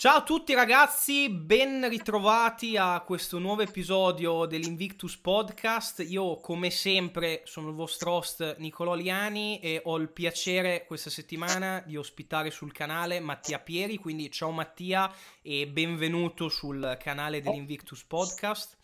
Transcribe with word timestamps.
Ciao 0.00 0.18
a 0.18 0.22
tutti 0.22 0.54
ragazzi, 0.54 1.28
ben 1.28 1.88
ritrovati 1.88 2.76
a 2.76 3.00
questo 3.00 3.40
nuovo 3.40 3.62
episodio 3.62 4.46
dell'Invictus 4.46 5.16
Podcast. 5.16 6.04
Io 6.06 6.36
come 6.36 6.70
sempre 6.70 7.42
sono 7.46 7.70
il 7.70 7.74
vostro 7.74 8.12
host 8.12 8.58
Nicolò 8.58 8.94
Liani 8.94 9.58
e 9.58 9.82
ho 9.84 9.96
il 9.96 10.08
piacere 10.08 10.84
questa 10.86 11.10
settimana 11.10 11.82
di 11.84 11.96
ospitare 11.96 12.52
sul 12.52 12.70
canale 12.70 13.18
Mattia 13.18 13.58
Pieri, 13.58 13.96
quindi 13.96 14.30
ciao 14.30 14.52
Mattia 14.52 15.12
e 15.42 15.66
benvenuto 15.66 16.48
sul 16.48 16.96
canale 17.00 17.40
dell'Invictus 17.40 18.04
Podcast. 18.04 18.76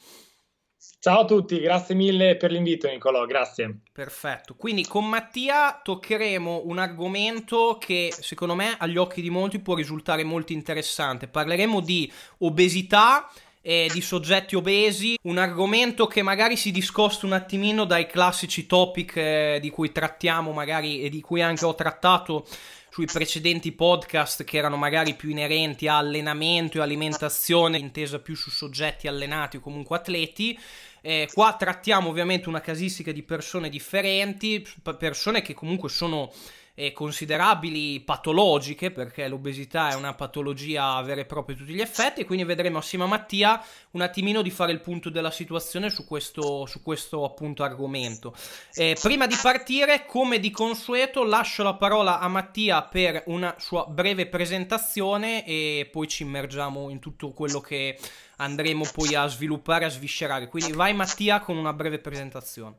Ciao 0.98 1.20
a 1.20 1.24
tutti, 1.24 1.60
grazie 1.60 1.94
mille 1.94 2.36
per 2.36 2.50
l'invito 2.50 2.88
Nicolò, 2.88 3.26
grazie. 3.26 3.80
Perfetto, 3.92 4.54
quindi 4.54 4.86
con 4.86 5.08
Mattia 5.08 5.80
toccheremo 5.82 6.62
un 6.64 6.78
argomento 6.78 7.76
che 7.78 8.12
secondo 8.18 8.54
me 8.54 8.74
agli 8.78 8.96
occhi 8.96 9.20
di 9.20 9.30
molti 9.30 9.58
può 9.58 9.74
risultare 9.74 10.24
molto 10.24 10.52
interessante. 10.52 11.28
Parleremo 11.28 11.80
di 11.80 12.10
obesità 12.38 13.30
e 13.66 13.88
di 13.90 14.02
soggetti 14.02 14.56
obesi, 14.56 15.18
un 15.22 15.38
argomento 15.38 16.06
che 16.06 16.20
magari 16.20 16.54
si 16.54 16.70
discosta 16.70 17.24
un 17.24 17.32
attimino 17.32 17.86
dai 17.86 18.06
classici 18.06 18.66
topic 18.66 19.16
eh, 19.16 19.58
di 19.58 19.70
cui 19.70 19.90
trattiamo 19.90 20.52
magari 20.52 21.00
e 21.00 21.08
di 21.08 21.22
cui 21.22 21.40
anche 21.40 21.64
ho 21.64 21.74
trattato 21.74 22.46
sui 22.94 23.06
precedenti 23.06 23.72
podcast 23.72 24.44
che 24.44 24.56
erano 24.56 24.76
magari 24.76 25.16
più 25.16 25.28
inerenti 25.28 25.88
a 25.88 25.98
allenamento 25.98 26.78
e 26.78 26.82
alimentazione, 26.82 27.76
intesa 27.76 28.20
più 28.20 28.36
su 28.36 28.50
soggetti 28.50 29.08
allenati 29.08 29.56
o 29.56 29.60
comunque 29.60 29.96
atleti. 29.96 30.56
Eh, 31.00 31.28
qua 31.32 31.56
trattiamo 31.58 32.08
ovviamente 32.08 32.48
una 32.48 32.60
casistica 32.60 33.10
di 33.10 33.24
persone 33.24 33.68
differenti, 33.68 34.64
persone 34.96 35.42
che 35.42 35.54
comunque 35.54 35.88
sono 35.88 36.32
eh, 36.74 36.92
considerabili 36.92 38.00
patologiche, 38.00 38.90
perché 38.90 39.28
l'obesità 39.28 39.90
è 39.90 39.94
una 39.94 40.14
patologia 40.14 41.00
vera 41.02 41.20
e 41.20 41.24
propria 41.24 41.54
a 41.54 41.58
tutti 41.58 41.72
gli 41.72 41.80
effetti, 41.80 42.20
e 42.20 42.24
quindi 42.24 42.44
vedremo 42.44 42.78
assieme 42.78 43.04
a 43.04 43.08
Mattia 43.08 43.62
un 43.92 44.00
attimino 44.00 44.42
di 44.42 44.50
fare 44.50 44.72
il 44.72 44.80
punto 44.80 45.10
della 45.10 45.30
situazione 45.30 45.88
su 45.88 46.04
questo, 46.04 46.66
su 46.66 46.82
questo 46.82 47.24
appunto 47.24 47.62
argomento. 47.62 48.34
Eh, 48.74 48.96
prima 49.00 49.26
di 49.26 49.36
partire, 49.40 50.04
come 50.06 50.40
di 50.40 50.50
consueto, 50.50 51.24
lascio 51.24 51.62
la 51.62 51.74
parola 51.74 52.18
a 52.18 52.28
Mattia 52.28 52.82
per 52.82 53.22
una 53.26 53.54
sua 53.58 53.86
breve 53.86 54.26
presentazione 54.26 55.46
e 55.46 55.88
poi 55.90 56.08
ci 56.08 56.24
immergiamo 56.24 56.90
in 56.90 56.98
tutto 56.98 57.32
quello 57.32 57.60
che 57.60 57.98
andremo 58.36 58.84
poi 58.92 59.14
a 59.14 59.26
sviluppare, 59.26 59.84
a 59.84 59.88
sviscerare. 59.90 60.48
Quindi 60.48 60.72
vai 60.72 60.92
Mattia 60.92 61.40
con 61.40 61.56
una 61.56 61.72
breve 61.72 61.98
presentazione. 61.98 62.78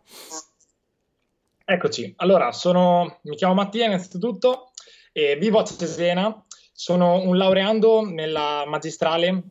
Eccoci, 1.68 2.14
allora 2.18 2.52
sono, 2.52 3.22
mi 3.24 3.36
chiamo 3.36 3.56
Mattia 3.56 3.88
innanzitutto 3.88 4.70
e 5.12 5.36
vivo 5.36 5.58
a 5.58 5.64
Cesena, 5.64 6.46
sono 6.72 7.16
un 7.22 7.38
laureando 7.38 8.06
nella 8.08 8.66
magistrale 8.68 9.46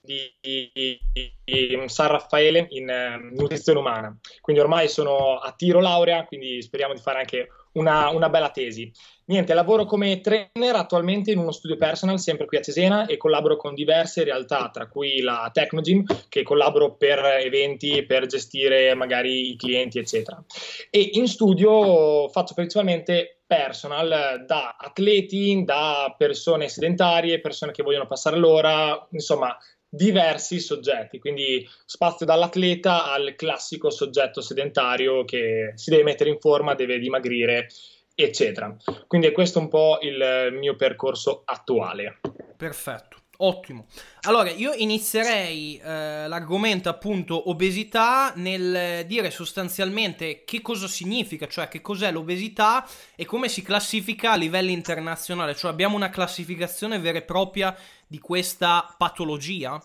di, 0.00 0.28
di, 0.40 1.00
di 1.44 1.82
San 1.86 2.08
Raffaele 2.08 2.66
in 2.70 2.88
uh, 2.88 3.32
nutrizione 3.32 3.78
umana, 3.78 4.18
quindi 4.40 4.60
ormai 4.60 4.88
sono 4.88 5.38
a 5.38 5.52
tiro 5.52 5.78
laurea, 5.78 6.24
quindi 6.24 6.60
speriamo 6.62 6.94
di 6.94 7.00
fare 7.00 7.20
anche 7.20 7.46
una, 7.76 8.10
una, 8.10 8.28
bella 8.28 8.50
tesi. 8.50 8.90
Niente, 9.26 9.54
lavoro 9.54 9.86
come 9.86 10.20
trainer 10.20 10.76
attualmente 10.76 11.30
in 11.30 11.38
uno 11.38 11.50
studio 11.50 11.76
personal, 11.76 12.18
sempre 12.18 12.46
qui 12.46 12.58
a 12.58 12.62
Cesena, 12.62 13.06
e 13.06 13.16
collaboro 13.16 13.56
con 13.56 13.74
diverse 13.74 14.24
realtà, 14.24 14.70
tra 14.72 14.86
cui 14.88 15.20
la 15.20 15.50
Technogym, 15.52 16.04
che 16.28 16.42
collaboro 16.42 16.94
per 16.94 17.18
eventi, 17.24 18.04
per 18.04 18.26
gestire 18.26 18.94
magari 18.94 19.50
i 19.50 19.56
clienti, 19.56 19.98
eccetera. 19.98 20.42
E 20.90 21.10
in 21.14 21.26
studio 21.26 22.28
faccio 22.28 22.54
principalmente 22.54 23.40
personal 23.46 24.44
da 24.46 24.76
atleti, 24.78 25.62
da 25.64 26.14
persone 26.16 26.68
sedentarie, 26.68 27.40
persone 27.40 27.72
che 27.72 27.82
vogliono 27.82 28.06
passare 28.06 28.36
l'ora, 28.36 29.06
insomma, 29.10 29.56
diversi 29.96 30.60
soggetti, 30.60 31.18
quindi 31.18 31.66
spazio 31.84 32.24
dall'atleta 32.24 33.10
al 33.10 33.34
classico 33.34 33.90
soggetto 33.90 34.40
sedentario 34.40 35.24
che 35.24 35.72
si 35.74 35.90
deve 35.90 36.04
mettere 36.04 36.30
in 36.30 36.38
forma, 36.38 36.74
deve 36.74 36.98
dimagrire, 36.98 37.66
eccetera. 38.14 38.76
Quindi 39.06 39.26
è 39.26 39.32
questo 39.32 39.58
un 39.58 39.68
po' 39.68 39.98
il 40.02 40.50
mio 40.52 40.76
percorso 40.76 41.42
attuale. 41.44 42.20
Perfetto. 42.56 43.24
Ottimo. 43.38 43.86
Allora, 44.22 44.50
io 44.50 44.72
inizierei 44.72 45.76
eh, 45.78 46.26
l'argomento 46.26 46.88
appunto 46.88 47.50
obesità 47.50 48.32
nel 48.36 49.04
dire 49.06 49.30
sostanzialmente 49.30 50.44
che 50.44 50.62
cosa 50.62 50.88
significa, 50.88 51.46
cioè 51.46 51.68
che 51.68 51.80
cos'è 51.80 52.10
l'obesità 52.10 52.86
e 53.14 53.24
come 53.24 53.48
si 53.48 53.62
classifica 53.62 54.32
a 54.32 54.36
livello 54.36 54.70
internazionale. 54.70 55.54
Cioè 55.54 55.70
abbiamo 55.70 55.96
una 55.96 56.08
classificazione 56.08 56.98
vera 56.98 57.18
e 57.18 57.22
propria 57.22 57.76
di 58.06 58.18
questa 58.18 58.94
patologia? 58.96 59.82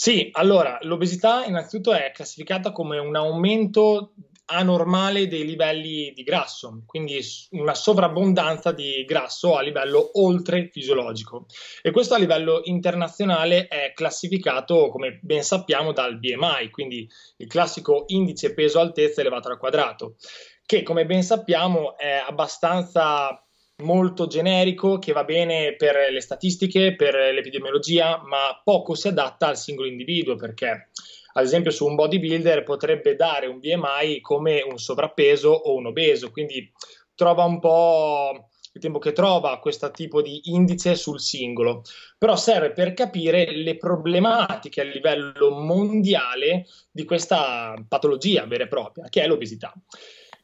Sì, 0.00 0.28
allora 0.32 0.78
l'obesità 0.82 1.44
innanzitutto 1.44 1.92
è 1.92 2.12
classificata 2.14 2.70
come 2.70 2.98
un 2.98 3.16
aumento 3.16 4.12
anormale 4.50 5.28
dei 5.28 5.44
livelli 5.44 6.12
di 6.14 6.22
grasso, 6.22 6.82
quindi 6.86 7.20
una 7.50 7.74
sovrabbondanza 7.74 8.72
di 8.72 9.04
grasso 9.06 9.56
a 9.56 9.62
livello 9.62 10.10
oltre 10.20 10.70
fisiologico. 10.72 11.46
E 11.82 11.90
questo 11.90 12.14
a 12.14 12.18
livello 12.18 12.60
internazionale 12.64 13.68
è 13.68 13.92
classificato, 13.94 14.88
come 14.88 15.18
ben 15.22 15.42
sappiamo, 15.42 15.92
dal 15.92 16.18
BMI, 16.18 16.70
quindi 16.70 17.08
il 17.36 17.46
classico 17.46 18.04
indice 18.08 18.54
peso-altezza 18.54 19.20
elevato 19.20 19.48
al 19.48 19.58
quadrato, 19.58 20.16
che 20.64 20.82
come 20.82 21.04
ben 21.04 21.22
sappiamo 21.22 21.96
è 21.96 22.22
abbastanza 22.26 23.42
molto 23.82 24.26
generico 24.26 24.98
che 24.98 25.12
va 25.12 25.24
bene 25.24 25.76
per 25.76 26.10
le 26.10 26.20
statistiche, 26.20 26.96
per 26.96 27.14
l'epidemiologia, 27.14 28.20
ma 28.24 28.60
poco 28.64 28.94
si 28.94 29.08
adatta 29.08 29.46
al 29.46 29.56
singolo 29.56 29.88
individuo 29.88 30.36
perché 30.36 30.90
ad 31.32 31.44
esempio 31.44 31.70
su 31.70 31.86
un 31.86 31.94
bodybuilder 31.94 32.62
potrebbe 32.62 33.14
dare 33.14 33.46
un 33.46 33.58
BMI 33.58 34.20
come 34.20 34.62
un 34.62 34.78
sovrappeso 34.78 35.50
o 35.50 35.74
un 35.74 35.86
obeso, 35.86 36.30
quindi 36.30 36.70
trova 37.14 37.44
un 37.44 37.58
po' 37.58 38.48
il 38.72 38.80
tempo 38.80 38.98
che 38.98 39.12
trova 39.12 39.58
questo 39.58 39.90
tipo 39.90 40.22
di 40.22 40.40
indice 40.44 40.94
sul 40.94 41.20
singolo, 41.20 41.82
però 42.16 42.36
serve 42.36 42.72
per 42.72 42.94
capire 42.94 43.50
le 43.50 43.76
problematiche 43.76 44.80
a 44.80 44.84
livello 44.84 45.50
mondiale 45.50 46.66
di 46.90 47.04
questa 47.04 47.74
patologia 47.86 48.46
vera 48.46 48.64
e 48.64 48.68
propria, 48.68 49.08
che 49.08 49.22
è 49.22 49.26
l'obesità. 49.26 49.72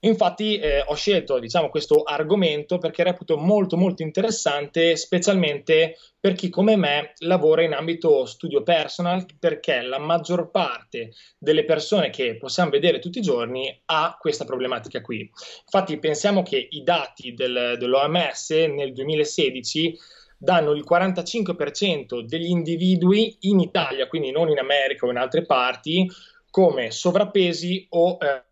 Infatti 0.04 0.58
eh, 0.58 0.82
ho 0.86 0.94
scelto 0.94 1.38
diciamo, 1.38 1.70
questo 1.70 2.02
argomento 2.02 2.78
perché 2.78 3.02
reputo 3.02 3.38
molto 3.38 3.76
molto 3.76 4.02
interessante, 4.02 4.96
specialmente 4.96 5.96
per 6.20 6.34
chi 6.34 6.50
come 6.50 6.76
me 6.76 7.12
lavora 7.20 7.62
in 7.62 7.72
ambito 7.72 8.26
studio 8.26 8.62
personal, 8.62 9.24
perché 9.38 9.80
la 9.80 9.98
maggior 9.98 10.50
parte 10.50 11.12
delle 11.38 11.64
persone 11.64 12.10
che 12.10 12.36
possiamo 12.36 12.70
vedere 12.70 12.98
tutti 12.98 13.18
i 13.18 13.22
giorni 13.22 13.82
ha 13.86 14.16
questa 14.20 14.44
problematica 14.44 15.00
qui. 15.00 15.20
Infatti 15.20 15.98
pensiamo 15.98 16.42
che 16.42 16.68
i 16.70 16.82
dati 16.82 17.32
del, 17.32 17.76
dell'OMS 17.78 18.50
nel 18.50 18.92
2016 18.92 19.98
danno 20.36 20.72
il 20.72 20.84
45% 20.86 22.20
degli 22.20 22.50
individui 22.50 23.38
in 23.40 23.60
Italia, 23.60 24.06
quindi 24.06 24.30
non 24.30 24.50
in 24.50 24.58
America 24.58 25.06
o 25.06 25.10
in 25.10 25.16
altre 25.16 25.46
parti, 25.46 26.06
come 26.50 26.90
sovrappesi 26.90 27.86
o 27.90 28.18
eh, 28.20 28.42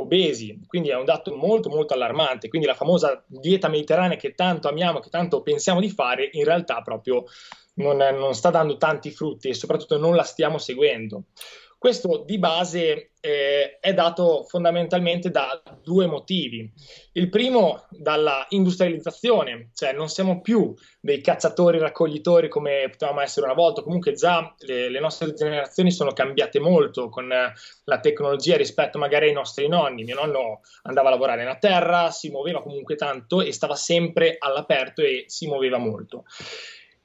obesi, 0.00 0.58
quindi 0.66 0.90
è 0.90 0.96
un 0.96 1.04
dato 1.04 1.34
molto 1.34 1.68
molto 1.68 1.94
allarmante, 1.94 2.48
quindi 2.48 2.66
la 2.66 2.74
famosa 2.74 3.22
dieta 3.26 3.68
mediterranea 3.68 4.16
che 4.16 4.34
tanto 4.34 4.68
amiamo, 4.68 5.00
che 5.00 5.10
tanto 5.10 5.42
pensiamo 5.42 5.80
di 5.80 5.90
fare, 5.90 6.28
in 6.32 6.44
realtà 6.44 6.82
proprio 6.82 7.24
non, 7.74 7.96
non 7.96 8.34
sta 8.34 8.50
dando 8.50 8.76
tanti 8.76 9.10
frutti 9.10 9.48
e 9.48 9.54
soprattutto 9.54 9.98
non 9.98 10.14
la 10.14 10.24
stiamo 10.24 10.58
seguendo. 10.58 11.24
Questo 11.80 12.24
di 12.26 12.38
base 12.38 13.12
eh, 13.20 13.78
è 13.80 13.94
dato 13.94 14.44
fondamentalmente 14.46 15.30
da 15.30 15.62
due 15.82 16.04
motivi. 16.04 16.70
Il 17.12 17.30
primo 17.30 17.86
dalla 17.88 18.44
industrializzazione, 18.50 19.70
cioè 19.72 19.94
non 19.94 20.10
siamo 20.10 20.42
più 20.42 20.74
dei 21.00 21.22
cacciatori 21.22 21.78
raccoglitori 21.78 22.50
come 22.50 22.86
potevamo 22.90 23.22
essere 23.22 23.46
una 23.46 23.54
volta, 23.54 23.80
comunque 23.80 24.12
già 24.12 24.54
le, 24.58 24.90
le 24.90 25.00
nostre 25.00 25.32
generazioni 25.32 25.90
sono 25.90 26.12
cambiate 26.12 26.60
molto 26.60 27.08
con 27.08 27.28
la 27.28 28.00
tecnologia 28.00 28.58
rispetto 28.58 28.98
magari 28.98 29.28
ai 29.28 29.32
nostri 29.32 29.66
nonni. 29.66 30.04
Mio 30.04 30.16
nonno 30.16 30.60
andava 30.82 31.08
a 31.08 31.12
lavorare 31.12 31.40
nella 31.40 31.56
terra, 31.56 32.10
si 32.10 32.28
muoveva 32.28 32.60
comunque 32.60 32.96
tanto 32.96 33.40
e 33.40 33.54
stava 33.54 33.74
sempre 33.74 34.36
all'aperto 34.38 35.00
e 35.00 35.24
si 35.28 35.46
muoveva 35.46 35.78
molto. 35.78 36.24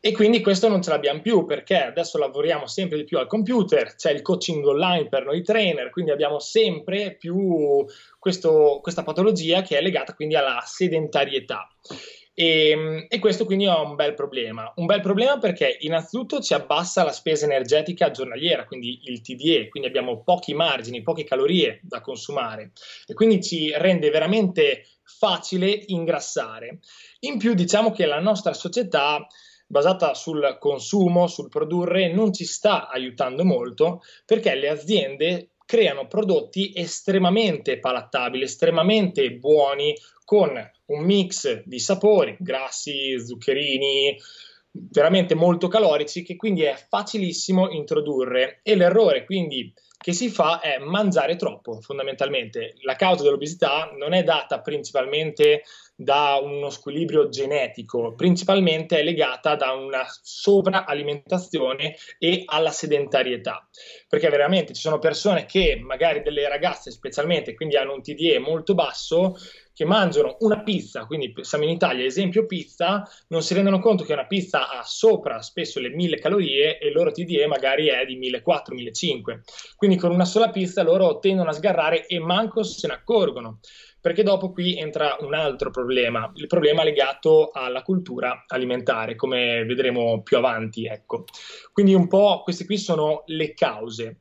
E 0.06 0.12
quindi 0.12 0.40
questo 0.40 0.68
non 0.68 0.84
ce 0.84 0.92
l'abbiamo 0.92 1.20
più 1.20 1.46
perché 1.46 1.82
adesso 1.82 2.20
lavoriamo 2.20 2.68
sempre 2.68 2.98
di 2.98 3.06
più 3.06 3.18
al 3.18 3.26
computer, 3.26 3.96
c'è 3.96 4.12
il 4.12 4.22
coaching 4.22 4.64
online 4.64 5.08
per 5.08 5.26
noi 5.26 5.42
trainer, 5.42 5.90
quindi 5.90 6.12
abbiamo 6.12 6.38
sempre 6.38 7.16
più 7.16 7.84
questo, 8.20 8.82
questa 8.84 9.02
patologia 9.02 9.64
che 9.64 9.80
è 9.80 9.82
legata 9.82 10.14
quindi 10.14 10.36
alla 10.36 10.62
sedentarietà. 10.64 11.68
E, 12.36 12.70
ehm, 12.70 13.06
e, 13.10 13.18
questo 13.18 13.46
quindi 13.46 13.66
è 13.66 13.74
un 13.74 13.96
bel 13.96 14.14
problema. 14.14 14.72
Un 14.76 14.86
bel 14.86 15.02
problema 15.02 15.40
perché 15.40 15.76
innanzitutto 15.80 16.40
ci 16.40 16.54
abbassa 16.54 17.04
la 17.04 17.12
spesa 17.12 17.46
energetica 17.46 18.12
giornaliera, 18.12 18.66
quindi 18.66 19.00
il 19.06 19.22
TDE, 19.22 19.70
quindi 19.70 19.90
abbiamo 19.90 20.22
pochi 20.22 20.54
margini, 20.54 21.02
poche 21.02 21.24
calorie 21.24 21.80
da 21.82 22.02
consumare 22.02 22.74
e 23.08 23.16
quindi 23.16 23.42
ci 23.42 23.74
rende 23.76 24.12
veramente 24.12 24.86
facile 25.02 25.82
ingrassare. 25.88 26.78
In 27.22 27.40
più 27.40 27.56
diciamo 27.56 27.90
che 27.90 28.06
la 28.06 28.20
nostra 28.20 28.54
società 28.54 29.26
basata 29.68 30.14
sul 30.14 30.58
consumo, 30.60 31.28
sul 31.28 31.50
produrre, 31.50 32.12
non 32.12 32.34
ci 32.34 32.46
sta 32.46 32.90
aiutando 32.90 33.44
molto 33.44 34.02
perché 34.26 34.54
le 34.56 34.70
aziende 34.70 35.50
creano 35.66 36.08
prodotti 36.08 36.72
estremamente 36.76 37.80
palattabili, 37.80 38.44
estremamente 38.44 39.32
buoni, 39.34 39.96
con 40.24 40.52
un 40.86 41.04
mix 41.04 41.64
di 41.66 41.80
sapori, 41.80 42.36
grassi, 42.40 43.20
zuccherini, 43.20 44.18
veramente 44.72 45.36
molto 45.36 45.68
calorici, 45.68 46.24
che 46.24 46.36
quindi 46.36 46.64
è 46.64 46.76
facilissimo 46.90 47.70
introdurre. 47.70 48.60
E 48.64 48.76
l'errore 48.76 49.26
quindi 49.26 49.74
che 50.06 50.14
si 50.14 50.30
fa 50.30 50.60
è 50.60 50.78
mangiare 50.78 51.36
troppo, 51.36 51.82
fondamentalmente. 51.82 52.76
La 52.82 52.96
causa 52.96 53.24
dell'obesità 53.24 53.90
non 53.98 54.14
è 54.14 54.22
data 54.22 54.62
principalmente 54.62 55.64
da 55.96 56.40
uno 56.40 56.70
squilibrio 56.70 57.28
genetico, 57.28 58.14
principalmente 58.14 59.00
è 59.00 59.04
legata 59.04 59.56
da 59.56 59.72
una 59.72 60.06
sovraalimentazione 60.22 61.96
e 62.20 62.44
alla 62.46 62.70
sedentarietà. 62.70 63.68
Perché 64.08 64.30
veramente 64.30 64.76
ci 64.76 64.82
sono 64.82 65.00
persone 65.00 65.48
che, 65.48 65.76
magari 65.82 66.22
delle 66.22 66.48
ragazze 66.48 66.92
specialmente, 66.92 67.56
quindi 67.56 67.76
hanno 67.76 67.94
un 67.94 68.04
TDE 68.04 68.38
molto 68.38 68.76
basso, 68.76 69.36
che 69.76 69.84
mangiano 69.84 70.38
una 70.40 70.64
pizza, 70.64 71.06
quindi 71.06 71.34
siamo 71.42 71.66
in 71.66 71.72
Italia, 71.72 72.06
esempio 72.06 72.46
pizza, 72.46 73.04
non 73.28 73.44
si 73.44 73.54
rendono 73.54 73.80
conto 73.80 74.06
che 74.06 74.14
una 74.14 74.26
pizza 74.26 74.70
ha 74.70 74.84
sopra 74.84 75.42
spesso 75.42 75.82
le 75.82 75.90
1000 75.90 76.18
calorie 76.18 76.78
e 76.80 76.88
il 76.88 76.94
loro 76.94 77.12
TDE 77.12 77.46
magari 77.46 77.88
è 77.88 78.06
di 78.06 78.18
1400-1500. 78.18 79.40
Quindi 79.76 79.98
con 79.98 80.12
una 80.12 80.24
sola 80.24 80.50
pizza 80.50 80.82
loro 80.82 81.20
tendono 81.20 81.50
a 81.50 81.54
sgarrare 81.54 82.06
e 82.08 82.20
manco 82.20 82.64
se 82.64 82.88
ne 82.88 82.94
accorgono 82.94 83.60
perché 84.00 84.24
dopo 84.24 84.52
qui 84.52 84.78
entra 84.78 85.18
un 85.22 85.34
altro 85.34 85.72
problema, 85.72 86.32
il 86.36 86.48
problema 86.48 86.84
legato 86.84 87.50
alla 87.52 87.82
cultura 87.82 88.46
alimentare, 88.48 89.16
come 89.16 89.66
vedremo 89.66 90.22
più 90.22 90.38
avanti. 90.38 90.86
Ecco. 90.86 91.26
Quindi 91.74 91.96
un 91.96 92.08
po' 92.08 92.44
queste 92.44 92.66
qui 92.66 92.78
sono 92.78 93.24
le 93.26 93.54
cause. 93.56 94.20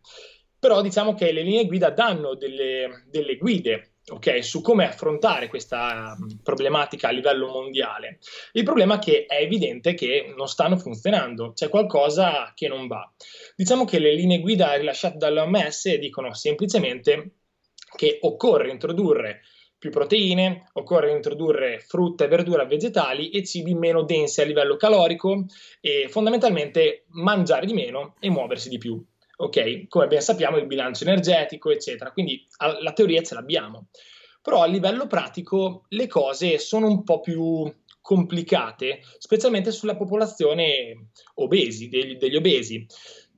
Però 0.58 0.80
diciamo 0.80 1.12
che 1.12 1.30
le 1.32 1.42
linee 1.42 1.66
guida 1.66 1.90
danno 1.90 2.34
delle, 2.34 3.04
delle 3.10 3.36
guide 3.36 3.93
Okay, 4.06 4.42
su 4.42 4.60
come 4.60 4.86
affrontare 4.86 5.48
questa 5.48 6.14
problematica 6.42 7.08
a 7.08 7.10
livello 7.10 7.46
mondiale. 7.46 8.18
Il 8.52 8.62
problema 8.62 8.96
è 8.96 8.98
che 8.98 9.24
è 9.24 9.36
evidente 9.36 9.94
che 9.94 10.30
non 10.36 10.46
stanno 10.46 10.76
funzionando, 10.76 11.52
c'è 11.54 11.70
qualcosa 11.70 12.52
che 12.54 12.68
non 12.68 12.86
va. 12.86 13.10
Diciamo 13.56 13.86
che 13.86 13.98
le 13.98 14.14
linee 14.14 14.40
guida 14.40 14.74
rilasciate 14.74 15.16
dall'OMS 15.16 15.94
dicono 15.96 16.34
semplicemente 16.34 17.36
che 17.96 18.18
occorre 18.20 18.70
introdurre 18.70 19.40
più 19.78 19.88
proteine, 19.90 20.68
occorre 20.74 21.10
introdurre 21.10 21.78
frutta 21.78 22.24
e 22.24 22.28
verdura 22.28 22.66
vegetali 22.66 23.30
e 23.30 23.42
cibi 23.42 23.74
meno 23.74 24.02
densi 24.02 24.42
a 24.42 24.44
livello 24.44 24.76
calorico 24.76 25.46
e 25.80 26.08
fondamentalmente 26.10 27.04
mangiare 27.08 27.64
di 27.64 27.72
meno 27.72 28.16
e 28.20 28.28
muoversi 28.28 28.68
di 28.68 28.76
più 28.76 29.02
ok? 29.36 29.88
Come 29.88 30.06
ben 30.06 30.20
sappiamo 30.20 30.56
il 30.56 30.66
bilancio 30.66 31.04
energetico, 31.04 31.70
eccetera. 31.70 32.12
Quindi 32.12 32.46
la 32.80 32.92
teoria 32.92 33.22
ce 33.22 33.34
l'abbiamo. 33.34 33.88
Però 34.42 34.62
a 34.62 34.66
livello 34.66 35.06
pratico 35.06 35.84
le 35.88 36.06
cose 36.06 36.58
sono 36.58 36.86
un 36.86 37.02
po' 37.02 37.20
più 37.20 37.72
complicate, 38.00 39.00
specialmente 39.16 39.72
sulla 39.72 39.96
popolazione 39.96 41.08
obesi, 41.36 41.88
degli, 41.88 42.16
degli 42.16 42.36
obesi, 42.36 42.86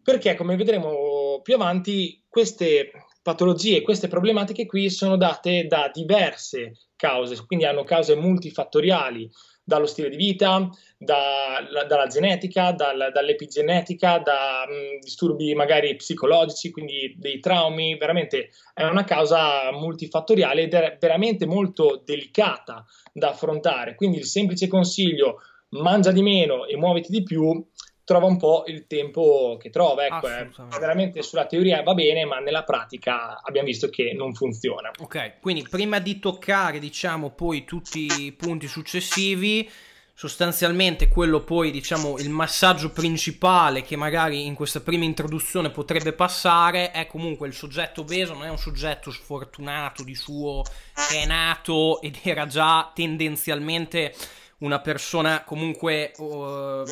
perché 0.02 0.34
come 0.34 0.56
vedremo 0.56 1.40
più 1.43 1.54
avanti 1.54 2.25
queste 2.28 2.90
patologie, 3.22 3.82
queste 3.82 4.08
problematiche 4.08 4.66
qui 4.66 4.90
sono 4.90 5.16
date 5.16 5.66
da 5.69 5.88
diverse 5.93 6.88
cause, 6.96 7.46
quindi 7.46 7.64
hanno 7.64 7.84
cause 7.84 8.16
multifattoriali, 8.16 9.31
dallo 9.66 9.86
stile 9.86 10.08
di 10.08 10.16
vita, 10.16 10.70
da, 10.96 11.66
la, 11.68 11.84
dalla 11.84 12.06
genetica, 12.06 12.70
dal, 12.70 13.10
dall'epigenetica, 13.12 14.18
da 14.18 14.64
mh, 14.64 15.00
disturbi 15.00 15.52
magari 15.54 15.96
psicologici, 15.96 16.70
quindi 16.70 17.16
dei 17.18 17.40
traumi, 17.40 17.98
veramente 17.98 18.50
è 18.72 18.84
una 18.84 19.02
causa 19.02 19.72
multifattoriale 19.72 20.62
ed 20.62 20.74
è 20.74 20.96
veramente 21.00 21.46
molto 21.46 22.00
delicata 22.04 22.84
da 23.12 23.30
affrontare. 23.30 23.96
Quindi 23.96 24.18
il 24.18 24.26
semplice 24.26 24.68
consiglio 24.68 25.40
mangia 25.70 26.12
di 26.12 26.22
meno 26.22 26.64
e 26.66 26.76
muoviti 26.76 27.10
di 27.10 27.24
più 27.24 27.66
trova 28.06 28.26
un 28.26 28.37
po' 28.37 28.62
il 28.69 28.87
tempo 28.87 29.58
che 29.61 29.69
trova. 29.69 30.06
Ecco, 30.06 30.29
eh. 30.29 30.49
veramente 30.79 31.23
sulla 31.23 31.44
teoria 31.44 31.82
va 31.82 31.93
bene, 31.93 32.25
ma 32.25 32.38
nella 32.38 32.62
pratica 32.62 33.43
abbiamo 33.43 33.67
visto 33.67 33.91
che 33.91 34.14
non 34.17 34.32
funziona. 34.32 34.93
Ok, 35.00 35.41
quindi 35.41 35.67
prima 35.69 35.99
di 35.99 36.20
toccare, 36.20 36.79
diciamo, 36.79 37.31
poi 37.31 37.64
tutti 37.64 38.06
i 38.23 38.32
punti 38.32 38.69
successivi, 38.69 39.69
sostanzialmente 40.14 41.08
quello 41.08 41.43
poi, 41.43 41.73
diciamo, 41.73 42.17
il 42.19 42.31
massaggio 42.31 42.93
principale 42.93 43.82
che 43.82 43.97
magari 43.97 44.47
in 44.47 44.55
questa 44.55 44.81
prima 44.81 45.05
introduzione 45.05 45.70
potrebbe 45.70 46.12
passare 46.12 46.93
è 46.93 47.08
comunque 47.08 47.49
il 47.49 47.55
soggetto 47.55 48.03
obeso, 48.03 48.35
non 48.35 48.44
è 48.44 48.50
un 48.50 48.58
soggetto 48.58 49.11
sfortunato 49.11 50.05
di 50.05 50.14
suo 50.14 50.62
che 51.08 51.23
è 51.23 51.26
nato 51.26 52.00
ed 52.00 52.20
era 52.23 52.47
già 52.47 52.88
tendenzialmente 52.94 54.14
una 54.58 54.81
persona 54.81 55.44
comunque 55.44 56.12
uh, 56.17 56.85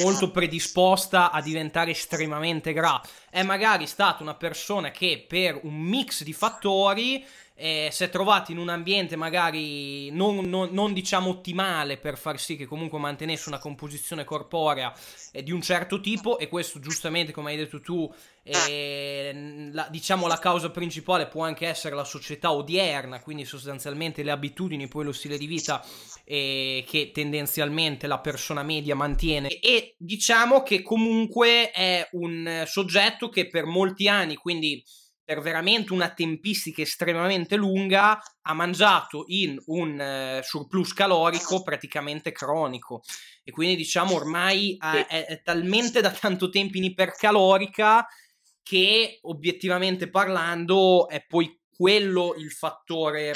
molto 0.00 0.30
predisposta 0.32 1.30
a 1.30 1.40
diventare 1.40 1.92
estremamente 1.92 2.72
gra. 2.72 3.00
È 3.30 3.42
magari 3.42 3.86
stata 3.86 4.22
una 4.22 4.34
persona 4.34 4.90
che 4.90 5.24
per 5.26 5.60
un 5.62 5.74
mix 5.74 6.22
di 6.22 6.32
fattori 6.32 7.24
eh, 7.56 7.88
si 7.92 8.02
è 8.02 8.10
trovato 8.10 8.50
in 8.50 8.58
un 8.58 8.68
ambiente 8.68 9.14
magari 9.14 10.10
non, 10.10 10.38
non, 10.48 10.70
non, 10.72 10.92
diciamo 10.92 11.30
ottimale 11.30 11.98
per 11.98 12.18
far 12.18 12.40
sì 12.40 12.56
che 12.56 12.66
comunque 12.66 12.98
mantenesse 12.98 13.48
una 13.48 13.60
composizione 13.60 14.24
corporea 14.24 14.92
eh, 15.30 15.42
di 15.42 15.52
un 15.52 15.62
certo 15.62 16.00
tipo 16.00 16.38
e 16.38 16.48
questo 16.48 16.80
giustamente 16.80 17.30
come 17.32 17.52
hai 17.52 17.56
detto 17.56 17.80
tu 17.80 18.12
eh, 18.42 19.70
la, 19.72 19.86
diciamo 19.88 20.26
la 20.26 20.38
causa 20.38 20.70
principale 20.70 21.28
può 21.28 21.44
anche 21.44 21.68
essere 21.68 21.94
la 21.94 22.04
società 22.04 22.52
odierna 22.52 23.20
quindi 23.20 23.44
sostanzialmente 23.44 24.24
le 24.24 24.32
abitudini 24.32 24.88
poi 24.88 25.04
lo 25.04 25.12
stile 25.12 25.38
di 25.38 25.46
vita 25.46 25.84
eh, 26.24 26.84
che 26.88 27.10
tendenzialmente 27.12 28.06
la 28.06 28.18
persona 28.18 28.62
media 28.62 28.94
mantiene. 28.94 29.48
E, 29.48 29.60
e 29.62 29.94
diciamo 29.98 30.62
che 30.62 30.82
comunque 30.82 31.70
è 31.70 32.08
un 32.12 32.64
soggetto 32.66 33.28
che 33.28 33.48
per 33.48 33.66
molti 33.66 34.08
anni 34.08 34.34
quindi 34.36 34.82
per 35.24 35.40
veramente 35.40 35.92
una 35.92 36.12
tempistica 36.12 36.82
estremamente 36.82 37.56
lunga 37.56 38.20
ha 38.42 38.52
mangiato 38.52 39.24
in 39.28 39.58
un 39.66 40.38
uh, 40.38 40.42
surplus 40.42 40.92
calorico 40.92 41.62
praticamente 41.62 42.30
cronico. 42.30 43.02
E 43.42 43.50
quindi 43.50 43.76
diciamo 43.76 44.14
ormai 44.14 44.76
uh, 44.78 45.06
è, 45.06 45.24
è, 45.26 45.42
talmente 45.42 46.00
da 46.00 46.10
tanto 46.10 46.50
tempo 46.50 46.76
in 46.76 46.84
ipercalorica 46.84 48.06
che 48.62 49.18
obiettivamente 49.22 50.10
parlando 50.10 51.08
è 51.08 51.24
poi 51.24 51.58
quello 51.74 52.34
il 52.36 52.50
fattore 52.50 53.32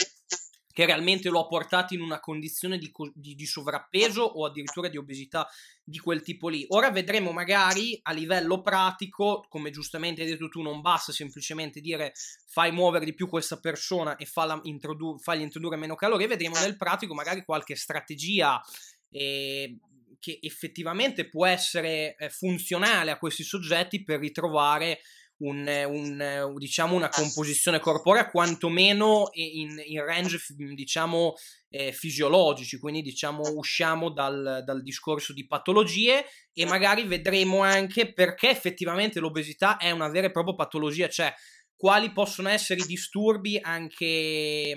che 0.79 0.87
realmente 0.87 1.29
lo 1.29 1.41
ha 1.41 1.47
portato 1.49 1.93
in 1.93 2.01
una 2.01 2.21
condizione 2.21 2.79
di, 2.79 2.93
di, 3.13 3.35
di, 3.35 3.47
sovrappeso 3.47 4.23
o 4.23 4.47
addirittura 4.47 4.87
di 4.87 4.97
obesità 4.97 5.49
di 5.83 5.99
quel 5.99 6.23
tipo 6.23 6.49
lì. 6.49 6.65
Ora 6.69 6.93
vedremo 6.93 7.33
magari 7.33 7.99
a 8.01 8.13
livello 8.13 8.63
pratico, 8.63 9.45
come 9.49 9.71
giustamente 9.71 10.23
hai 10.23 10.29
detto 10.29 10.49
tu, 10.49 10.63
non 10.63 10.81
basta 10.81 11.11
semplicemente 11.11 11.81
dire 11.81 12.13
fai 12.47 12.71
muovere 12.71 13.07
di 13.07 13.13
più 13.13 13.29
questa 13.29 13.59
persona 13.59 14.15
e 14.15 14.25
falla 14.25 14.57
introdu- 14.63 15.21
fagli 15.21 15.41
introdurre 15.41 15.75
meno 15.75 15.97
calorie, 15.97 16.29
vedremo 16.29 16.57
nel 16.61 16.77
pratico 16.77 17.13
magari 17.13 17.45
qualche 17.45 17.75
strategia. 17.75 18.63
Eh, 19.11 19.79
che 20.21 20.41
effettivamente 20.43 21.29
può 21.29 21.47
essere 21.47 22.17
eh, 22.17 22.29
funzionale 22.29 23.13
a 23.13 23.19
questi 23.19 23.45
soggetti 23.45 24.03
per 24.03 24.19
ritrovare 24.19 24.99
un, 25.39 25.67
un, 25.87 26.55
diciamo 26.57 26.95
una 26.95 27.09
composizione 27.09 27.79
corporea 27.79 28.29
quantomeno 28.29 29.29
in, 29.33 29.81
in 29.87 30.05
range 30.05 30.39
diciamo 30.75 31.35
eh, 31.71 31.93
fisiologici. 31.93 32.79
Quindi 32.79 33.03
diciamo 33.03 33.43
usciamo 33.55 34.11
dal, 34.11 34.63
dal, 34.65 34.83
discorso 34.83 35.33
di 35.33 35.47
patologie 35.47 36.25
e 36.53 36.65
magari 36.67 37.05
vedremo 37.05 37.63
anche 37.63 38.13
perché 38.13 38.51
effettivamente 38.51 39.21
l'obesità 39.21 39.77
è 39.77 39.91
una 39.91 40.09
vera 40.09 40.27
e 40.27 40.33
propria 40.33 40.55
patologia. 40.55 41.09
Cioè 41.09 41.33
quali 41.77 42.13
possono 42.13 42.49
essere 42.49 42.81
i 42.81 42.87
disturbi 42.87 43.59
anche 43.63 44.75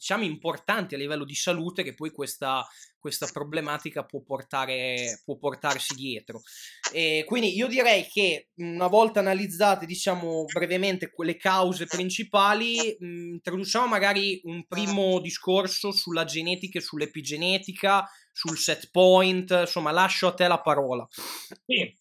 diciamo 0.00 0.24
importanti 0.24 0.94
a 0.94 0.98
livello 0.98 1.26
di 1.26 1.34
salute 1.34 1.82
che 1.82 1.92
poi 1.92 2.10
questa, 2.10 2.66
questa 2.98 3.28
problematica 3.30 4.02
può, 4.06 4.22
portare, 4.22 5.20
può 5.26 5.36
portarsi 5.36 5.94
dietro. 5.94 6.40
E 6.90 7.22
quindi 7.26 7.54
io 7.54 7.66
direi 7.66 8.06
che 8.06 8.48
una 8.56 8.86
volta 8.86 9.20
analizzate 9.20 9.84
diciamo 9.84 10.46
brevemente 10.46 11.10
quelle 11.10 11.36
cause 11.36 11.84
principali, 11.84 12.96
mh, 12.98 13.32
introduciamo 13.34 13.86
magari 13.86 14.40
un 14.44 14.66
primo 14.66 15.20
discorso 15.20 15.92
sulla 15.92 16.24
genetica 16.24 16.78
e 16.78 16.82
sull'epigenetica, 16.82 18.08
sul 18.32 18.56
set 18.56 18.88
point, 18.90 19.50
insomma 19.50 19.90
lascio 19.90 20.28
a 20.28 20.32
te 20.34 20.48
la 20.48 20.62
parola. 20.62 21.06
Sì. 21.66 21.94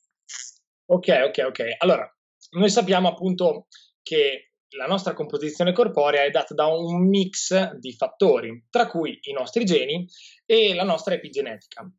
Ok, 0.85 1.07
ok, 1.27 1.43
ok. 1.47 1.63
Allora, 1.79 2.09
noi 2.51 2.69
sappiamo 2.69 3.09
appunto 3.09 3.67
che 4.01 4.48
la 4.71 4.85
nostra 4.85 5.13
composizione 5.13 5.73
corporea 5.73 6.23
è 6.23 6.29
data 6.29 6.53
da 6.53 6.67
un 6.67 7.07
mix 7.07 7.73
di 7.75 7.93
fattori, 7.93 8.65
tra 8.69 8.87
cui 8.87 9.19
i 9.23 9.33
nostri 9.33 9.65
geni 9.65 10.07
e 10.45 10.73
la 10.73 10.83
nostra 10.83 11.13
epigenetica. 11.13 11.89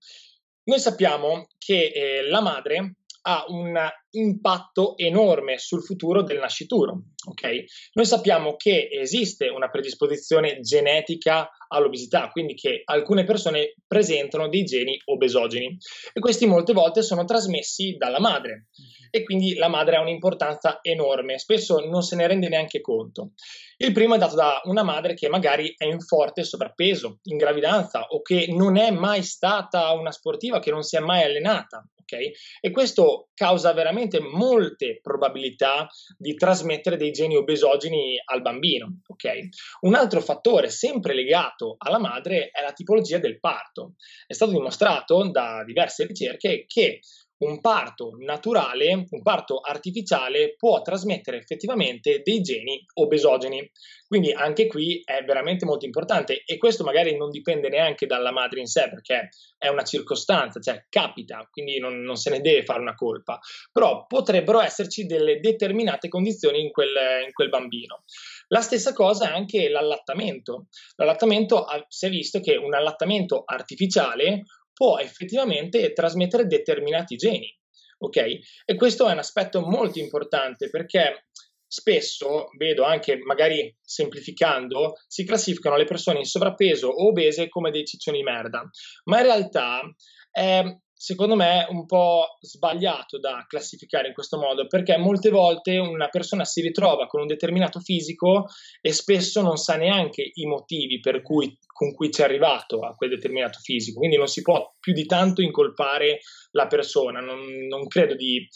Noi 0.64 0.78
sappiamo 0.78 1.48
che 1.58 1.92
eh, 1.94 2.28
la 2.28 2.40
madre 2.40 2.96
ha 3.22 3.44
un 3.48 3.76
impatto 4.12 4.96
enorme 4.96 5.58
sul 5.58 5.82
futuro 5.82 6.22
del 6.22 6.38
nascituro. 6.38 7.02
Okay? 7.28 7.64
Noi 7.92 8.06
sappiamo 8.06 8.56
che 8.56 8.88
esiste 8.90 9.48
una 9.48 9.68
predisposizione 9.68 10.60
genetica 10.60 11.50
all'obesità, 11.68 12.28
quindi 12.30 12.54
che 12.54 12.82
alcune 12.84 13.24
persone 13.24 13.74
presentano 13.86 14.48
dei 14.48 14.64
geni 14.64 15.00
obesogeni 15.04 15.76
e 16.12 16.20
questi 16.20 16.46
molte 16.46 16.72
volte 16.72 17.02
sono 17.02 17.24
trasmessi 17.24 17.96
dalla 17.96 18.20
madre 18.20 18.66
e 19.10 19.24
quindi 19.24 19.54
la 19.54 19.68
madre 19.68 19.96
ha 19.96 20.00
un'importanza 20.00 20.78
enorme, 20.82 21.38
spesso 21.38 21.80
non 21.80 22.02
se 22.02 22.16
ne 22.16 22.26
rende 22.26 22.48
neanche 22.48 22.80
conto. 22.80 23.32
Il 23.76 23.92
primo 23.92 24.14
è 24.14 24.18
dato 24.18 24.36
da 24.36 24.60
una 24.64 24.82
madre 24.82 25.14
che 25.14 25.28
magari 25.28 25.74
è 25.76 25.84
in 25.84 26.00
forte 26.00 26.44
sovrappeso, 26.44 27.18
in 27.24 27.36
gravidanza 27.36 28.06
o 28.08 28.22
che 28.22 28.46
non 28.48 28.76
è 28.76 28.90
mai 28.90 29.22
stata 29.22 29.90
una 29.92 30.12
sportiva, 30.12 30.60
che 30.60 30.70
non 30.70 30.82
si 30.82 30.96
è 30.96 31.00
mai 31.00 31.24
allenata, 31.24 31.84
ok? 32.00 32.30
E 32.60 32.70
questo 32.70 33.28
causa 33.34 33.72
veramente 33.72 33.99
molte 34.20 35.00
probabilità 35.02 35.88
di 36.16 36.34
trasmettere 36.34 36.96
dei 36.96 37.10
geni 37.10 37.36
obesogeni 37.36 38.14
al 38.24 38.42
bambino, 38.42 39.00
ok? 39.06 39.48
Un 39.80 39.94
altro 39.94 40.20
fattore 40.20 40.70
sempre 40.70 41.14
legato 41.14 41.74
alla 41.78 41.98
madre 41.98 42.50
è 42.50 42.62
la 42.62 42.72
tipologia 42.72 43.18
del 43.18 43.38
parto. 43.38 43.94
È 44.26 44.32
stato 44.32 44.52
dimostrato 44.52 45.28
da 45.30 45.64
diverse 45.64 46.06
ricerche 46.06 46.64
che 46.66 47.00
un 47.40 47.60
parto 47.60 48.12
naturale, 48.18 49.06
un 49.08 49.22
parto 49.22 49.60
artificiale 49.60 50.54
può 50.56 50.82
trasmettere 50.82 51.38
effettivamente 51.38 52.20
dei 52.22 52.40
geni 52.40 52.84
obesogeni. 52.94 53.70
Quindi 54.06 54.32
anche 54.32 54.66
qui 54.66 55.00
è 55.04 55.22
veramente 55.22 55.64
molto 55.64 55.84
importante 55.84 56.42
e 56.44 56.58
questo 56.58 56.82
magari 56.82 57.16
non 57.16 57.30
dipende 57.30 57.68
neanche 57.68 58.06
dalla 58.06 58.32
madre 58.32 58.58
in 58.58 58.66
sé 58.66 58.88
perché 58.90 59.28
è 59.56 59.68
una 59.68 59.84
circostanza, 59.84 60.58
cioè 60.58 60.84
capita, 60.88 61.48
quindi 61.50 61.78
non, 61.78 62.00
non 62.00 62.16
se 62.16 62.30
ne 62.30 62.40
deve 62.40 62.64
fare 62.64 62.80
una 62.80 62.96
colpa, 62.96 63.38
però 63.70 64.06
potrebbero 64.06 64.60
esserci 64.60 65.06
delle 65.06 65.38
determinate 65.38 66.08
condizioni 66.08 66.60
in 66.60 66.72
quel, 66.72 66.92
in 67.24 67.32
quel 67.32 67.50
bambino. 67.50 68.02
La 68.48 68.62
stessa 68.62 68.92
cosa 68.92 69.30
è 69.30 69.32
anche 69.32 69.68
l'allattamento. 69.68 70.66
L'allattamento 70.96 71.66
si 71.86 72.06
è 72.06 72.08
visto 72.10 72.40
che 72.40 72.56
un 72.56 72.74
allattamento 72.74 73.44
artificiale 73.46 74.42
può 74.80 74.96
effettivamente 74.98 75.92
trasmettere 75.92 76.46
determinati 76.46 77.16
geni. 77.16 77.54
Ok? 77.98 78.16
E 78.64 78.74
questo 78.76 79.06
è 79.06 79.12
un 79.12 79.18
aspetto 79.18 79.60
molto 79.60 79.98
importante 79.98 80.70
perché 80.70 81.26
spesso 81.66 82.46
vedo 82.56 82.84
anche, 82.84 83.18
magari 83.18 83.76
semplificando, 83.82 84.94
si 85.06 85.26
classificano 85.26 85.76
le 85.76 85.84
persone 85.84 86.20
in 86.20 86.24
sovrappeso 86.24 86.88
o 86.88 87.08
obese 87.08 87.50
come 87.50 87.70
dei 87.70 87.84
ciccioni 87.84 88.16
di 88.16 88.24
merda, 88.24 88.66
ma 89.04 89.18
in 89.18 89.24
realtà 89.24 89.82
è 90.30 90.62
secondo 91.00 91.34
me 91.34 91.66
un 91.70 91.86
po' 91.86 92.36
sbagliato 92.42 93.18
da 93.18 93.46
classificare 93.48 94.08
in 94.08 94.12
questo 94.12 94.38
modo 94.38 94.66
perché 94.66 94.98
molte 94.98 95.30
volte 95.30 95.78
una 95.78 96.08
persona 96.08 96.44
si 96.44 96.60
ritrova 96.60 97.06
con 97.06 97.22
un 97.22 97.26
determinato 97.26 97.80
fisico 97.80 98.44
e 98.82 98.92
spesso 98.92 99.40
non 99.40 99.56
sa 99.56 99.76
neanche 99.76 100.30
i 100.34 100.44
motivi 100.44 101.00
per 101.00 101.22
cui, 101.22 101.56
con 101.66 101.94
cui 101.94 102.10
ci 102.10 102.20
è 102.20 102.24
arrivato 102.24 102.80
a 102.80 102.94
quel 102.94 103.08
determinato 103.08 103.60
fisico 103.60 103.98
quindi 104.00 104.18
non 104.18 104.26
si 104.26 104.42
può 104.42 104.74
più 104.78 104.92
di 104.92 105.06
tanto 105.06 105.40
incolpare 105.40 106.18
la 106.50 106.66
persona 106.66 107.20
non, 107.20 107.46
non 107.66 107.86
credo 107.86 108.14
di 108.14 108.46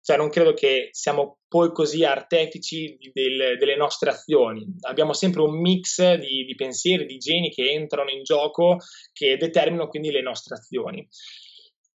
cioè 0.00 0.16
non 0.16 0.30
credo 0.30 0.52
che 0.52 0.88
siamo 0.90 1.38
poi 1.46 1.70
così 1.70 2.04
artefici 2.04 2.98
del, 3.14 3.56
delle 3.56 3.74
nostre 3.74 4.10
azioni. 4.10 4.66
Abbiamo 4.80 5.14
sempre 5.14 5.40
un 5.40 5.58
mix 5.58 6.16
di, 6.16 6.44
di, 6.44 6.54
pensieri, 6.56 7.06
di 7.06 7.16
geni 7.16 7.48
che 7.48 7.70
entrano 7.70 8.10
in 8.10 8.22
gioco, 8.22 8.76
che 9.14 9.38
determinano 9.38 9.88
quindi 9.88 10.10
le 10.10 10.20
nostre 10.20 10.56
azioni. 10.56 11.08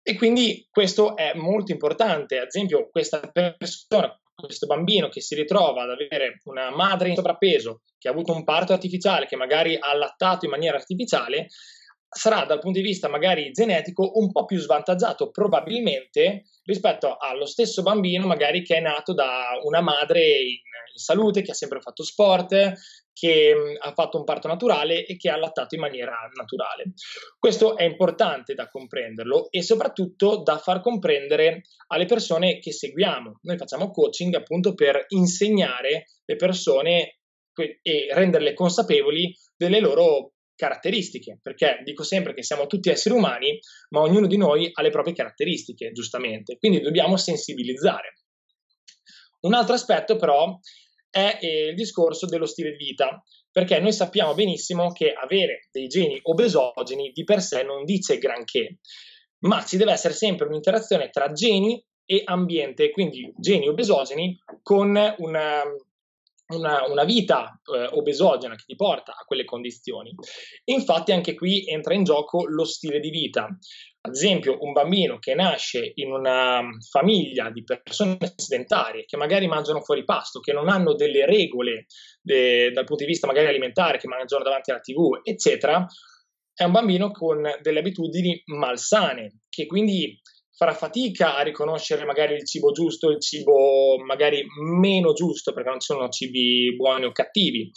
E 0.02 0.16
quindi 0.16 0.66
questo 0.70 1.16
è 1.16 1.34
molto 1.34 1.72
importante. 1.72 2.38
Ad 2.38 2.46
esempio, 2.46 2.88
questa 2.90 3.20
persona, 3.20 4.18
questo 4.34 4.66
bambino 4.66 5.08
che 5.08 5.20
si 5.20 5.34
ritrova 5.34 5.82
ad 5.82 5.90
avere 5.90 6.40
una 6.44 6.70
madre 6.70 7.10
in 7.10 7.14
sovrappeso, 7.14 7.82
che 7.98 8.08
ha 8.08 8.12
avuto 8.12 8.32
un 8.32 8.44
parto 8.44 8.72
artificiale, 8.72 9.26
che 9.26 9.36
magari 9.36 9.76
ha 9.76 9.90
allattato 9.90 10.46
in 10.46 10.50
maniera 10.50 10.76
artificiale, 10.76 11.48
sarà 12.12 12.44
dal 12.44 12.58
punto 12.58 12.80
di 12.80 12.84
vista 12.84 13.08
magari 13.08 13.52
genetico 13.52 14.18
un 14.18 14.32
po' 14.32 14.44
più 14.44 14.58
svantaggiato 14.58 15.30
probabilmente 15.30 16.46
rispetto 16.64 17.16
allo 17.16 17.46
stesso 17.46 17.82
bambino 17.82 18.26
magari 18.26 18.62
che 18.62 18.76
è 18.76 18.80
nato 18.80 19.14
da 19.14 19.50
una 19.62 19.80
madre 19.80 20.20
in, 20.40 20.58
in 20.92 21.00
salute, 21.00 21.42
che 21.42 21.52
ha 21.52 21.54
sempre 21.54 21.80
fatto 21.80 22.02
sport, 22.02 22.72
che 23.12 23.54
mh, 23.54 23.76
ha 23.86 23.92
fatto 23.92 24.18
un 24.18 24.24
parto 24.24 24.48
naturale 24.48 25.04
e 25.04 25.16
che 25.16 25.30
ha 25.30 25.34
allattato 25.34 25.74
in 25.74 25.80
maniera 25.80 26.16
naturale. 26.34 26.92
Questo 27.38 27.76
è 27.76 27.84
importante 27.84 28.54
da 28.54 28.68
comprenderlo 28.68 29.50
e 29.50 29.62
soprattutto 29.62 30.42
da 30.42 30.58
far 30.58 30.80
comprendere 30.80 31.62
alle 31.88 32.06
persone 32.06 32.58
che 32.58 32.72
seguiamo. 32.72 33.40
Noi 33.42 33.56
facciamo 33.56 33.90
coaching 33.90 34.34
appunto 34.34 34.74
per 34.74 35.04
insegnare 35.08 36.06
le 36.24 36.36
persone 36.36 37.18
e 37.82 38.08
renderle 38.10 38.54
consapevoli 38.54 39.34
delle 39.56 39.80
loro 39.80 40.32
caratteristiche, 40.60 41.38
perché 41.42 41.80
dico 41.82 42.02
sempre 42.02 42.34
che 42.34 42.42
siamo 42.42 42.66
tutti 42.66 42.90
esseri 42.90 43.14
umani, 43.14 43.58
ma 43.88 44.00
ognuno 44.00 44.26
di 44.26 44.36
noi 44.36 44.68
ha 44.70 44.82
le 44.82 44.90
proprie 44.90 45.14
caratteristiche, 45.14 45.90
giustamente, 45.92 46.58
quindi 46.58 46.80
dobbiamo 46.80 47.16
sensibilizzare. 47.16 48.12
Un 49.40 49.54
altro 49.54 49.74
aspetto 49.74 50.16
però 50.16 50.58
è 51.08 51.38
eh, 51.40 51.68
il 51.68 51.74
discorso 51.74 52.26
dello 52.26 52.44
stile 52.44 52.76
di 52.76 52.84
vita, 52.84 53.22
perché 53.50 53.80
noi 53.80 53.94
sappiamo 53.94 54.34
benissimo 54.34 54.92
che 54.92 55.12
avere 55.12 55.68
dei 55.72 55.88
geni 55.88 56.18
obesogeni 56.22 57.10
di 57.12 57.24
per 57.24 57.40
sé 57.40 57.62
non 57.62 57.84
dice 57.84 58.18
granché, 58.18 58.80
ma 59.46 59.64
ci 59.64 59.78
deve 59.78 59.92
essere 59.92 60.12
sempre 60.12 60.46
un'interazione 60.46 61.08
tra 61.08 61.32
geni 61.32 61.82
e 62.04 62.22
ambiente, 62.24 62.90
quindi 62.90 63.32
geni 63.38 63.66
obesogeni 63.66 64.38
con 64.62 64.90
una, 65.18 65.62
una, 66.50 66.86
una 66.88 67.04
vita 67.04 67.60
eh, 67.64 67.88
obesogena 67.92 68.54
che 68.54 68.64
ti 68.66 68.76
porta 68.76 69.12
a 69.12 69.24
quelle 69.24 69.44
condizioni. 69.44 70.14
Infatti 70.64 71.12
anche 71.12 71.34
qui 71.34 71.64
entra 71.66 71.94
in 71.94 72.04
gioco 72.04 72.46
lo 72.46 72.64
stile 72.64 73.00
di 73.00 73.10
vita. 73.10 73.48
Ad 74.02 74.14
esempio, 74.14 74.56
un 74.60 74.72
bambino 74.72 75.18
che 75.18 75.34
nasce 75.34 75.92
in 75.96 76.10
una 76.10 76.62
famiglia 76.90 77.50
di 77.50 77.62
persone 77.62 78.16
sedentarie 78.34 79.04
che 79.04 79.18
magari 79.18 79.46
mangiano 79.46 79.82
fuori 79.82 80.04
pasto, 80.04 80.40
che 80.40 80.52
non 80.52 80.68
hanno 80.68 80.94
delle 80.94 81.26
regole 81.26 81.86
de, 82.22 82.70
dal 82.70 82.84
punto 82.84 83.04
di 83.04 83.10
vista 83.10 83.26
magari 83.26 83.48
alimentare, 83.48 83.98
che 83.98 84.08
mangiano 84.08 84.42
davanti 84.42 84.70
alla 84.70 84.80
TV, 84.80 85.20
eccetera, 85.22 85.86
è 86.54 86.64
un 86.64 86.72
bambino 86.72 87.10
con 87.10 87.42
delle 87.60 87.78
abitudini 87.78 88.42
malsane, 88.46 89.40
che 89.48 89.66
quindi 89.66 90.18
farà 90.60 90.74
fatica 90.74 91.38
a 91.38 91.40
riconoscere 91.40 92.04
magari 92.04 92.34
il 92.34 92.44
cibo 92.44 92.70
giusto, 92.70 93.08
il 93.08 93.18
cibo 93.18 93.96
magari 94.04 94.44
meno 94.78 95.14
giusto, 95.14 95.54
perché 95.54 95.70
non 95.70 95.80
sono 95.80 96.10
cibi 96.10 96.76
buoni 96.76 97.06
o 97.06 97.12
cattivi. 97.12 97.70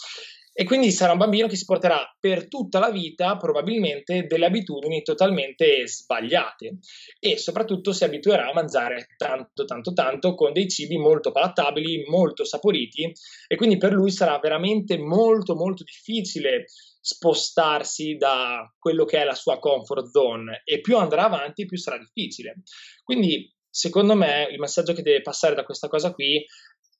E 0.51 0.65
quindi 0.65 0.91
sarà 0.91 1.13
un 1.13 1.17
bambino 1.17 1.47
che 1.47 1.55
si 1.55 1.63
porterà 1.63 2.13
per 2.19 2.49
tutta 2.49 2.79
la 2.79 2.91
vita 2.91 3.37
probabilmente 3.37 4.25
delle 4.27 4.47
abitudini 4.47 5.01
totalmente 5.01 5.87
sbagliate 5.87 6.79
e 7.19 7.37
soprattutto 7.37 7.93
si 7.93 8.03
abituerà 8.03 8.49
a 8.49 8.53
mangiare 8.53 9.07
tanto, 9.15 9.63
tanto, 9.63 9.93
tanto 9.93 10.35
con 10.35 10.51
dei 10.51 10.67
cibi 10.67 10.97
molto 10.97 11.31
palattabili, 11.31 12.03
molto 12.09 12.43
saporiti 12.43 13.09
e 13.47 13.55
quindi 13.55 13.77
per 13.77 13.93
lui 13.93 14.11
sarà 14.11 14.37
veramente 14.39 14.97
molto, 14.97 15.55
molto 15.55 15.83
difficile 15.83 16.65
spostarsi 17.05 18.15
da 18.15 18.74
quello 18.79 19.03
che 19.03 19.19
è 19.19 19.25
la 19.25 19.36
sua 19.36 19.60
comfort 19.60 20.07
zone 20.07 20.62
e 20.63 20.79
più 20.79 20.98
andrà 20.98 21.25
avanti 21.25 21.65
più 21.65 21.77
sarà 21.77 21.98
difficile. 21.98 22.62
Quindi 23.03 23.53
secondo 23.69 24.15
me 24.15 24.48
il 24.50 24.57
messaggio 24.57 24.93
che 24.93 25.01
deve 25.01 25.22
passare 25.22 25.53
da 25.53 25.65
questa 25.65 25.89
cosa 25.89 26.13
qui 26.13 26.45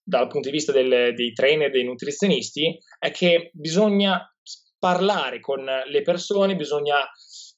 dal 0.03 0.27
punto 0.27 0.50
di 0.50 0.55
vista 0.55 0.74
del, 0.74 1.13
dei 1.15 1.31
trainer, 1.31 1.72
dei 1.72 1.86
nutrizionisti, 1.86 2.77
è 3.00 3.12
che 3.12 3.50
bisogna 3.53 4.29
parlare 4.77 5.39
con 5.39 5.63
le 5.63 6.01
persone, 6.01 6.57
bisogna 6.57 6.98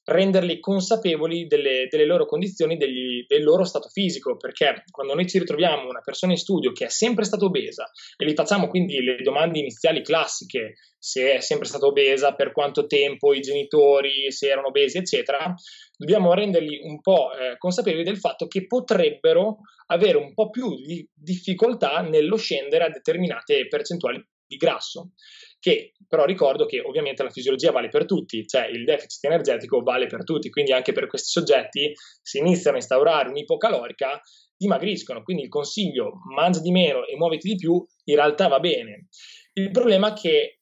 renderli 0.06 0.60
consapevoli 0.60 1.46
delle, 1.46 1.88
delle 1.90 2.06
loro 2.06 2.26
condizioni, 2.26 2.76
degli, 2.76 3.24
del 3.26 3.42
loro 3.42 3.64
stato 3.64 3.88
fisico, 3.88 4.36
perché 4.36 4.84
quando 4.90 5.14
noi 5.14 5.26
ci 5.26 5.38
ritroviamo 5.38 5.88
una 5.88 6.00
persona 6.00 6.32
in 6.32 6.38
studio 6.38 6.72
che 6.72 6.86
è 6.86 6.88
sempre 6.88 7.24
stata 7.24 7.44
obesa 7.44 7.90
e 8.16 8.24
gli 8.24 8.34
facciamo 8.34 8.68
quindi 8.68 9.02
le 9.02 9.16
domande 9.22 9.58
iniziali 9.58 10.02
classiche, 10.02 10.74
se 10.98 11.34
è 11.34 11.40
sempre 11.40 11.66
stata 11.66 11.86
obesa, 11.86 12.34
per 12.34 12.52
quanto 12.52 12.86
tempo, 12.86 13.34
i 13.34 13.40
genitori, 13.40 14.30
se 14.30 14.48
erano 14.48 14.68
obesi, 14.68 14.98
eccetera, 14.98 15.52
dobbiamo 15.96 16.32
renderli 16.34 16.78
un 16.82 17.00
po' 17.00 17.32
eh, 17.32 17.56
consapevoli 17.58 18.04
del 18.04 18.18
fatto 18.18 18.46
che 18.46 18.66
potrebbero 18.66 19.58
avere 19.86 20.18
un 20.18 20.34
po' 20.34 20.50
più 20.50 20.68
di 20.74 21.08
difficoltà 21.14 22.00
nello 22.00 22.36
scendere 22.36 22.84
a 22.84 22.90
determinate 22.90 23.66
percentuali 23.68 24.24
di 24.46 24.56
grasso, 24.56 25.12
che 25.58 25.92
però 26.06 26.24
ricordo 26.24 26.66
che 26.66 26.80
ovviamente 26.80 27.22
la 27.22 27.30
fisiologia 27.30 27.72
vale 27.72 27.88
per 27.88 28.04
tutti, 28.04 28.46
cioè 28.46 28.66
il 28.66 28.84
deficit 28.84 29.24
energetico 29.24 29.82
vale 29.82 30.06
per 30.06 30.24
tutti, 30.24 30.50
quindi 30.50 30.72
anche 30.72 30.92
per 30.92 31.06
questi 31.06 31.28
soggetti 31.28 31.92
si 32.22 32.38
iniziano 32.38 32.76
a 32.76 32.80
instaurare 32.80 33.28
un'ipocalorica, 33.28 34.20
dimagriscono, 34.56 35.22
quindi 35.22 35.42
il 35.44 35.48
consiglio 35.48 36.12
mangia 36.34 36.60
di 36.60 36.70
meno 36.70 37.04
e 37.04 37.16
muoviti 37.16 37.48
di 37.48 37.56
più 37.56 37.84
in 38.04 38.14
realtà 38.14 38.48
va 38.48 38.60
bene. 38.60 39.08
Il 39.54 39.70
problema 39.70 40.10
è 40.10 40.12
che 40.12 40.60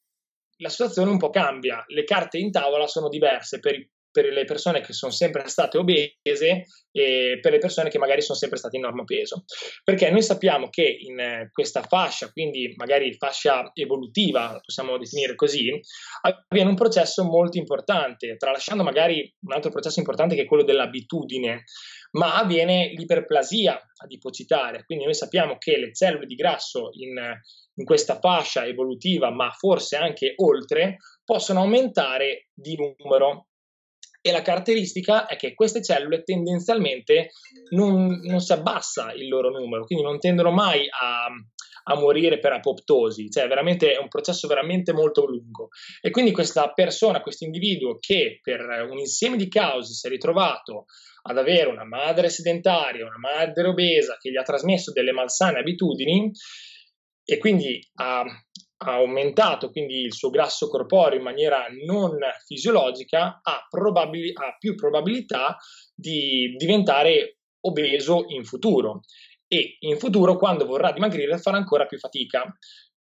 la 0.59 0.69
situazione 0.69 1.11
un 1.11 1.17
po' 1.17 1.29
cambia, 1.29 1.83
le 1.87 2.03
carte 2.03 2.37
in 2.37 2.51
tavola 2.51 2.87
sono 2.87 3.09
diverse 3.09 3.59
per 3.59 3.75
i 3.75 3.89
per 4.15 4.31
le 4.31 4.45
persone 4.45 4.79
che 4.79 4.93
sono 4.93 5.11
sempre 5.11 5.45
state 5.49 5.77
obese 5.77 6.67
e 6.89 7.37
per 7.41 7.51
le 7.51 7.57
persone 7.57 7.89
che 7.89 7.97
magari 7.97 8.21
sono 8.21 8.37
sempre 8.37 8.57
state 8.57 8.77
in 8.77 8.83
normopeso. 8.83 9.43
Perché 9.83 10.09
noi 10.09 10.21
sappiamo 10.21 10.69
che 10.69 10.83
in 11.01 11.49
questa 11.51 11.81
fascia, 11.81 12.31
quindi 12.31 12.73
magari 12.77 13.13
fascia 13.15 13.71
evolutiva, 13.73 14.57
possiamo 14.63 14.97
definire 14.97 15.35
così, 15.35 15.69
avviene 16.21 16.69
un 16.69 16.75
processo 16.75 17.25
molto 17.25 17.57
importante, 17.57 18.37
tralasciando 18.37 18.83
magari 18.83 19.29
un 19.41 19.51
altro 19.51 19.69
processo 19.69 19.99
importante 19.99 20.35
che 20.35 20.43
è 20.43 20.45
quello 20.45 20.63
dell'abitudine, 20.63 21.63
ma 22.11 22.37
avviene 22.37 22.93
l'iperplasia 22.95 23.77
adipocitaria. 23.97 24.85
Quindi 24.85 25.03
noi 25.03 25.13
sappiamo 25.13 25.57
che 25.57 25.77
le 25.77 25.93
cellule 25.93 26.25
di 26.25 26.35
grasso 26.35 26.87
in, 26.93 27.17
in 27.17 27.85
questa 27.85 28.17
fascia 28.17 28.65
evolutiva, 28.65 29.29
ma 29.29 29.51
forse 29.51 29.97
anche 29.97 30.35
oltre, 30.37 30.99
possono 31.25 31.59
aumentare 31.59 32.47
di 32.53 32.77
numero 32.77 33.47
e 34.25 34.31
la 34.31 34.41
caratteristica 34.41 35.27
è 35.27 35.35
che 35.35 35.53
queste 35.53 35.83
cellule 35.83 36.23
tendenzialmente 36.23 37.29
non, 37.69 38.21
non 38.23 38.39
si 38.39 38.53
abbassa 38.53 39.13
il 39.13 39.27
loro 39.27 39.51
numero, 39.51 39.85
quindi 39.85 40.03
non 40.03 40.17
tendono 40.17 40.49
mai 40.49 40.87
a, 40.89 41.27
a 41.93 41.99
morire 41.99 42.39
per 42.39 42.53
apoptosi, 42.53 43.29
cioè 43.29 43.47
veramente 43.47 43.93
è 43.93 43.99
un 43.99 44.07
processo 44.07 44.47
veramente 44.47 44.93
molto 44.93 45.27
lungo. 45.27 45.67
E 46.01 46.09
quindi 46.09 46.31
questa 46.31 46.73
persona, 46.73 47.21
questo 47.21 47.45
individuo 47.45 47.99
che 47.99 48.39
per 48.41 48.61
un 48.89 48.97
insieme 48.97 49.37
di 49.37 49.47
cause 49.47 49.93
si 49.93 50.07
è 50.07 50.09
ritrovato 50.09 50.85
ad 51.21 51.37
avere 51.37 51.69
una 51.69 51.85
madre 51.85 52.29
sedentaria, 52.29 53.05
una 53.05 53.19
madre 53.19 53.67
obesa 53.67 54.17
che 54.19 54.31
gli 54.31 54.37
ha 54.37 54.43
trasmesso 54.43 54.91
delle 54.91 55.11
malsane 55.11 55.59
abitudini 55.59 56.31
e 57.23 57.37
quindi 57.37 57.79
ha 57.99 58.23
ha 58.85 58.93
aumentato 58.93 59.71
quindi 59.71 60.01
il 60.01 60.13
suo 60.13 60.29
grasso 60.29 60.67
corporeo 60.67 61.17
in 61.17 61.23
maniera 61.23 61.65
non 61.85 62.17
fisiologica, 62.45 63.39
ha, 63.41 63.65
probabili- 63.69 64.31
ha 64.33 64.55
più 64.57 64.75
probabilità 64.75 65.57
di 65.93 66.53
diventare 66.55 67.39
obeso 67.61 68.25
in 68.27 68.43
futuro. 68.45 69.01
E 69.47 69.77
in 69.79 69.97
futuro 69.97 70.37
quando 70.37 70.65
vorrà 70.65 70.91
dimagrire 70.91 71.37
farà 71.37 71.57
ancora 71.57 71.85
più 71.85 71.97
fatica 71.97 72.43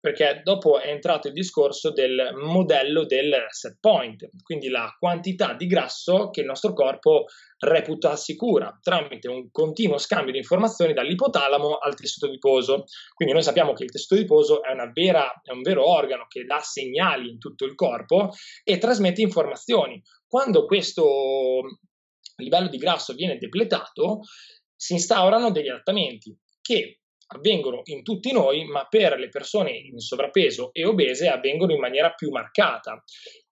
perché 0.02 0.40
dopo 0.42 0.80
è 0.80 0.88
entrato 0.88 1.28
il 1.28 1.32
discorso 1.32 1.92
del 1.92 2.32
modello 2.34 3.06
del 3.06 3.46
set 3.50 3.76
point, 3.78 4.28
quindi 4.42 4.68
la 4.68 4.92
quantità 4.98 5.54
di 5.54 5.68
grasso 5.68 6.30
che 6.30 6.40
il 6.40 6.46
nostro 6.46 6.72
corpo 6.72 7.26
reputa 7.58 8.16
sicura 8.16 8.76
tramite 8.82 9.28
un 9.28 9.48
continuo 9.52 9.98
scambio 9.98 10.32
di 10.32 10.38
informazioni 10.38 10.92
dall'ipotalamo 10.92 11.76
al 11.76 11.94
tessuto 11.94 12.26
adiposo. 12.26 12.86
Quindi 13.14 13.32
noi 13.32 13.44
sappiamo 13.44 13.74
che 13.74 13.84
il 13.84 13.92
tessuto 13.92 14.16
adiposo 14.16 14.64
è, 14.64 14.74
vera, 14.92 15.40
è 15.40 15.52
un 15.52 15.62
vero 15.62 15.88
organo 15.88 16.26
che 16.26 16.42
dà 16.46 16.58
segnali 16.58 17.30
in 17.30 17.38
tutto 17.38 17.64
il 17.64 17.76
corpo 17.76 18.30
e 18.64 18.78
trasmette 18.78 19.20
informazioni. 19.20 20.02
Quando 20.26 20.66
questo 20.66 21.60
livello 22.38 22.66
di 22.66 22.78
grasso 22.78 23.14
viene 23.14 23.38
depletato, 23.38 24.22
si 24.74 24.94
instaurano 24.94 25.52
degli 25.52 25.68
adattamenti 25.68 26.36
che 26.60 27.01
avvengono 27.34 27.80
in 27.84 28.02
tutti 28.02 28.32
noi, 28.32 28.64
ma 28.64 28.86
per 28.88 29.18
le 29.18 29.28
persone 29.28 29.72
in 29.72 29.98
sovrappeso 29.98 30.70
e 30.72 30.84
obese 30.84 31.28
avvengono 31.28 31.72
in 31.72 31.80
maniera 31.80 32.12
più 32.12 32.30
marcata, 32.30 33.02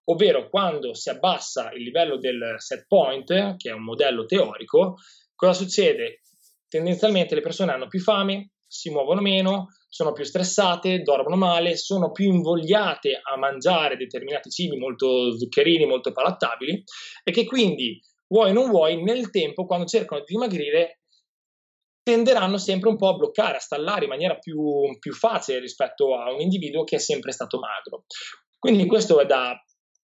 ovvero 0.05 0.49
quando 0.49 0.93
si 0.93 1.09
abbassa 1.09 1.71
il 1.71 1.83
livello 1.83 2.17
del 2.17 2.55
set 2.57 2.85
point, 2.87 3.55
che 3.57 3.69
è 3.69 3.73
un 3.73 3.83
modello 3.83 4.25
teorico, 4.25 4.95
cosa 5.35 5.53
succede? 5.63 6.21
Tendenzialmente 6.67 7.35
le 7.35 7.41
persone 7.41 7.71
hanno 7.71 7.87
più 7.87 7.99
fame, 7.99 8.51
si 8.65 8.89
muovono 8.89 9.19
meno, 9.19 9.67
sono 9.89 10.13
più 10.13 10.23
stressate, 10.23 11.01
dormono 11.01 11.35
male, 11.35 11.75
sono 11.75 12.11
più 12.11 12.31
invogliate 12.31 13.19
a 13.21 13.37
mangiare 13.37 13.97
determinati 13.97 14.49
cibi 14.49 14.77
molto 14.77 15.37
zuccherini, 15.37 15.85
molto 15.85 16.13
palattabili 16.13 16.81
e 17.25 17.31
che 17.31 17.45
quindi 17.45 17.99
vuoi 18.29 18.51
o 18.51 18.53
non 18.53 18.69
vuoi 18.69 19.03
nel 19.03 19.29
tempo 19.29 19.65
quando 19.65 19.85
cercano 19.85 20.21
di 20.21 20.33
dimagrire 20.33 21.00
tenderanno 22.03 22.57
sempre 22.57 22.89
un 22.89 22.97
po' 22.97 23.09
a 23.09 23.15
bloccare, 23.15 23.57
a 23.57 23.59
stallare 23.59 24.03
in 24.03 24.09
maniera 24.09 24.37
più, 24.37 24.59
più 24.99 25.13
facile 25.13 25.59
rispetto 25.59 26.15
a 26.15 26.33
un 26.33 26.41
individuo 26.41 26.83
che 26.83 26.95
è 26.95 26.99
sempre 26.99 27.31
stato 27.31 27.59
magro. 27.59 28.05
Quindi 28.57 28.85
questo 28.85 29.19
è 29.19 29.25
da 29.25 29.55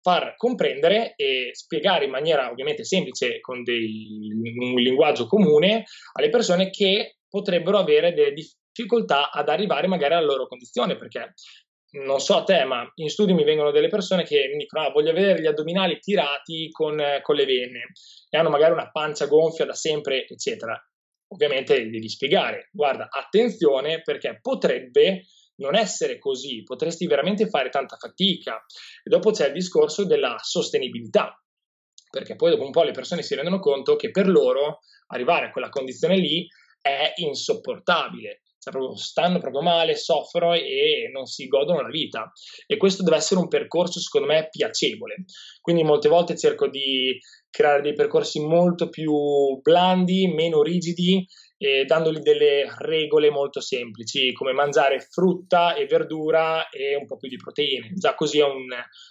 far 0.00 0.36
comprendere 0.36 1.14
e 1.16 1.50
spiegare 1.52 2.04
in 2.04 2.10
maniera 2.10 2.50
ovviamente 2.50 2.84
semplice, 2.84 3.40
con 3.40 3.62
dei, 3.62 4.28
un 4.58 4.74
linguaggio 4.74 5.26
comune, 5.26 5.84
alle 6.12 6.28
persone 6.28 6.68
che 6.68 7.16
potrebbero 7.28 7.78
avere 7.78 8.12
delle 8.12 8.34
difficoltà 8.34 9.30
ad 9.30 9.48
arrivare 9.48 9.86
magari 9.86 10.14
alla 10.14 10.26
loro 10.26 10.46
condizione, 10.46 10.96
perché 10.96 11.32
non 12.04 12.18
so 12.18 12.36
a 12.36 12.44
te, 12.44 12.64
ma 12.64 12.86
in 12.96 13.08
studio 13.08 13.34
mi 13.34 13.44
vengono 13.44 13.70
delle 13.70 13.88
persone 13.88 14.24
che 14.24 14.48
mi 14.48 14.58
dicono: 14.58 14.84
ah, 14.84 14.90
voglio 14.90 15.10
avere 15.10 15.40
gli 15.40 15.46
addominali 15.46 15.98
tirati 16.00 16.68
con, 16.70 17.00
con 17.22 17.36
le 17.36 17.44
vene 17.46 17.92
e 18.28 18.36
hanno 18.36 18.50
magari 18.50 18.72
una 18.72 18.90
pancia 18.90 19.26
gonfia 19.26 19.64
da 19.64 19.74
sempre, 19.74 20.26
eccetera 20.26 20.78
ovviamente 21.34 21.90
devi 21.90 22.08
spiegare, 22.08 22.68
guarda, 22.72 23.08
attenzione 23.10 24.02
perché 24.02 24.38
potrebbe 24.40 25.26
non 25.56 25.76
essere 25.76 26.18
così, 26.18 26.62
potresti 26.62 27.06
veramente 27.06 27.48
fare 27.48 27.68
tanta 27.68 27.96
fatica. 27.96 28.64
E 29.02 29.10
dopo 29.10 29.30
c'è 29.30 29.48
il 29.48 29.52
discorso 29.52 30.06
della 30.06 30.36
sostenibilità, 30.40 31.38
perché 32.10 32.36
poi 32.36 32.50
dopo 32.50 32.64
un 32.64 32.70
po' 32.70 32.82
le 32.82 32.92
persone 32.92 33.22
si 33.22 33.34
rendono 33.34 33.58
conto 33.58 33.96
che 33.96 34.10
per 34.10 34.28
loro 34.28 34.80
arrivare 35.08 35.46
a 35.46 35.50
quella 35.50 35.68
condizione 35.68 36.16
lì 36.16 36.46
è 36.80 37.12
insopportabile. 37.16 38.42
Proprio, 38.70 38.96
stanno 38.96 39.38
proprio 39.38 39.62
male, 39.62 39.96
soffrono 39.96 40.54
e 40.54 41.10
non 41.12 41.26
si 41.26 41.46
godono 41.46 41.82
la 41.82 41.88
vita. 41.88 42.32
E 42.66 42.76
questo 42.76 43.02
deve 43.02 43.16
essere 43.16 43.40
un 43.40 43.48
percorso, 43.48 44.00
secondo 44.00 44.26
me, 44.26 44.48
piacevole. 44.50 45.24
Quindi 45.60 45.82
molte 45.82 46.08
volte 46.08 46.36
cerco 46.36 46.68
di 46.68 47.18
creare 47.50 47.82
dei 47.82 47.92
percorsi 47.92 48.40
molto 48.40 48.88
più 48.88 49.12
blandi, 49.62 50.26
meno 50.26 50.62
rigidi, 50.62 51.24
e 51.56 51.84
dandogli 51.84 52.18
delle 52.18 52.66
regole 52.78 53.30
molto 53.30 53.60
semplici, 53.60 54.32
come 54.32 54.52
mangiare 54.52 55.00
frutta 55.00 55.74
e 55.74 55.86
verdura 55.86 56.68
e 56.68 56.96
un 56.96 57.06
po' 57.06 57.16
più 57.16 57.28
di 57.28 57.36
proteine. 57.36 57.92
Già 57.94 58.14
così 58.14 58.40
è 58.40 58.44
un, 58.44 58.66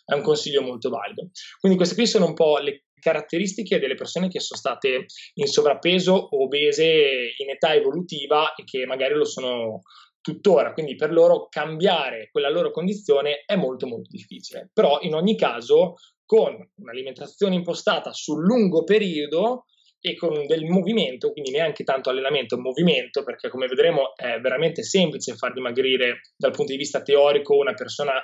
è 0.06 0.14
un 0.14 0.22
consiglio 0.22 0.62
molto 0.62 0.90
valido. 0.90 1.30
Quindi 1.60 1.78
queste 1.78 1.96
qui 1.96 2.06
sono 2.06 2.26
un 2.26 2.34
po' 2.34 2.58
le 2.58 2.84
caratteristiche 3.04 3.80
delle 3.80 3.96
persone 3.96 4.30
che 4.30 4.40
sono 4.40 4.60
state 4.60 5.06
in 5.36 5.46
sovrappeso 5.46 6.14
o 6.14 6.44
obese 6.44 7.34
in 7.38 7.50
età 7.50 7.74
evolutiva 7.74 8.56
e 8.56 8.64
che 8.64 8.86
magari 8.86 9.14
lo 9.14 9.26
sono 9.26 9.82
tuttora, 10.22 10.72
quindi 10.72 10.96
per 10.96 11.12
loro 11.12 11.48
cambiare 11.50 12.30
quella 12.32 12.50
loro 12.50 12.72
condizione 12.72 13.44
è 13.46 13.58
molto 13.58 13.86
molto 13.86 14.08
difficile. 14.10 14.70
Però 14.74 15.00
in 15.02 15.14
ogni 15.14 15.36
caso 15.36 15.96
con 16.26 16.58
un'alimentazione 16.78 17.56
impostata 17.56 18.14
sul 18.14 18.42
lungo 18.42 18.86
periodo 18.86 19.66
e 20.06 20.16
con 20.16 20.46
del 20.46 20.66
movimento, 20.66 21.32
quindi 21.32 21.52
neanche 21.52 21.86
tanto 21.86 22.10
allenamento, 22.10 22.58
movimento, 22.58 23.24
perché 23.24 23.50
come 23.50 23.68
vedremo 23.68 24.16
è 24.16 24.38
veramente 24.40 24.84
semplice 24.84 25.36
far 25.36 25.54
dimagrire 25.54 26.20
dal 26.36 26.52
punto 26.52 26.74
di 26.74 26.78
vista 26.78 27.02
teorico 27.02 27.56
una 27.56 27.74
persona 27.74 28.22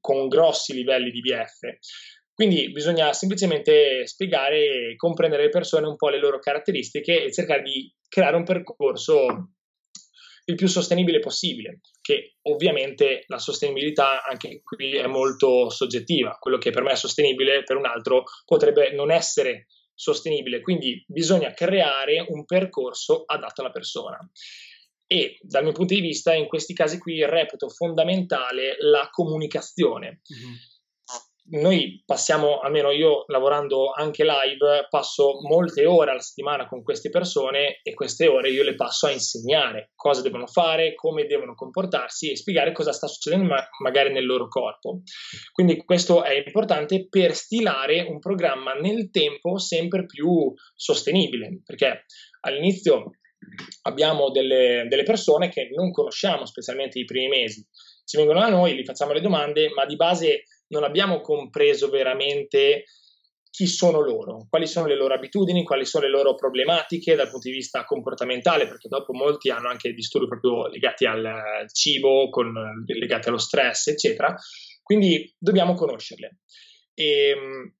con 0.00 0.26
grossi 0.26 0.72
livelli 0.74 1.10
di 1.10 1.20
BF. 1.20 2.19
Quindi 2.40 2.72
bisogna 2.72 3.12
semplicemente 3.12 4.06
spiegare 4.06 4.92
e 4.92 4.96
comprendere 4.96 5.42
le 5.42 5.48
persone 5.50 5.86
un 5.86 5.96
po' 5.96 6.08
le 6.08 6.18
loro 6.18 6.38
caratteristiche 6.38 7.24
e 7.24 7.30
cercare 7.30 7.60
di 7.60 7.94
creare 8.08 8.36
un 8.36 8.44
percorso 8.44 9.26
il 10.46 10.54
più 10.54 10.66
sostenibile 10.66 11.18
possibile, 11.18 11.80
che 12.00 12.38
ovviamente 12.48 13.24
la 13.26 13.38
sostenibilità 13.38 14.24
anche 14.24 14.62
qui 14.62 14.96
è 14.96 15.06
molto 15.06 15.68
soggettiva, 15.68 16.38
quello 16.40 16.56
che 16.56 16.70
per 16.70 16.82
me 16.82 16.92
è 16.92 16.96
sostenibile 16.96 17.62
per 17.62 17.76
un 17.76 17.84
altro 17.84 18.22
potrebbe 18.46 18.90
non 18.94 19.10
essere 19.10 19.66
sostenibile, 19.94 20.62
quindi 20.62 21.04
bisogna 21.06 21.52
creare 21.52 22.24
un 22.26 22.46
percorso 22.46 23.24
adatto 23.26 23.60
alla 23.60 23.70
persona. 23.70 24.18
E 25.06 25.36
dal 25.42 25.64
mio 25.64 25.72
punto 25.72 25.92
di 25.92 26.00
vista, 26.00 26.32
in 26.32 26.46
questi 26.46 26.72
casi 26.72 26.98
qui 26.98 27.22
reputo 27.22 27.68
fondamentale 27.68 28.76
la 28.78 29.10
comunicazione. 29.10 30.22
Mm-hmm 30.32 30.69
noi 31.50 32.02
passiamo, 32.04 32.60
almeno 32.60 32.90
io 32.90 33.24
lavorando 33.26 33.90
anche 33.90 34.24
live, 34.24 34.86
passo 34.88 35.40
molte 35.48 35.84
ore 35.84 36.10
alla 36.10 36.20
settimana 36.20 36.66
con 36.68 36.82
queste 36.82 37.10
persone 37.10 37.80
e 37.82 37.94
queste 37.94 38.28
ore 38.28 38.50
io 38.50 38.62
le 38.62 38.74
passo 38.74 39.06
a 39.06 39.10
insegnare 39.10 39.90
cosa 39.94 40.22
devono 40.22 40.46
fare, 40.46 40.94
come 40.94 41.26
devono 41.26 41.54
comportarsi 41.54 42.30
e 42.30 42.36
spiegare 42.36 42.72
cosa 42.72 42.92
sta 42.92 43.06
succedendo 43.06 43.46
ma- 43.46 43.68
magari 43.82 44.12
nel 44.12 44.26
loro 44.26 44.48
corpo. 44.48 45.02
Quindi 45.52 45.84
questo 45.84 46.22
è 46.22 46.34
importante 46.34 47.08
per 47.08 47.34
stilare 47.34 48.02
un 48.02 48.18
programma 48.18 48.74
nel 48.74 49.10
tempo 49.10 49.58
sempre 49.58 50.06
più 50.06 50.52
sostenibile, 50.74 51.60
perché 51.64 52.04
all'inizio 52.40 53.10
abbiamo 53.82 54.30
delle, 54.30 54.86
delle 54.88 55.02
persone 55.02 55.48
che 55.48 55.68
non 55.74 55.90
conosciamo, 55.90 56.44
specialmente 56.44 56.98
i 56.98 57.04
primi 57.04 57.28
mesi 57.28 57.66
ci 58.10 58.16
vengono 58.16 58.40
da 58.40 58.48
noi, 58.48 58.74
gli 58.74 58.84
facciamo 58.84 59.12
le 59.12 59.20
domande, 59.20 59.68
ma 59.72 59.86
di 59.86 59.94
base 59.94 60.42
non 60.70 60.84
abbiamo 60.84 61.20
compreso 61.20 61.88
veramente 61.88 62.84
chi 63.50 63.66
sono 63.66 64.00
loro, 64.00 64.46
quali 64.48 64.66
sono 64.66 64.86
le 64.86 64.96
loro 64.96 65.14
abitudini, 65.14 65.64
quali 65.64 65.84
sono 65.84 66.04
le 66.04 66.10
loro 66.10 66.34
problematiche 66.34 67.16
dal 67.16 67.28
punto 67.28 67.48
di 67.48 67.54
vista 67.54 67.84
comportamentale, 67.84 68.68
perché 68.68 68.88
dopo 68.88 69.12
molti 69.12 69.50
hanno 69.50 69.68
anche 69.68 69.92
disturbi 69.92 70.28
proprio 70.28 70.68
legati 70.68 71.04
al 71.04 71.66
cibo, 71.72 72.30
con, 72.30 72.52
legati 72.86 73.28
allo 73.28 73.38
stress, 73.38 73.88
eccetera. 73.88 74.34
Quindi 74.82 75.34
dobbiamo 75.36 75.74
conoscerle. 75.74 76.38
E, 76.94 77.28
ehm, 77.30 77.74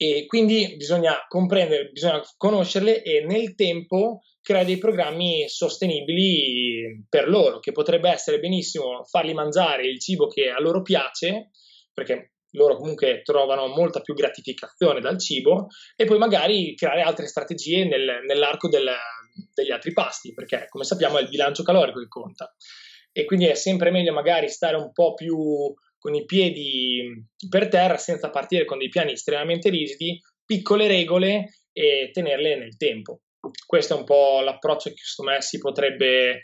e 0.00 0.26
quindi 0.26 0.76
bisogna 0.76 1.26
comprendere, 1.26 1.90
bisogna 1.90 2.22
conoscerle 2.36 3.02
e 3.02 3.24
nel 3.24 3.54
tempo 3.54 4.22
creare 4.40 4.64
dei 4.64 4.78
programmi 4.78 5.48
sostenibili 5.48 7.04
per 7.08 7.28
loro, 7.28 7.58
che 7.58 7.72
potrebbe 7.72 8.08
essere 8.08 8.38
benissimo 8.38 9.04
farli 9.04 9.34
mangiare 9.34 9.86
il 9.86 10.00
cibo 10.00 10.28
che 10.28 10.50
a 10.50 10.60
loro 10.60 10.82
piace, 10.82 11.50
perché 11.98 12.32
loro 12.52 12.76
comunque 12.76 13.22
trovano 13.22 13.66
molta 13.66 14.00
più 14.00 14.14
gratificazione 14.14 15.00
dal 15.00 15.18
cibo 15.18 15.66
e 15.96 16.04
poi 16.06 16.18
magari 16.18 16.74
creare 16.74 17.02
altre 17.02 17.26
strategie 17.26 17.84
nel, 17.84 18.20
nell'arco 18.24 18.68
del, 18.68 18.88
degli 19.52 19.72
altri 19.72 19.92
pasti, 19.92 20.32
perché 20.32 20.66
come 20.68 20.84
sappiamo 20.84 21.18
è 21.18 21.22
il 21.22 21.28
bilancio 21.28 21.62
calorico 21.62 21.98
che 21.98 22.08
conta. 22.08 22.54
E 23.12 23.24
quindi 23.24 23.46
è 23.46 23.54
sempre 23.54 23.90
meglio 23.90 24.12
magari 24.12 24.48
stare 24.48 24.76
un 24.76 24.92
po' 24.92 25.14
più 25.14 25.74
con 25.98 26.14
i 26.14 26.24
piedi 26.24 27.26
per 27.48 27.68
terra 27.68 27.96
senza 27.96 28.30
partire 28.30 28.64
con 28.64 28.78
dei 28.78 28.88
piani 28.88 29.12
estremamente 29.12 29.68
rigidi, 29.68 30.20
piccole 30.44 30.86
regole 30.86 31.62
e 31.72 32.10
tenerle 32.12 32.56
nel 32.56 32.76
tempo. 32.76 33.22
Questo 33.66 33.94
è 33.94 33.98
un 33.98 34.04
po' 34.04 34.40
l'approccio 34.40 34.90
che 34.90 34.96
secondo 35.02 35.32
me 35.32 35.42
si 35.42 35.58
potrebbe 35.58 36.40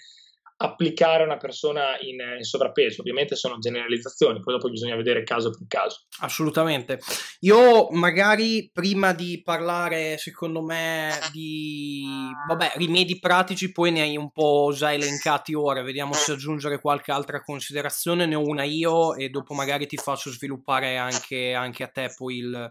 applicare 0.56 1.22
a 1.22 1.26
una 1.26 1.36
persona 1.36 1.98
in, 2.00 2.20
in, 2.38 2.44
sovrappeso. 2.44 3.00
Ovviamente 3.00 3.34
sono 3.34 3.58
generalizzazioni, 3.58 4.40
poi 4.40 4.54
dopo 4.54 4.68
bisogna 4.70 4.94
vedere 4.94 5.24
caso 5.24 5.50
per 5.50 5.66
caso. 5.66 6.04
Assolutamente. 6.20 7.00
Io 7.40 7.88
magari 7.90 8.70
prima 8.72 9.12
di 9.12 9.42
parlare, 9.42 10.16
secondo 10.18 10.62
me, 10.62 11.12
di 11.32 12.04
vabbè, 12.48 12.72
rimedi 12.76 13.18
pratici, 13.18 13.72
poi 13.72 13.90
ne 13.90 14.02
hai 14.02 14.16
un 14.16 14.30
po' 14.30 14.72
già 14.74 14.92
elencati 14.92 15.54
ora, 15.54 15.82
vediamo 15.82 16.12
se 16.12 16.32
aggiungere 16.32 16.80
qualche 16.80 17.10
altra 17.10 17.42
considerazione, 17.42 18.26
ne 18.26 18.36
ho 18.36 18.46
una 18.46 18.64
io 18.64 19.14
e 19.14 19.28
dopo 19.30 19.54
magari 19.54 19.86
ti 19.86 19.96
faccio 19.96 20.30
sviluppare 20.30 20.96
anche, 20.96 21.52
anche 21.52 21.82
a 21.82 21.88
te 21.88 22.12
poi 22.16 22.38
il, 22.38 22.70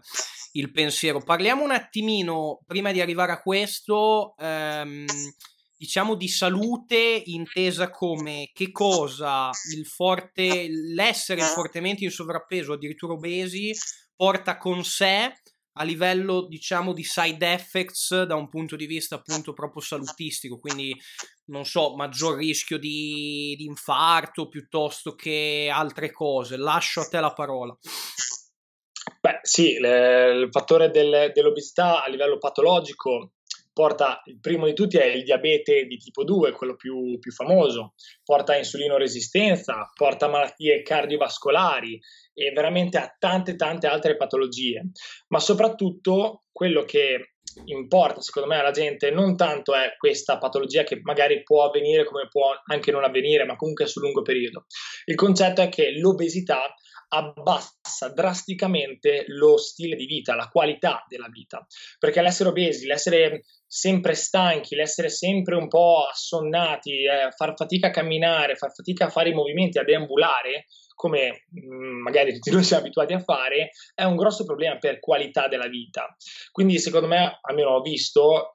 il 0.52 0.70
pensiero. 0.72 1.20
Parliamo 1.20 1.62
un 1.62 1.70
attimino, 1.70 2.60
prima 2.66 2.92
di 2.92 3.00
arrivare 3.00 3.32
a 3.32 3.40
questo, 3.42 4.34
ehm, 4.38 5.04
diciamo 5.76 6.14
di 6.14 6.28
salute 6.28 7.22
intesa 7.26 7.90
come 7.90 8.50
che 8.52 8.70
cosa 8.70 9.50
il 9.74 9.86
forte, 9.86 10.68
l'essere 10.68 11.42
fortemente 11.42 12.04
in 12.04 12.10
sovrappeso, 12.10 12.72
addirittura 12.72 13.14
obesi, 13.14 13.72
porta 14.14 14.56
con 14.56 14.84
sé 14.84 15.32
a 15.76 15.82
livello 15.82 16.46
diciamo 16.46 16.92
di 16.92 17.02
side 17.02 17.52
effects 17.52 18.22
da 18.22 18.36
un 18.36 18.48
punto 18.48 18.76
di 18.76 18.86
vista 18.86 19.16
appunto 19.16 19.52
proprio 19.52 19.82
salutistico, 19.82 20.58
quindi 20.58 20.96
non 21.46 21.64
so, 21.64 21.94
maggior 21.96 22.36
rischio 22.36 22.78
di, 22.78 23.54
di 23.56 23.64
infarto 23.64 24.48
piuttosto 24.48 25.14
che 25.14 25.68
altre 25.72 26.12
cose. 26.12 26.56
Lascio 26.56 27.00
a 27.00 27.08
te 27.08 27.20
la 27.20 27.32
parola. 27.32 27.76
Beh, 29.20 29.40
sì, 29.42 29.78
le, 29.78 30.32
il 30.32 30.48
fattore 30.50 30.90
del, 30.90 31.32
dell'obesità 31.32 32.04
a 32.04 32.08
livello 32.08 32.38
patologico 32.38 33.32
porta, 33.74 34.22
il 34.26 34.40
primo 34.40 34.64
di 34.64 34.72
tutti 34.72 34.96
è 34.96 35.04
il 35.04 35.24
diabete 35.24 35.84
di 35.84 35.98
tipo 35.98 36.24
2, 36.24 36.52
quello 36.52 36.76
più, 36.76 37.18
più 37.18 37.32
famoso, 37.32 37.94
porta 38.24 38.54
a 38.54 38.56
insulinoresistenza, 38.56 39.90
porta 39.94 40.28
malattie 40.28 40.80
cardiovascolari 40.82 42.00
e 42.32 42.50
veramente 42.52 42.96
a 42.96 43.14
tante 43.18 43.56
tante 43.56 43.86
altre 43.86 44.16
patologie, 44.16 44.90
ma 45.28 45.40
soprattutto 45.40 46.44
quello 46.52 46.84
che 46.84 47.33
importa 47.66 48.20
secondo 48.20 48.48
me 48.48 48.58
alla 48.58 48.70
gente 48.70 49.10
non 49.10 49.36
tanto 49.36 49.74
è 49.74 49.94
questa 49.96 50.38
patologia 50.38 50.82
che 50.82 51.00
magari 51.02 51.42
può 51.42 51.64
avvenire 51.64 52.04
come 52.04 52.28
può 52.28 52.50
anche 52.66 52.90
non 52.90 53.04
avvenire, 53.04 53.44
ma 53.44 53.56
comunque 53.56 53.86
sul 53.86 54.02
lungo 54.02 54.22
periodo. 54.22 54.66
Il 55.04 55.14
concetto 55.14 55.60
è 55.60 55.68
che 55.68 55.92
l'obesità 55.98 56.74
abbassa 57.08 58.08
drasticamente 58.12 59.24
lo 59.28 59.56
stile 59.56 59.94
di 59.94 60.06
vita, 60.06 60.34
la 60.34 60.48
qualità 60.48 61.04
della 61.08 61.28
vita, 61.28 61.64
perché 61.98 62.20
l'essere 62.20 62.48
obesi, 62.48 62.86
l'essere 62.86 63.44
sempre 63.66 64.14
stanchi, 64.14 64.74
l'essere 64.74 65.08
sempre 65.08 65.54
un 65.54 65.68
po' 65.68 66.06
assonnati, 66.10 67.04
eh, 67.04 67.30
far 67.36 67.54
fatica 67.56 67.88
a 67.88 67.90
camminare, 67.90 68.56
far 68.56 68.72
fatica 68.72 69.06
a 69.06 69.10
fare 69.10 69.30
i 69.30 69.34
movimenti, 69.34 69.78
a 69.78 69.84
deambulare, 69.84 70.66
come 70.94 71.44
mm, 71.60 72.02
magari 72.02 72.32
tutti 72.32 72.50
noi 72.50 72.62
siamo 72.64 72.82
abituati 72.82 73.12
a 73.12 73.20
fare, 73.20 73.70
è 73.94 74.04
un 74.04 74.16
grosso 74.16 74.44
problema 74.44 74.78
per 74.78 75.00
qualità 75.00 75.48
della 75.48 75.68
vita. 75.68 76.14
Quindi 76.50 76.78
secondo 76.78 77.06
me, 77.06 77.38
almeno 77.42 77.70
ho 77.70 77.80
visto, 77.80 78.52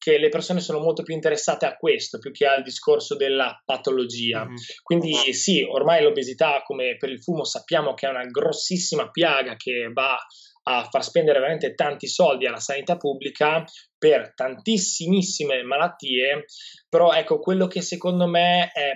che 0.00 0.16
le 0.16 0.30
persone 0.30 0.60
sono 0.60 0.78
molto 0.78 1.02
più 1.02 1.12
interessate 1.12 1.66
a 1.66 1.76
questo 1.76 2.18
più 2.18 2.32
che 2.32 2.46
al 2.46 2.62
discorso 2.62 3.16
della 3.16 3.60
patologia. 3.62 4.46
Mm-hmm. 4.46 4.54
Quindi 4.82 5.14
sì, 5.34 5.62
ormai 5.62 6.02
l'obesità, 6.02 6.62
come 6.64 6.96
per 6.96 7.10
il 7.10 7.22
fumo, 7.22 7.44
sappiamo 7.44 7.92
che 7.92 8.06
è 8.06 8.10
una 8.10 8.24
grossissima 8.24 9.10
piaga 9.10 9.56
che 9.56 9.90
va 9.92 10.16
a 10.62 10.88
far 10.90 11.04
spendere 11.04 11.38
veramente 11.38 11.74
tanti 11.74 12.06
soldi 12.06 12.46
alla 12.46 12.60
sanità 12.60 12.96
pubblica 12.96 13.62
per 13.98 14.32
tantissimissime 14.34 15.62
malattie, 15.64 16.46
però 16.88 17.12
ecco 17.12 17.38
quello 17.38 17.66
che 17.66 17.82
secondo 17.82 18.26
me 18.26 18.70
è 18.72 18.90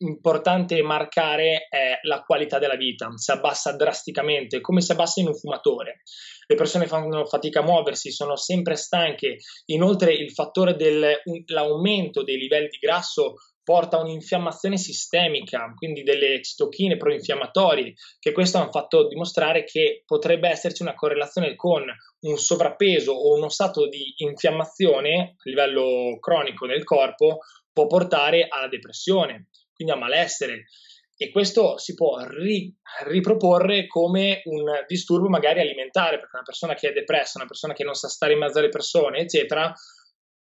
importante 0.00 0.80
marcare 0.82 1.66
è 1.68 1.98
la 2.02 2.22
qualità 2.22 2.58
della 2.58 2.76
vita, 2.76 3.10
si 3.16 3.30
abbassa 3.30 3.72
drasticamente, 3.72 4.60
come 4.60 4.80
si 4.80 4.92
abbassa 4.92 5.20
in 5.20 5.28
un 5.28 5.34
fumatore. 5.34 6.02
Le 6.46 6.56
persone 6.56 6.86
fanno 6.86 7.24
fatica 7.26 7.60
a 7.60 7.64
muoversi, 7.64 8.10
sono 8.10 8.36
sempre 8.36 8.76
stanche, 8.76 9.38
inoltre 9.66 10.12
il 10.12 10.32
fattore 10.32 10.74
dell'aumento 10.74 12.22
dei 12.22 12.36
livelli 12.38 12.68
di 12.68 12.78
grasso 12.78 13.34
porta 13.62 13.98
a 13.98 14.00
un'infiammazione 14.00 14.76
sistemica, 14.76 15.72
quindi 15.76 16.02
delle 16.02 16.42
citochine 16.42 16.96
proinfiammatorie, 16.96 17.94
che 18.18 18.32
questo 18.32 18.58
hanno 18.58 18.70
fatto 18.70 19.06
dimostrare 19.06 19.64
che 19.64 20.02
potrebbe 20.06 20.48
esserci 20.48 20.82
una 20.82 20.94
correlazione 20.94 21.54
con 21.54 21.84
un 22.20 22.36
sovrappeso 22.36 23.12
o 23.12 23.36
uno 23.36 23.48
stato 23.48 23.86
di 23.86 24.14
infiammazione 24.16 25.36
a 25.36 25.48
livello 25.48 26.18
cronico 26.18 26.66
nel 26.66 26.82
corpo 26.82 27.38
può 27.72 27.86
portare 27.86 28.46
alla 28.48 28.66
depressione, 28.66 29.46
quindi 29.80 29.92
a 29.92 29.96
malessere. 29.96 30.66
E 31.16 31.30
questo 31.30 31.76
si 31.78 31.94
può 31.94 32.18
ri- 32.26 32.74
riproporre 33.04 33.86
come 33.86 34.40
un 34.44 34.64
disturbo 34.86 35.28
magari 35.28 35.60
alimentare, 35.60 36.18
perché 36.18 36.36
una 36.36 36.44
persona 36.44 36.74
che 36.74 36.88
è 36.88 36.92
depressa, 36.92 37.38
una 37.38 37.46
persona 37.46 37.72
che 37.74 37.84
non 37.84 37.94
sa 37.94 38.08
stare 38.08 38.32
in 38.32 38.38
mezzo 38.38 38.58
alle 38.58 38.70
persone, 38.70 39.18
eccetera, 39.18 39.72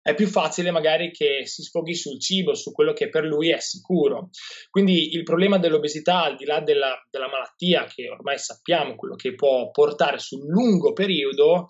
è 0.01 0.13
più 0.15 0.27
facile 0.27 0.71
magari 0.71 1.11
che 1.11 1.45
si 1.45 1.63
sfoghi 1.63 1.93
sul 1.93 2.19
cibo, 2.19 2.53
su 2.53 2.71
quello 2.71 2.93
che 2.93 3.09
per 3.09 3.25
lui 3.25 3.51
è 3.51 3.59
sicuro. 3.59 4.29
Quindi 4.69 5.13
il 5.13 5.23
problema 5.23 5.57
dell'obesità, 5.57 6.23
al 6.23 6.37
di 6.37 6.45
là 6.45 6.61
della, 6.61 6.97
della 7.09 7.27
malattia, 7.27 7.83
che 7.83 8.09
ormai 8.09 8.37
sappiamo 8.37 8.95
quello 8.95 9.15
che 9.15 9.35
può 9.35 9.69
portare 9.71 10.17
sul 10.17 10.45
lungo 10.47 10.93
periodo, 10.93 11.67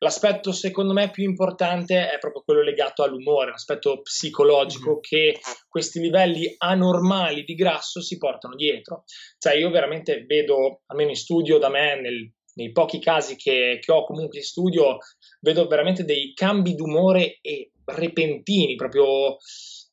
l'aspetto 0.00 0.52
secondo 0.52 0.92
me 0.92 1.10
più 1.10 1.24
importante 1.24 2.10
è 2.10 2.18
proprio 2.18 2.42
quello 2.42 2.62
legato 2.62 3.02
all'umore, 3.02 3.50
l'aspetto 3.50 4.00
psicologico 4.02 4.90
mm-hmm. 4.90 5.00
che 5.00 5.40
questi 5.68 6.00
livelli 6.00 6.54
anormali 6.58 7.44
di 7.44 7.54
grasso 7.54 8.00
si 8.00 8.18
portano 8.18 8.54
dietro. 8.54 9.04
Cioè 9.38 9.54
io 9.54 9.70
veramente 9.70 10.24
vedo, 10.26 10.82
almeno 10.86 11.10
in 11.10 11.16
studio 11.16 11.58
da 11.58 11.68
me, 11.68 12.00
nel 12.00 12.32
nei 12.52 12.72
pochi 12.72 12.98
casi 12.98 13.36
che, 13.36 13.78
che, 13.80 13.92
ho 13.92 14.04
comunque 14.04 14.38
in 14.38 14.44
studio, 14.44 14.98
vedo 15.40 15.66
veramente 15.66 16.04
dei 16.04 16.32
cambi 16.34 16.74
d'umore 16.74 17.38
e 17.40 17.70
repentini, 17.84 18.74
proprio 18.74 19.36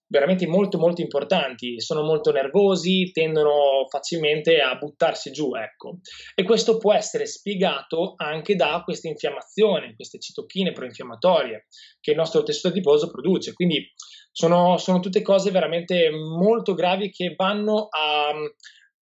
veramente 0.07 0.47
molto 0.47 0.77
molto 0.77 1.01
importanti, 1.01 1.79
sono 1.79 2.03
molto 2.03 2.31
nervosi, 2.31 3.11
tendono 3.11 3.85
facilmente 3.89 4.59
a 4.59 4.75
buttarsi 4.75 5.31
giù, 5.31 5.53
ecco. 5.53 5.99
E 6.33 6.43
questo 6.43 6.77
può 6.77 6.93
essere 6.93 7.25
spiegato 7.25 8.13
anche 8.17 8.55
da 8.55 8.81
questa 8.83 9.07
infiammazione, 9.07 9.95
queste 9.95 10.19
citochine 10.19 10.71
proinfiammatorie 10.71 11.67
che 11.99 12.11
il 12.11 12.17
nostro 12.17 12.43
tessuto 12.43 12.69
adiposo 12.69 13.11
produce. 13.11 13.53
Quindi 13.53 13.91
sono, 14.31 14.77
sono 14.77 14.99
tutte 14.99 15.21
cose 15.21 15.51
veramente 15.51 16.09
molto 16.09 16.73
gravi 16.73 17.09
che 17.09 17.33
vanno 17.35 17.87
a 17.89 18.31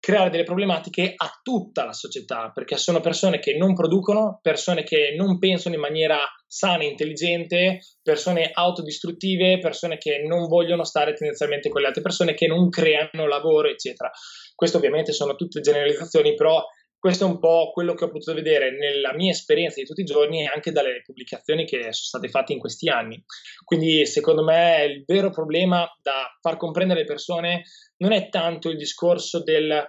creare 0.05 0.29
delle 0.29 0.43
problematiche 0.43 1.15
a 1.17 1.41
tutta 1.43 1.87
la 1.87 1.95
società, 1.95 2.51
perché 2.53 2.77
sono 2.77 3.01
persone 3.01 3.39
che 3.39 3.57
non 3.57 3.73
producono, 3.73 4.39
persone 4.43 4.83
che 4.83 5.15
non 5.17 5.39
pensano 5.39 5.77
in 5.77 5.81
maniera 5.81 6.19
sana 6.47 6.83
e 6.83 6.89
intelligente, 6.89 7.79
persone 8.03 8.51
autodistruttive, 8.53 9.61
persone 9.61 9.97
che 9.97 10.23
non 10.23 10.47
vogliono 10.47 10.85
stare 10.85 11.15
tendenzialmente 11.15 11.71
con 11.71 11.81
le 11.81 11.87
altre 11.87 12.03
persone, 12.03 12.35
che 12.35 12.47
non 12.47 12.69
creano 12.69 13.27
lavoro, 13.27 13.71
eccetera. 13.71 14.11
Questo 14.55 14.77
ovviamente 14.77 15.13
sono 15.13 15.37
tutte 15.37 15.63
generalizzazioni, 15.63 16.35
però 16.35 16.63
questo 16.99 17.25
è 17.25 17.29
un 17.29 17.39
po' 17.39 17.71
quello 17.73 17.95
che 17.95 18.05
ho 18.05 18.11
potuto 18.11 18.35
vedere 18.35 18.77
nella 18.77 19.15
mia 19.15 19.31
esperienza 19.31 19.81
di 19.81 19.87
tutti 19.87 20.03
i 20.03 20.05
giorni 20.05 20.43
e 20.43 20.51
anche 20.53 20.71
dalle 20.71 21.01
pubblicazioni 21.03 21.65
che 21.65 21.79
sono 21.81 21.93
state 21.93 22.29
fatte 22.29 22.53
in 22.53 22.59
questi 22.59 22.91
anni. 22.91 23.23
Quindi, 23.63 24.05
secondo 24.07 24.43
me, 24.43 24.85
il 24.85 25.05
vero 25.07 25.31
problema 25.31 25.87
da 26.03 26.35
far 26.41 26.57
comprendere 26.57 27.01
alle 27.01 27.09
persone 27.09 27.65
non 27.99 28.13
è 28.13 28.29
tanto 28.29 28.71
il 28.71 28.77
discorso 28.77 29.43
del 29.43 29.87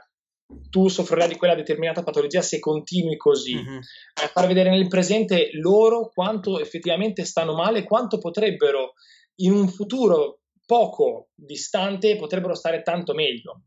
tu 0.70 0.88
soffrirai 0.88 1.28
di 1.28 1.36
quella 1.36 1.56
determinata 1.56 2.04
patologia 2.04 2.42
se 2.42 2.60
continui 2.60 3.18
così. 3.18 3.56
Mm-hmm. 3.56 3.78
A 4.24 4.28
far 4.28 4.48
vedere 4.48 4.70
nel 4.70 4.88
presente 4.88 5.50
loro 5.54 6.10
quanto 6.14 6.60
effettivamente 6.60 7.26
stanno 7.26 7.54
male, 7.54 7.84
quanto 7.84 8.18
potrebbero 8.18 8.94
in 9.38 9.52
un 9.52 9.68
futuro 9.68 10.40
poco 10.66 11.30
distante 11.36 12.16
potrebbero 12.16 12.56
stare 12.56 12.82
tanto 12.82 13.14
meglio. 13.14 13.64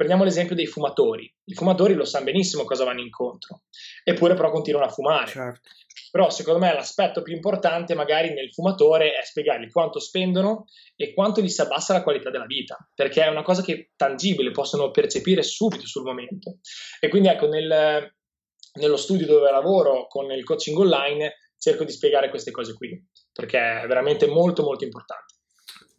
Prendiamo 0.00 0.24
l'esempio 0.24 0.56
dei 0.56 0.64
fumatori. 0.64 1.30
I 1.44 1.52
fumatori 1.52 1.92
lo 1.92 2.06
sanno 2.06 2.24
benissimo 2.24 2.64
cosa 2.64 2.84
vanno 2.84 3.02
incontro, 3.02 3.64
eppure 4.02 4.32
però 4.32 4.50
continuano 4.50 4.86
a 4.86 4.88
fumare. 4.88 5.26
Certo. 5.26 5.68
Però 6.10 6.30
secondo 6.30 6.58
me 6.58 6.72
l'aspetto 6.72 7.20
più 7.20 7.34
importante 7.34 7.94
magari 7.94 8.32
nel 8.32 8.50
fumatore 8.50 9.12
è 9.12 9.22
spiegargli 9.22 9.70
quanto 9.70 9.98
spendono 10.00 10.64
e 10.96 11.12
quanto 11.12 11.42
gli 11.42 11.50
si 11.50 11.60
abbassa 11.60 11.92
la 11.92 12.02
qualità 12.02 12.30
della 12.30 12.46
vita, 12.46 12.78
perché 12.94 13.24
è 13.24 13.28
una 13.28 13.42
cosa 13.42 13.60
che 13.60 13.90
tangibile, 13.94 14.52
possono 14.52 14.90
percepire 14.90 15.42
subito 15.42 15.86
sul 15.86 16.04
momento. 16.04 16.60
E 16.98 17.08
quindi 17.08 17.28
ecco, 17.28 17.46
nel, 17.48 18.10
nello 18.80 18.96
studio 18.96 19.26
dove 19.26 19.50
lavoro 19.50 20.06
con 20.06 20.32
il 20.32 20.44
coaching 20.44 20.78
online 20.78 21.34
cerco 21.58 21.84
di 21.84 21.92
spiegare 21.92 22.30
queste 22.30 22.50
cose 22.50 22.72
qui, 22.72 22.98
perché 23.34 23.82
è 23.82 23.86
veramente 23.86 24.26
molto 24.26 24.62
molto 24.62 24.84
importante. 24.84 25.29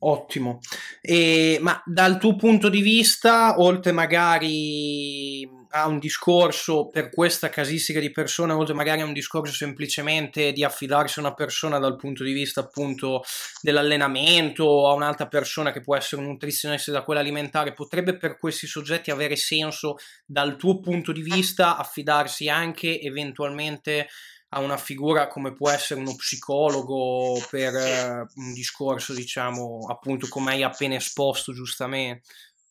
Ottimo. 0.04 0.60
E, 1.00 1.60
ma 1.62 1.82
dal 1.86 2.18
tuo 2.18 2.36
punto 2.36 2.70
di 2.70 2.82
vista, 2.82 3.60
oltre 3.60 3.92
magari 3.92 5.48
a 5.74 5.88
un 5.88 6.00
discorso 6.00 6.90
per 6.90 7.10
questa 7.10 7.50
casistica 7.50 8.00
di 8.00 8.12
persone, 8.12 8.54
oltre 8.54 8.74
magari 8.74 9.02
a 9.02 9.06
un 9.06 9.14
discorso 9.14 9.54
semplicemente 9.54 10.52
di 10.52 10.64
affidarsi 10.64 11.20
a 11.20 11.22
una 11.22 11.34
persona 11.34 11.78
dal 11.78 11.96
punto 11.96 12.24
di 12.24 12.34
vista 12.34 12.62
appunto 12.62 13.24
dell'allenamento 13.62 14.64
o 14.66 14.90
a 14.90 14.94
un'altra 14.94 15.28
persona 15.28 15.72
che 15.72 15.82
può 15.82 15.96
essere 15.96 16.22
un 16.22 16.28
nutrizionista 16.28 16.92
da 16.92 17.04
quella 17.04 17.22
alimentare, 17.22 17.74
potrebbe 17.74 18.18
per 18.18 18.38
questi 18.38 18.68
soggetti 18.68 19.12
avere 19.12 19.36
senso 19.36 19.98
dal 20.26 20.58
tuo 20.58 20.80
punto 20.80 21.12
di 21.12 21.22
vista 21.22 21.78
affidarsi 21.78 22.50
anche 22.50 23.00
eventualmente 23.00 24.08
a 24.54 24.60
una 24.60 24.78
figura 24.78 25.28
come 25.28 25.54
può 25.54 25.70
essere 25.70 26.00
uno 26.02 26.16
psicologo 26.16 27.42
per 27.50 27.74
eh, 27.74 28.26
un 28.36 28.54
discorso, 28.54 29.14
diciamo, 29.14 29.88
appunto 29.90 30.28
come 30.30 30.52
hai 30.52 30.64
appena 30.64 30.96
esposto 30.96 31.54
giustamente. 31.54 32.24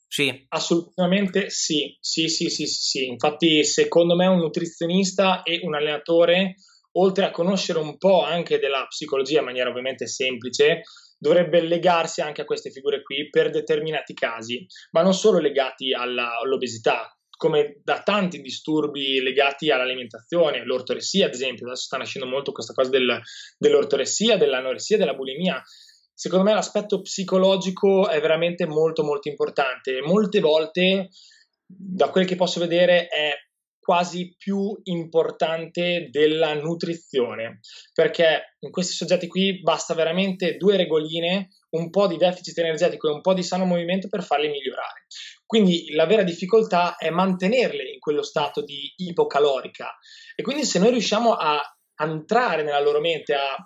Sì. 0.07 0.45
Assolutamente 0.49 1.49
sì. 1.49 1.97
Sì, 2.01 2.29
sì, 2.29 2.51
sì, 2.51 2.66
sì, 2.66 2.83
sì. 2.83 3.07
Infatti, 3.07 3.64
secondo 3.64 4.14
me 4.14 4.27
un 4.27 4.38
nutrizionista 4.38 5.43
e 5.43 5.61
un 5.62 5.75
allenatore, 5.75 6.57
oltre 6.93 7.25
a 7.25 7.31
conoscere 7.31 7.79
un 7.79 7.97
po' 7.97 8.25
anche 8.25 8.59
della 8.59 8.85
psicologia 8.87 9.38
in 9.38 9.47
maniera 9.47 9.71
ovviamente 9.71 10.07
semplice, 10.07 10.83
dovrebbe 11.16 11.62
legarsi 11.62 12.21
anche 12.21 12.43
a 12.43 12.45
queste 12.45 12.71
figure 12.71 13.03
qui 13.03 13.29
per 13.31 13.51
determinati 13.51 14.12
casi, 14.12 14.66
ma 14.90 15.03
non 15.03 15.14
solo 15.14 15.38
legati 15.38 15.95
alla, 15.95 16.38
all'obesità, 16.38 17.14
come 17.40 17.81
da 17.83 18.03
tanti 18.03 18.42
disturbi 18.42 19.18
legati 19.22 19.70
all'alimentazione, 19.70 20.62
l'ortoressia 20.62 21.24
ad 21.24 21.33
esempio, 21.33 21.64
adesso 21.64 21.85
sta 21.85 21.96
nascendo 21.96 22.29
molto 22.29 22.53
questa 22.53 22.74
cosa 22.74 22.90
del, 22.90 23.18
dell'ortoressia, 23.57 24.37
dell'anoressia, 24.37 24.98
della 24.98 25.14
bulimia. 25.14 25.62
Secondo 26.12 26.44
me 26.44 26.53
l'aspetto 26.53 27.00
psicologico 27.00 28.11
è 28.11 28.20
veramente 28.20 28.66
molto 28.66 29.05
molto 29.05 29.31
importante. 29.31 30.03
Molte 30.03 30.40
volte, 30.40 31.09
da 31.64 32.11
quel 32.11 32.26
che 32.26 32.37
posso 32.37 32.61
vedere, 32.61 33.07
è 33.07 33.33
quasi 33.90 34.37
più 34.38 34.79
importante 34.85 36.11
della 36.12 36.55
nutrizione, 36.55 37.59
perché 37.92 38.55
in 38.61 38.70
questi 38.70 38.92
soggetti 38.92 39.26
qui 39.26 39.61
basta 39.62 39.94
veramente 39.94 40.57
due 40.57 40.76
regoline, 40.76 41.48
un 41.70 41.90
po' 41.90 42.07
di 42.07 42.16
deficit 42.16 42.57
energetico 42.59 43.09
e 43.09 43.14
un 43.14 43.20
po' 43.20 43.35
di 43.35 43.42
sano 43.42 43.64
movimento 43.64 44.07
per 44.07 44.22
farli 44.22 44.48
migliorare. 44.48 45.07
Quindi 45.44 45.90
la 45.90 46.07
vera 46.07 46.22
difficoltà 46.22 46.98
è 46.98 47.11
mantenerle 47.11 47.83
in 47.83 47.98
quello 47.98 48.22
stato 48.22 48.62
di 48.62 48.92
ipocalorica 48.94 49.98
e 50.37 50.42
quindi 50.44 50.64
se 50.64 50.79
noi 50.79 50.90
riusciamo 50.90 51.33
a 51.33 51.61
entrare 52.00 52.62
nella 52.62 52.81
loro 52.81 53.00
mente, 53.00 53.35
a, 53.35 53.57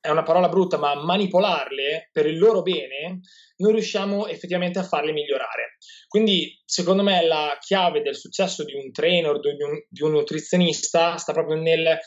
è 0.00 0.08
una 0.08 0.22
parola 0.22 0.48
brutta, 0.48 0.78
ma 0.78 0.94
manipolarle 0.94 2.10
per 2.12 2.26
il 2.26 2.38
loro 2.38 2.62
bene, 2.62 3.20
noi 3.56 3.72
riusciamo 3.72 4.26
effettivamente 4.26 4.78
a 4.78 4.84
farle 4.84 5.12
migliorare. 5.12 5.76
Quindi 6.08 6.60
secondo 6.64 7.02
me 7.02 7.24
la 7.26 7.56
chiave 7.60 8.02
del 8.02 8.16
successo 8.16 8.64
di 8.64 8.74
un 8.74 8.92
trainer, 8.92 9.38
di 9.40 9.62
un, 9.62 9.82
di 9.88 10.02
un 10.02 10.12
nutrizionista, 10.12 11.16
sta 11.16 11.32
proprio 11.32 11.56
nel 11.60 11.98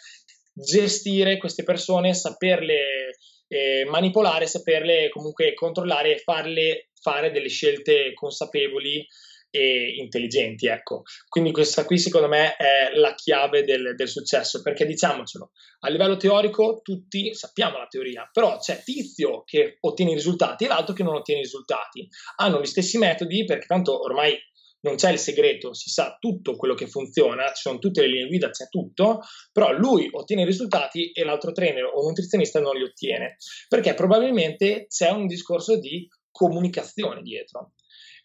gestire 0.54 1.38
queste 1.38 1.64
persone, 1.64 2.14
saperle 2.14 3.12
eh, 3.48 3.86
manipolare, 3.90 4.46
saperle 4.46 5.10
comunque 5.10 5.54
controllare 5.54 6.16
e 6.16 6.20
farle 6.20 6.90
fare 7.02 7.32
delle 7.32 7.50
scelte 7.50 8.14
consapevoli 8.14 9.06
e 9.50 9.96
intelligenti, 9.98 10.68
ecco. 10.68 11.04
Quindi 11.28 11.52
questa 11.52 11.86
qui 11.86 11.98
secondo 11.98 12.28
me 12.28 12.56
è 12.56 12.92
la 12.96 13.14
chiave 13.16 13.64
del, 13.64 13.96
del, 13.96 14.08
successo, 14.08 14.62
perché 14.62 14.86
diciamocelo, 14.86 15.52
a 15.82 15.90
livello 15.90 16.18
teorico 16.18 16.82
tutti 16.84 17.34
sappiamo 17.34 17.78
la 17.78 17.88
teoria, 17.88 18.30
però 18.32 18.58
c'è 18.58 18.82
tizio 18.84 19.44
che 19.44 19.78
ottiene 19.82 20.12
i 20.12 20.16
risultati 20.16 20.66
e 20.66 20.68
l'altro 20.68 20.94
che 20.94 21.04
non 21.04 21.16
ottiene 21.16 21.42
i 21.42 21.44
risultati. 21.44 22.08
Hanno 22.38 22.62
gli 22.62 22.66
stessi 22.66 22.98
metodi 22.98 23.46
perché 23.46 23.66
tanto 23.66 24.02
ormai 24.02 24.38
non 24.82 24.96
c'è 24.96 25.12
il 25.12 25.20
segreto, 25.20 25.74
si 25.74 25.90
sa 25.90 26.16
tutto 26.20 26.56
quello 26.56 26.74
che 26.74 26.88
funziona, 26.88 27.48
ci 27.48 27.62
sono 27.62 27.80
tutte 27.80 28.02
le 28.02 28.08
linee 28.08 28.28
guida, 28.28 28.50
c'è 28.50 28.70
tutto, 28.70 29.20
però 29.52 29.72
lui 29.74 30.08
ottiene 30.12 30.44
i 30.44 30.46
risultati 30.46 31.12
e 31.12 31.24
l'altro 31.24 31.52
trainer 31.52 31.84
o 31.84 32.02
nutrizionista 32.08 32.62
non 32.62 32.76
li 32.76 32.84
ottiene, 32.84 33.38
perché 33.68 33.94
probabilmente 33.94 34.86
c'è 34.88 35.10
un 35.10 35.28
discorso 35.28 35.78
di 35.78 36.08
comunicazione 36.32 37.22
dietro. 37.22 37.74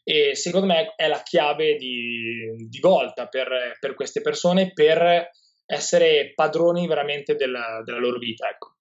E 0.04 0.36
secondo 0.36 0.66
me 0.66 0.92
è 0.96 1.08
la 1.08 1.22
chiave 1.22 1.76
di, 1.76 2.68
di 2.68 2.78
volta 2.80 3.26
per, 3.26 3.78
per, 3.80 3.94
queste 3.94 4.20
persone 4.20 4.72
per 4.72 5.30
essere 5.64 6.32
padroni 6.34 6.86
veramente 6.86 7.34
della, 7.34 7.80
della 7.82 7.98
loro 7.98 8.18
vita. 8.18 8.48
Ecco. 8.48 8.74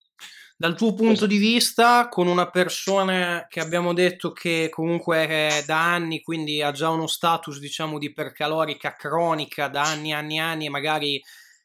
Dal 0.56 0.76
tuo 0.76 0.94
punto 0.94 1.26
di 1.26 1.38
vista, 1.38 2.08
con 2.10 2.28
una 2.28 2.50
persona 2.50 3.48
che 3.50 3.60
abbiamo 3.60 3.94
detto 3.94 4.32
che 4.32 4.70
comunque 4.70 5.28
è 5.28 5.64
da 5.66 5.94
anni, 5.94 6.22
quindi 6.22 6.62
ha 6.62 6.72
già 6.72 6.90
uno 6.90 7.08
status 7.08 7.60
diciamo 7.60 7.98
di 7.98 8.06
ipercalorica 8.08 8.94
cronica 8.94 9.68
da 9.68 9.82
anni 9.82 10.12
e 10.12 10.14
anni 10.14 10.38
e 10.38 10.40
anni 10.40 10.66
e 10.68 10.70
magari 10.70 11.22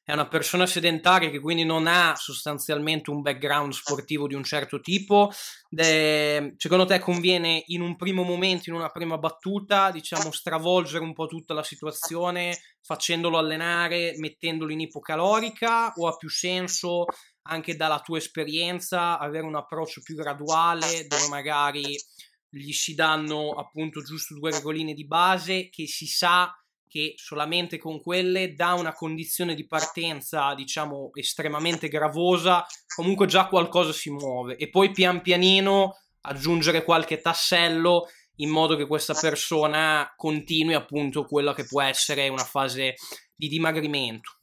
è 0.08 0.14
una 0.14 0.26
persona 0.26 0.64
sedentaria 0.64 1.28
che 1.28 1.38
quindi 1.38 1.64
non 1.64 1.86
ha 1.86 2.16
sostanzialmente 2.16 3.10
un 3.10 3.20
background 3.20 3.74
sportivo 3.74 4.26
di 4.26 4.32
un 4.32 4.42
certo 4.42 4.80
tipo. 4.80 5.30
De, 5.68 6.54
secondo 6.56 6.86
te 6.86 6.98
conviene 6.98 7.62
in 7.66 7.82
un 7.82 7.94
primo 7.94 8.22
momento, 8.22 8.70
in 8.70 8.76
una 8.76 8.88
prima 8.88 9.18
battuta, 9.18 9.90
diciamo, 9.90 10.32
stravolgere 10.32 11.04
un 11.04 11.12
po' 11.12 11.26
tutta 11.26 11.52
la 11.52 11.62
situazione 11.62 12.58
facendolo 12.80 13.36
allenare, 13.36 14.14
mettendolo 14.16 14.72
in 14.72 14.80
ipocalorica 14.80 15.92
o 15.96 16.08
ha 16.08 16.16
più 16.16 16.30
senso 16.30 17.04
anche 17.42 17.76
dalla 17.76 18.00
tua 18.00 18.16
esperienza 18.16 19.18
avere 19.18 19.44
un 19.44 19.56
approccio 19.56 20.00
più 20.00 20.14
graduale 20.14 21.06
dove 21.06 21.28
magari 21.28 21.94
gli 22.48 22.72
si 22.72 22.94
danno 22.94 23.50
appunto 23.50 24.00
giusto 24.00 24.32
due 24.32 24.52
regoline 24.52 24.94
di 24.94 25.06
base 25.06 25.68
che 25.68 25.86
si 25.86 26.06
sa 26.06 26.50
che 26.88 27.14
solamente 27.16 27.78
con 27.78 28.00
quelle 28.00 28.54
da 28.54 28.72
una 28.72 28.92
condizione 28.92 29.54
di 29.54 29.66
partenza 29.66 30.54
diciamo 30.54 31.10
estremamente 31.14 31.88
gravosa 31.88 32.66
comunque 32.94 33.26
già 33.26 33.46
qualcosa 33.46 33.92
si 33.92 34.10
muove. 34.10 34.56
E 34.56 34.68
poi 34.70 34.90
pian 34.90 35.20
pianino 35.20 36.00
aggiungere 36.22 36.82
qualche 36.82 37.20
tassello 37.20 38.08
in 38.36 38.50
modo 38.50 38.76
che 38.76 38.86
questa 38.86 39.14
persona 39.14 40.12
continui 40.16 40.74
appunto 40.74 41.24
quella 41.24 41.54
che 41.54 41.64
può 41.64 41.82
essere 41.82 42.28
una 42.28 42.44
fase 42.44 42.94
di 43.34 43.48
dimagrimento 43.48 44.38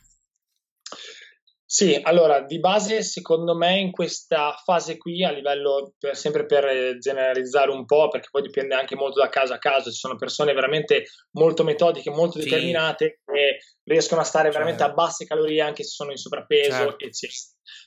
sì, 1.68 2.00
allora 2.00 2.42
di 2.42 2.60
base 2.60 3.02
secondo 3.02 3.56
me 3.56 3.80
in 3.80 3.92
questa 3.92 4.56
fase 4.64 4.98
qui 4.98 5.24
a 5.24 5.32
livello, 5.32 5.94
per, 5.98 6.16
sempre 6.16 6.46
per 6.46 6.98
generalizzare 7.00 7.72
un 7.72 7.86
po', 7.86 8.08
perché 8.08 8.28
poi 8.30 8.44
dipende 8.44 8.76
anche 8.76 8.96
molto 8.96 9.20
da 9.20 9.30
caso 9.30 9.54
a 9.54 9.58
caso, 9.58 9.90
ci 9.90 9.98
sono 9.98 10.16
persone 10.16 10.54
veramente 10.54 11.06
molto 11.32 11.64
metodiche, 11.64 12.12
molto 12.12 12.40
sì. 12.40 12.46
determinate 12.46 13.22
e 13.26 13.58
riescono 13.84 14.22
a 14.22 14.26
stare 14.26 14.52
veramente 14.52 14.84
certo. 14.84 14.92
a 14.94 14.96
basse 14.96 15.26
calorie 15.26 15.62
anche 15.62 15.84
se 15.84 15.90
sono 15.90 16.12
in 16.12 16.18
sovrappeso, 16.18 16.72
certo. 16.72 17.06
eccetera. 17.06 17.40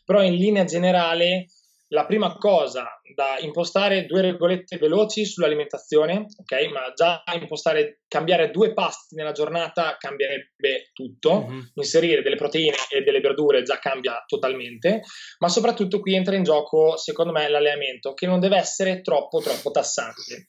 Però 0.05 0.23
in 0.23 0.35
linea 0.35 0.65
generale 0.65 1.47
la 1.89 2.05
prima 2.05 2.37
cosa 2.37 3.01
da 3.15 3.39
impostare 3.41 4.05
due 4.05 4.21
regolette 4.21 4.77
veloci 4.77 5.25
sull'alimentazione, 5.25 6.27
ok? 6.37 6.71
Ma 6.71 6.93
già 6.95 7.23
impostare, 7.41 8.01
cambiare 8.07 8.51
due 8.51 8.75
pasti 8.75 9.15
nella 9.15 9.33
giornata 9.33 9.97
cambierebbe 9.99 10.91
tutto. 10.93 11.47
Mm-hmm. 11.47 11.61
Inserire 11.75 12.23
delle 12.23 12.37
proteine 12.37 12.77
e 12.91 13.03
delle 13.03 13.21
verdure 13.21 13.63
già 13.63 13.79
cambia 13.79 14.23
totalmente. 14.27 15.01
Ma 15.39 15.49
soprattutto 15.49 16.01
qui 16.01 16.15
entra 16.15 16.37
in 16.37 16.43
gioco, 16.43 16.97
secondo 16.97 17.33
me, 17.33 17.49
l'allenamento, 17.49 18.13
che 18.13 18.27
non 18.27 18.41
deve 18.41 18.59
essere 18.59 19.01
troppo, 19.01 19.41
troppo 19.41 19.71
tassante. 19.71 20.47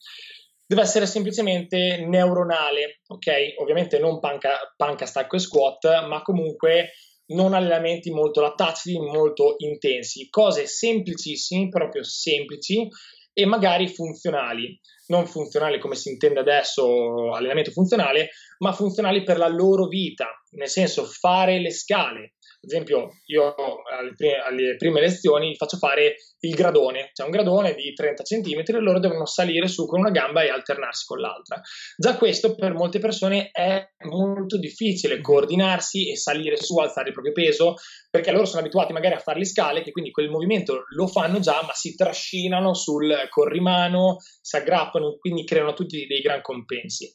Deve 0.66 0.82
essere 0.82 1.06
semplicemente 1.08 2.06
neuronale, 2.06 3.00
ok? 3.08 3.56
Ovviamente 3.58 3.98
non 3.98 4.20
panca, 4.20 4.58
panca 4.76 5.06
stacco 5.06 5.38
e 5.38 5.40
squat, 5.40 6.06
ma 6.06 6.22
comunque 6.22 6.92
non 7.30 7.54
allenamenti 7.54 8.12
molto 8.12 8.42
lattati, 8.42 8.98
molto 8.98 9.56
intensi, 9.58 10.30
cose 10.30 10.68
semplicissime, 10.68 11.70
proprio 11.70 12.04
semplici 12.04 12.88
e 13.34 13.46
magari 13.46 13.88
funzionali, 13.88 14.80
non 15.08 15.26
funzionali 15.26 15.80
come 15.80 15.96
si 15.96 16.10
intende 16.10 16.40
adesso 16.40 17.32
allenamento 17.34 17.72
funzionale, 17.72 18.30
ma 18.60 18.74
funzionali 18.74 19.24
per 19.24 19.38
la 19.38 19.48
loro 19.48 19.88
vita, 19.88 20.28
nel 20.52 20.70
senso 20.70 21.06
fare 21.06 21.60
le 21.60 21.72
scale, 21.72 22.34
ad 22.62 22.70
esempio, 22.70 23.10
io 23.28 23.56
alle 23.90 24.14
prime, 24.16 24.36
alle 24.36 24.76
prime 24.76 25.00
lezioni 25.00 25.56
faccio 25.56 25.78
fare 25.78 26.16
il 26.40 26.54
gradone, 26.54 27.12
c'è 27.14 27.24
un 27.24 27.30
gradone 27.30 27.74
di 27.74 27.94
30 27.94 28.22
cm 28.24 28.64
e 28.66 28.80
loro 28.82 29.00
devono 29.00 29.26
salire 29.26 29.70
su 29.70 29.86
con 29.86 30.00
una 30.00 30.12
gamba 30.12 30.44
e 30.44 30.50
alternarsi 30.50 31.06
con 31.06 31.20
l'altra. 31.20 31.62
Già 31.96 32.18
questo 32.18 32.56
per 32.56 32.74
molte 32.74 33.00
persone 33.00 33.50
è 33.52 33.82
molto 34.10 34.58
difficile 34.58 35.22
coordinarsi 35.22 36.12
e 36.12 36.18
salire 36.18 36.58
su, 36.58 36.78
alzare 36.78 37.08
il 37.08 37.14
proprio 37.14 37.32
peso, 37.32 37.76
perché 38.10 38.32
loro 38.32 38.46
sono 38.46 38.60
abituati 38.60 38.92
magari 38.92 39.16
a 39.16 39.20
fare 39.20 39.40
le 39.40 39.46
scale, 39.46 39.82
che 39.82 39.92
quindi 39.92 40.12
quel 40.12 40.30
movimento 40.30 40.84
lo 40.96 41.08
fanno 41.08 41.40
già, 41.40 41.64
ma 41.64 41.72
si 41.74 41.96
trascinano 41.96 42.74
sul 42.74 43.16
corrimano, 43.30 44.18
si 44.42 44.58
aggrappano, 44.58 45.16
quindi 45.18 45.46
creano 45.46 45.74
tutti 45.74 46.06
dei 46.06 46.20
gran 46.20 46.42
compensi. 46.42 47.10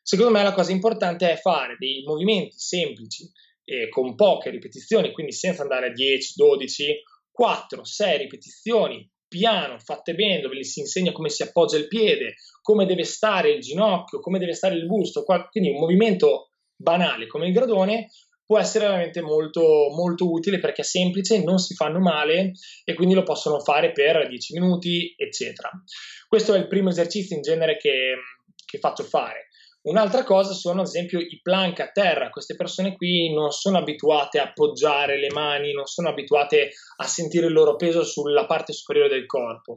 Secondo 0.00 0.30
me 0.30 0.42
la 0.44 0.52
cosa 0.52 0.70
importante 0.70 1.32
è 1.32 1.36
fare 1.36 1.74
dei 1.78 2.04
movimenti 2.06 2.58
semplici 2.58 3.28
eh, 3.64 3.88
con 3.88 4.14
poche 4.14 4.50
ripetizioni, 4.50 5.12
quindi 5.12 5.32
senza 5.32 5.62
andare 5.62 5.88
a 5.88 5.92
10, 5.92 6.32
12, 6.36 7.02
4, 7.30 7.84
6 7.84 8.18
ripetizioni, 8.18 9.08
piano, 9.26 9.78
fatte 9.78 10.14
bene, 10.14 10.40
dove 10.40 10.56
gli 10.56 10.62
si 10.62 10.80
insegna 10.80 11.12
come 11.12 11.28
si 11.28 11.42
appoggia 11.42 11.76
il 11.76 11.88
piede, 11.88 12.34
come 12.62 12.86
deve 12.86 13.04
stare 13.04 13.50
il 13.50 13.60
ginocchio, 13.60 14.20
come 14.20 14.38
deve 14.38 14.54
stare 14.54 14.74
il 14.74 14.86
busto, 14.86 15.24
quindi 15.50 15.70
un 15.70 15.80
movimento 15.80 16.50
banale 16.76 17.26
come 17.26 17.46
il 17.46 17.52
gradone 17.52 18.08
può 18.46 18.58
essere 18.58 18.86
veramente 18.86 19.22
molto, 19.22 19.88
molto 19.90 20.30
utile 20.30 20.58
perché 20.58 20.82
è 20.82 20.84
semplice, 20.84 21.42
non 21.42 21.58
si 21.58 21.74
fanno 21.74 21.98
male 21.98 22.52
e 22.84 22.94
quindi 22.94 23.14
lo 23.14 23.22
possono 23.22 23.58
fare 23.60 23.92
per 23.92 24.28
10 24.28 24.54
minuti, 24.54 25.14
eccetera. 25.16 25.70
Questo 26.28 26.52
è 26.52 26.58
il 26.58 26.68
primo 26.68 26.90
esercizio 26.90 27.36
in 27.36 27.42
genere 27.42 27.76
che, 27.78 28.16
che 28.66 28.78
faccio 28.78 29.04
fare. 29.04 29.48
Un'altra 29.84 30.24
cosa 30.24 30.54
sono 30.54 30.80
ad 30.80 30.86
esempio 30.86 31.20
i 31.20 31.40
plank 31.42 31.80
a 31.80 31.90
terra, 31.90 32.30
queste 32.30 32.56
persone 32.56 32.96
qui 32.96 33.30
non 33.34 33.50
sono 33.50 33.76
abituate 33.76 34.38
a 34.38 34.44
appoggiare 34.44 35.18
le 35.18 35.30
mani, 35.30 35.74
non 35.74 35.84
sono 35.84 36.08
abituate 36.08 36.70
a 36.96 37.06
sentire 37.06 37.46
il 37.48 37.52
loro 37.52 37.76
peso 37.76 38.02
sulla 38.02 38.46
parte 38.46 38.72
superiore 38.72 39.10
del 39.10 39.26
corpo. 39.26 39.76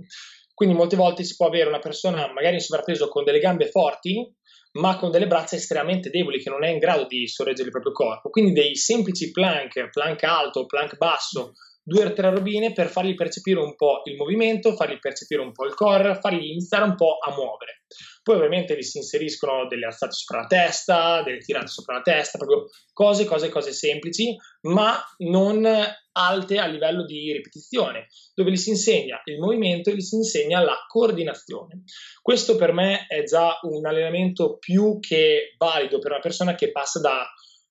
Quindi 0.53 0.75
molte 0.75 0.95
volte 0.95 1.25
si 1.25 1.35
può 1.35 1.47
avere 1.47 1.67
una 1.67 1.79
persona 1.79 2.31
magari 2.31 2.55
in 2.55 2.61
sovrappeso 2.61 3.09
con 3.09 3.25
delle 3.25 3.39
gambe 3.39 3.69
forti, 3.69 4.33
ma 4.79 4.97
con 4.97 5.11
delle 5.11 5.27
braccia 5.27 5.57
estremamente 5.57 6.09
deboli 6.09 6.41
che 6.41 6.49
non 6.49 6.63
è 6.63 6.69
in 6.69 6.79
grado 6.79 7.05
di 7.05 7.27
sorreggere 7.27 7.65
il 7.65 7.71
proprio 7.71 7.91
corpo. 7.91 8.29
Quindi 8.29 8.53
dei 8.53 8.77
semplici 8.77 9.31
plank, 9.31 9.89
plank 9.89 10.23
alto, 10.23 10.65
plank 10.65 10.95
basso, 10.95 11.51
due 11.87 12.03
o 12.03 12.11
tre 12.11 12.29
robine 12.31 12.73
per 12.73 12.89
fargli 12.89 13.15
percepire 13.15 13.61
un 13.61 13.73
po' 13.77 14.01
il 14.03 14.17
movimento, 14.17 14.75
fargli 14.75 14.99
percepire 14.99 15.41
un 15.41 15.53
po' 15.53 15.65
il 15.65 15.73
core, 15.73 16.19
fargli 16.19 16.43
iniziare 16.43 16.83
un 16.83 16.95
po' 16.95 17.17
a 17.17 17.33
muovere. 17.33 17.83
Poi 18.21 18.35
ovviamente 18.35 18.75
vi 18.75 18.83
si 18.83 18.97
inseriscono 18.97 19.67
delle 19.67 19.85
alzate 19.85 20.11
sopra 20.11 20.41
la 20.41 20.47
testa, 20.47 21.23
delle 21.23 21.37
tirate 21.37 21.67
sopra 21.67 21.95
la 21.95 22.01
testa, 22.01 22.37
proprio 22.37 22.65
cose, 22.91 23.23
cose, 23.23 23.47
cose 23.47 23.71
semplici, 23.71 24.35
ma 24.63 25.01
non 25.19 25.65
alte 26.11 26.57
a 26.57 26.65
livello 26.65 27.05
di 27.05 27.31
ripetizione, 27.31 28.07
dove 28.33 28.51
gli 28.51 28.57
si 28.57 28.71
insegna 28.71 29.21
il 29.23 29.39
movimento 29.39 29.89
e 29.89 29.95
gli 29.95 30.01
si 30.01 30.15
insegna 30.15 30.59
la 30.59 30.75
coordinazione. 30.89 31.83
Questo 32.21 32.57
per 32.57 32.73
me 32.73 33.05
è 33.07 33.23
già 33.23 33.59
un 33.61 33.85
allenamento 33.85 34.57
più 34.57 34.99
che 34.99 35.53
valido 35.57 35.99
per 35.99 36.11
una 36.11 36.19
persona 36.19 36.53
che 36.53 36.71
passa 36.71 36.99
da, 36.99 37.25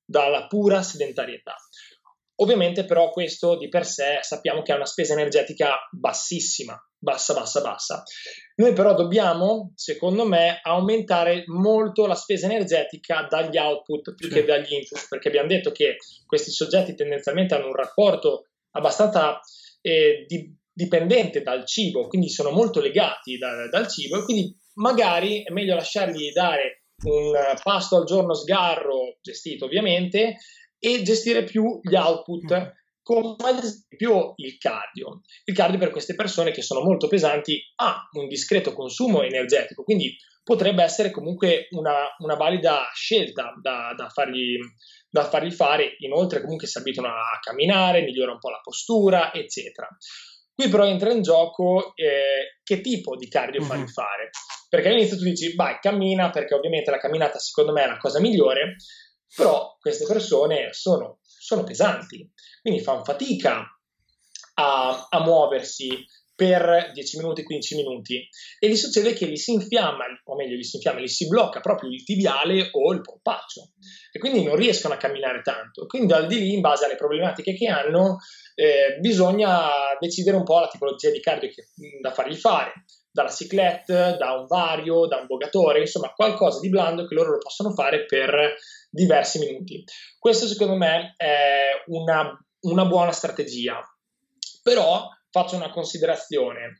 dalla 0.07 0.47
pura 0.47 0.81
sedentarietà. 0.81 1.55
Ovviamente 2.37 2.85
però 2.85 3.11
questo 3.11 3.57
di 3.57 3.69
per 3.69 3.87
sé 3.87 4.19
sappiamo 4.21 4.63
che 4.63 4.73
ha 4.73 4.77
una 4.77 4.85
spesa 4.85 5.15
energetica 5.15 5.89
bassissima, 5.91 6.79
bassa, 6.99 7.33
bassa, 7.33 7.61
bassa. 7.63 8.03
Noi 8.57 8.73
però 8.75 8.95
dobbiamo, 8.95 9.73
secondo 9.75 10.27
me, 10.27 10.61
aumentare 10.63 11.45
molto 11.47 12.07
la 12.07 12.15
spesa 12.15 12.47
energetica 12.47 13.27
dagli 13.29 13.57
output 13.57 14.15
più 14.15 14.29
che 14.29 14.45
dagli 14.45 14.75
input, 14.75 15.07
perché 15.09 15.29
abbiamo 15.29 15.49
detto 15.49 15.73
che 15.73 15.97
questi 16.27 16.51
soggetti 16.51 16.95
tendenzialmente 16.95 17.55
hanno 17.55 17.69
un 17.69 17.75
rapporto 17.75 18.49
abbastanza 18.73 19.41
eh, 19.81 20.25
di, 20.27 20.55
dipendente 20.71 21.43
dal 21.43 21.65
cibo, 21.65 22.07
quindi 22.07 22.29
sono 22.29 22.51
molto 22.51 22.81
legati 22.81 23.39
da, 23.39 23.67
dal 23.69 23.89
cibo 23.89 24.19
e 24.19 24.25
quindi 24.25 24.55
magari 24.75 25.43
è 25.43 25.51
meglio 25.53 25.75
lasciargli 25.75 26.33
dare 26.33 26.83
un 27.05 27.33
pasto 27.63 27.97
al 27.97 28.05
giorno 28.05 28.35
sgarro, 28.35 29.19
gestito 29.23 29.67
ovviamente, 29.67 30.37
e 30.87 31.03
gestire 31.03 31.43
più 31.43 31.81
gli 31.83 31.97
output 31.97 32.57
mm. 32.57 32.67
come 33.03 33.35
ad 33.39 33.59
esempio 33.59 34.35
il 34.37 34.57
cardio. 34.57 35.23
Il 35.45 35.55
cardio 35.55 35.81
per 35.81 35.91
queste 35.91 36.15
persone 36.15 36.53
che 36.53 36.63
sono 36.63 36.81
molto 36.81 37.09
pesanti 37.09 37.61
ha 37.77 38.09
un 38.13 38.29
discreto 38.29 38.73
consumo 38.73 39.23
energetico, 39.23 39.83
quindi 39.83 40.17
potrebbe 40.45 40.85
essere 40.85 41.11
comunque 41.11 41.67
una, 41.71 42.15
una 42.19 42.37
valida 42.37 42.89
scelta 42.95 43.53
da, 43.61 43.95
da, 43.97 44.09
fargli, 44.09 44.57
da, 45.11 45.25
fargli, 45.25 45.51
fare. 45.51 45.97
Inoltre 45.99 46.41
comunque 46.41 46.69
si 46.69 46.79
abituano 46.79 47.09
a 47.09 47.41
camminare, 47.41 48.03
migliora 48.03 48.31
un 48.31 48.39
po' 48.39 48.51
la 48.51 48.61
postura, 48.63 49.35
eccetera. 49.35 49.89
Qui 50.55 50.69
però 50.69 50.87
entra 50.87 51.11
in 51.11 51.23
gioco 51.23 51.93
eh, 51.97 52.61
che 52.63 52.81
tipo 52.81 53.17
di 53.17 53.27
cardio 53.29 53.61
mm-hmm. 53.61 53.69
fargli 53.69 53.89
fare. 53.89 54.31
Perché 54.69 54.89
all'inizio 54.89 55.17
tu 55.17 55.25
dici, 55.25 55.53
vai, 55.57 55.79
cammina, 55.81 56.31
perché 56.31 56.55
ovviamente 56.55 56.93
la 56.93 56.99
camminata 56.99 57.41
secondo 57.41 57.73
me 57.73 57.83
è 57.83 57.89
la 57.89 57.99
cosa 57.99 58.21
migliore, 58.21 58.77
però 59.35 59.77
queste 59.81 60.07
persone 60.07 60.73
sono, 60.73 61.19
sono 61.23 61.65
pesanti, 61.65 62.31
quindi 62.63 62.83
fanno 62.83 63.05
fatica 63.05 63.65
a, 64.55 65.07
a 65.09 65.21
muoversi 65.23 66.05
per 66.37 66.91
10 66.93 67.17
minuti, 67.17 67.43
15 67.43 67.77
minuti. 67.77 68.29
E 68.59 68.69
gli 68.69 68.77
succede 68.77 69.15
che 69.15 69.27
gli 69.27 69.37
si 69.37 69.53
infiamma, 69.53 70.05
o 70.25 70.35
meglio 70.37 70.55
gli 70.55 70.63
si 70.63 70.77
infiamma, 70.77 71.01
gli 71.01 71.09
si 71.09 71.27
blocca 71.27 71.61
proprio 71.61 71.91
il 71.91 72.05
tibiale 72.05 72.69
o 72.73 72.93
il 72.93 73.01
polpaccio. 73.01 73.71
E 74.13 74.19
quindi 74.19 74.45
non 74.45 74.55
riescono 74.55 74.95
a 74.95 74.99
camminare 74.99 75.41
tanto. 75.41 75.87
Quindi 75.87 76.09
dal 76.09 76.27
di 76.27 76.39
lì, 76.39 76.53
in 76.53 76.61
base 76.61 76.85
alle 76.85 76.97
problematiche 76.97 77.55
che 77.55 77.67
hanno, 77.69 78.19
eh, 78.55 78.99
bisogna 79.01 79.71
decidere 79.99 80.37
un 80.37 80.45
po' 80.45 80.61
la 80.61 80.69
tipologia 80.69 81.11
di 81.11 81.21
cardio 81.21 81.49
che, 81.49 81.69
da 82.01 82.13
fargli 82.13 82.37
fare. 82.37 82.85
Dalla 83.11 83.31
cyclette, 83.31 84.17
da 84.19 84.33
un 84.33 84.47
vario, 84.47 85.07
da 85.07 85.17
un 85.17 85.25
bogatore, 85.27 85.81
insomma 85.81 86.13
qualcosa 86.13 86.61
di 86.61 86.69
blando 86.69 87.07
che 87.07 87.15
loro 87.15 87.31
lo 87.31 87.39
possono 87.39 87.73
fare 87.73 88.05
per 88.05 88.57
diversi 88.97 89.39
minuti. 89.39 89.85
Questo 90.19 90.49
secondo 90.49 90.75
me 90.75 91.15
è 91.17 91.83
una, 91.87 92.37
una 92.61 92.85
buona 92.87 93.13
strategia, 93.13 93.81
però 94.63 95.09
faccio 95.31 95.57
una 95.57 95.71
considerazione. 95.71 96.79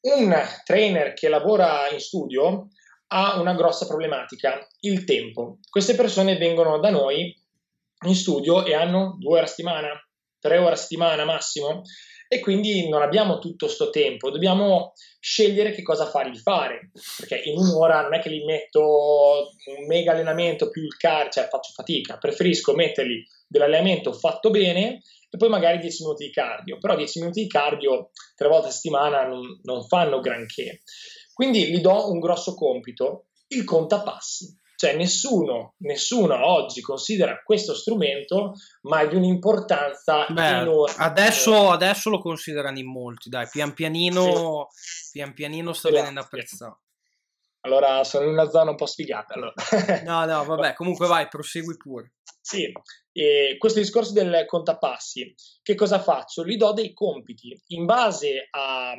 Un 0.00 0.34
trainer 0.64 1.12
che 1.12 1.28
lavora 1.28 1.88
in 1.90 2.00
studio 2.00 2.68
ha 3.08 3.38
una 3.38 3.54
grossa 3.54 3.86
problematica, 3.86 4.66
il 4.80 5.04
tempo. 5.04 5.58
Queste 5.68 5.94
persone 5.94 6.38
vengono 6.38 6.80
da 6.80 6.90
noi 6.90 7.38
in 8.04 8.14
studio 8.16 8.64
e 8.64 8.74
hanno 8.74 9.16
due 9.18 9.34
ore 9.34 9.42
a 9.42 9.46
settimana, 9.46 9.88
tre 10.40 10.58
ore 10.58 10.72
a 10.72 10.76
settimana 10.76 11.24
massimo 11.24 11.82
e 12.32 12.40
quindi 12.40 12.88
non 12.88 13.02
abbiamo 13.02 13.38
tutto 13.38 13.66
questo 13.66 13.90
tempo, 13.90 14.30
dobbiamo 14.30 14.94
scegliere 15.20 15.72
che 15.72 15.82
cosa 15.82 16.06
fargli 16.06 16.38
fare, 16.38 16.90
perché 17.18 17.42
in 17.44 17.58
un'ora 17.58 18.00
non 18.00 18.14
è 18.14 18.20
che 18.20 18.30
gli 18.30 18.42
metto 18.42 19.50
un 19.76 19.84
mega 19.86 20.12
allenamento 20.12 20.70
più 20.70 20.80
il 20.80 20.96
car, 20.96 21.28
cioè 21.28 21.48
faccio 21.48 21.72
fatica, 21.74 22.16
preferisco 22.16 22.72
mettergli 22.72 23.22
dell'allenamento 23.46 24.14
fatto 24.14 24.48
bene 24.48 25.02
e 25.28 25.36
poi 25.36 25.50
magari 25.50 25.76
10 25.76 26.04
minuti 26.04 26.24
di 26.24 26.32
cardio, 26.32 26.78
però 26.78 26.96
10 26.96 27.20
minuti 27.20 27.42
di 27.42 27.48
cardio 27.48 28.12
tre 28.34 28.48
volte 28.48 28.68
a 28.68 28.70
settimana 28.70 29.26
non, 29.26 29.60
non 29.64 29.86
fanno 29.86 30.20
granché. 30.20 30.80
Quindi 31.34 31.66
gli 31.66 31.82
do 31.82 32.10
un 32.10 32.18
grosso 32.18 32.54
compito, 32.54 33.26
il 33.48 33.64
contapassi. 33.64 34.58
Cioè 34.82 34.96
nessuno, 34.96 35.74
nessuno 35.82 36.44
oggi 36.44 36.80
considera 36.80 37.40
questo 37.44 37.72
strumento, 37.72 38.54
ma 38.80 39.04
di 39.04 39.14
un'importanza 39.14 40.26
Beh, 40.26 40.58
enorme. 40.58 40.96
Adesso, 40.96 41.70
adesso, 41.70 42.10
lo 42.10 42.18
considerano 42.18 42.80
in 42.80 42.90
molti, 42.90 43.28
dai, 43.28 43.46
pian 43.48 43.74
pianino, 43.74 44.66
sì. 44.72 45.10
pian 45.12 45.34
pianino 45.34 45.72
sta 45.72 45.88
venendo 45.88 46.18
apprezzato. 46.18 46.80
Allora 47.60 48.02
sono 48.02 48.24
in 48.24 48.32
una 48.32 48.50
zona 48.50 48.70
un 48.70 48.76
po' 48.76 48.86
sfigata. 48.86 49.34
Allora. 49.34 49.54
no, 50.02 50.24
no, 50.24 50.44
vabbè, 50.44 50.74
comunque 50.74 51.06
vai, 51.06 51.28
prosegui 51.28 51.76
pure. 51.76 52.14
Sì, 52.40 52.72
e 53.12 53.54
questo 53.58 53.78
discorso 53.78 54.12
del 54.12 54.46
contapassi, 54.46 55.32
che 55.62 55.76
cosa 55.76 56.00
faccio? 56.00 56.44
Gli 56.44 56.56
do 56.56 56.72
dei 56.72 56.92
compiti 56.92 57.56
in 57.68 57.84
base 57.84 58.48
a, 58.50 58.96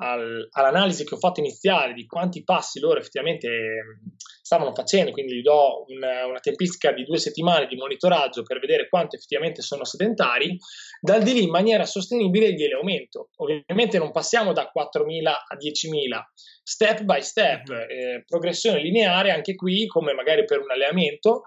al, 0.00 0.48
all'analisi 0.52 1.04
che 1.04 1.14
ho 1.14 1.18
fatto 1.18 1.40
iniziale 1.40 1.92
di 1.92 2.06
quanti 2.06 2.44
passi 2.44 2.78
loro 2.78 3.00
effettivamente 3.00 3.98
stavano 4.40 4.72
facendo, 4.72 5.10
quindi 5.10 5.34
gli 5.34 5.42
do 5.42 5.84
una, 5.88 6.26
una, 6.26 6.38
tempistica 6.38 6.92
di 6.92 7.04
due 7.04 7.18
settimane 7.18 7.66
di 7.66 7.76
monitoraggio 7.76 8.42
per 8.42 8.60
vedere 8.60 8.88
quanto 8.88 9.16
effettivamente 9.16 9.60
sono 9.60 9.84
sedentari, 9.84 10.56
dal 11.00 11.22
di 11.22 11.34
lì 11.34 11.42
in 11.42 11.50
maniera 11.50 11.84
sostenibile 11.84 12.52
glieli 12.52 12.72
aumento. 12.72 13.28
Ovviamente 13.36 13.98
non 13.98 14.10
passiamo 14.10 14.52
da 14.52 14.70
4.000 14.74 15.26
a 15.26 15.56
10.000, 15.56 16.20
step 16.62 17.02
by 17.02 17.20
step, 17.20 17.70
mm-hmm. 17.70 17.90
eh, 17.90 18.24
progressione 18.26 18.80
lineare 18.80 19.32
anche 19.32 19.54
qui, 19.54 19.86
come 19.86 20.14
magari 20.14 20.44
per 20.44 20.60
un 20.60 20.70
allenamento, 20.70 21.42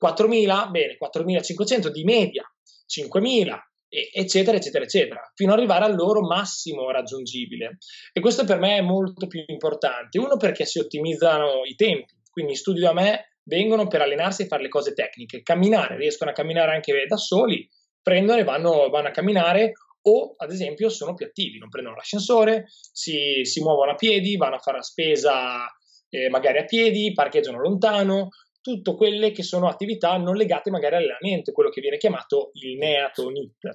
4.000, 0.00 0.70
bene, 0.70 0.96
4.500 1.00 1.88
di 1.88 2.04
media, 2.04 2.44
5.000, 2.88 3.58
eccetera, 3.92 4.56
eccetera, 4.56 4.84
eccetera, 4.84 5.30
fino 5.34 5.52
ad 5.52 5.58
arrivare 5.58 5.84
al 5.84 5.94
loro 5.94 6.22
massimo 6.22 6.90
raggiungibile. 6.90 7.76
E 8.12 8.20
questo 8.20 8.44
per 8.44 8.58
me 8.58 8.78
è 8.78 8.80
molto 8.80 9.26
più 9.26 9.44
importante. 9.46 10.18
Uno 10.18 10.36
perché 10.36 10.64
si 10.64 10.78
ottimizzano 10.78 11.64
i 11.64 11.74
tempi, 11.74 12.14
quindi 12.30 12.52
in 12.52 12.58
studio 12.58 12.86
da 12.86 12.94
me 12.94 13.36
vengono 13.44 13.86
per 13.88 14.00
allenarsi 14.00 14.42
e 14.42 14.46
fare 14.46 14.62
le 14.62 14.68
cose 14.68 14.94
tecniche, 14.94 15.42
camminare, 15.42 15.96
riescono 15.96 16.30
a 16.30 16.32
camminare 16.32 16.72
anche 16.72 17.04
da 17.06 17.16
soli, 17.16 17.68
prendono 18.00 18.40
e 18.40 18.44
vanno, 18.44 18.88
vanno 18.88 19.08
a 19.08 19.12
camminare 19.12 19.72
o 20.04 20.34
ad 20.36 20.50
esempio 20.50 20.88
sono 20.88 21.14
più 21.14 21.26
attivi, 21.26 21.58
non 21.58 21.68
prendono 21.68 21.96
l'ascensore, 21.96 22.64
si, 22.68 23.40
si 23.44 23.60
muovono 23.60 23.92
a 23.92 23.94
piedi, 23.94 24.36
vanno 24.36 24.56
a 24.56 24.58
fare 24.58 24.78
la 24.78 24.82
spesa 24.82 25.64
eh, 26.08 26.28
magari 26.28 26.58
a 26.58 26.64
piedi, 26.64 27.12
parcheggiano 27.12 27.60
lontano, 27.60 28.30
tutte 28.62 28.94
quelle 28.94 29.32
che 29.32 29.42
sono 29.42 29.68
attività 29.68 30.16
non 30.16 30.36
legate 30.36 30.70
magari 30.70 30.94
all'allenamento, 30.94 31.52
quello 31.52 31.68
che 31.68 31.80
viene 31.80 31.98
chiamato 31.98 32.50
il 32.54 32.78
neato 32.78 33.28
NIT. 33.28 33.68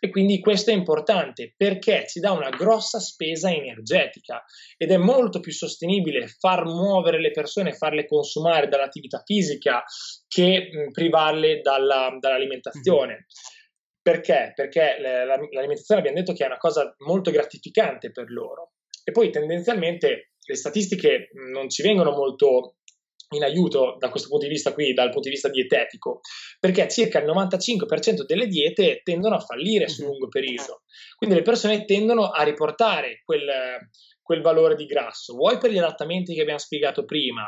E 0.00 0.10
quindi 0.10 0.40
questo 0.40 0.70
è 0.70 0.74
importante 0.74 1.54
perché 1.56 2.04
ci 2.06 2.20
dà 2.20 2.32
una 2.32 2.50
grossa 2.50 2.98
spesa 2.98 3.50
energetica 3.50 4.44
ed 4.76 4.90
è 4.90 4.96
molto 4.96 5.40
più 5.40 5.52
sostenibile 5.52 6.26
far 6.26 6.64
muovere 6.64 7.20
le 7.20 7.30
persone, 7.30 7.72
farle 7.72 8.06
consumare 8.06 8.68
dall'attività 8.68 9.22
fisica 9.24 9.82
che 10.28 10.68
mh, 10.70 10.90
privarle 10.90 11.60
dalla, 11.60 12.14
dall'alimentazione. 12.18 13.12
Mm-hmm. 13.12 13.52
Perché? 14.02 14.52
Perché 14.54 14.96
l'alimentazione 15.00 16.00
abbiamo 16.00 16.18
detto 16.18 16.34
che 16.34 16.44
è 16.44 16.46
una 16.46 16.58
cosa 16.58 16.94
molto 17.06 17.30
gratificante 17.30 18.10
per 18.10 18.30
loro. 18.30 18.72
E 19.02 19.12
poi 19.12 19.30
tendenzialmente 19.30 20.32
le 20.46 20.56
statistiche 20.56 21.30
non 21.52 21.70
ci 21.70 21.82
vengono 21.82 22.10
molto 22.10 22.76
in 23.36 23.44
aiuto 23.44 23.96
da 23.98 24.10
questo 24.10 24.28
punto 24.28 24.46
di 24.46 24.52
vista 24.52 24.72
qui, 24.72 24.92
dal 24.92 25.10
punto 25.10 25.28
di 25.28 25.34
vista 25.34 25.48
dietetico, 25.48 26.20
perché 26.58 26.88
circa 26.88 27.20
il 27.20 27.26
95% 27.26 28.24
delle 28.26 28.46
diete 28.46 29.00
tendono 29.02 29.36
a 29.36 29.40
fallire 29.40 29.88
sul 29.88 30.06
lungo 30.06 30.28
periodo. 30.28 30.82
Quindi 31.16 31.36
le 31.36 31.42
persone 31.42 31.84
tendono 31.84 32.30
a 32.30 32.42
riportare 32.42 33.22
quel, 33.24 33.48
quel 34.24 34.40
valore 34.40 34.74
di 34.74 34.86
grasso, 34.86 35.34
vuoi 35.34 35.58
per 35.58 35.70
gli 35.70 35.78
adattamenti 35.78 36.34
che 36.34 36.40
abbiamo 36.40 36.58
spiegato 36.58 37.04
prima, 37.04 37.46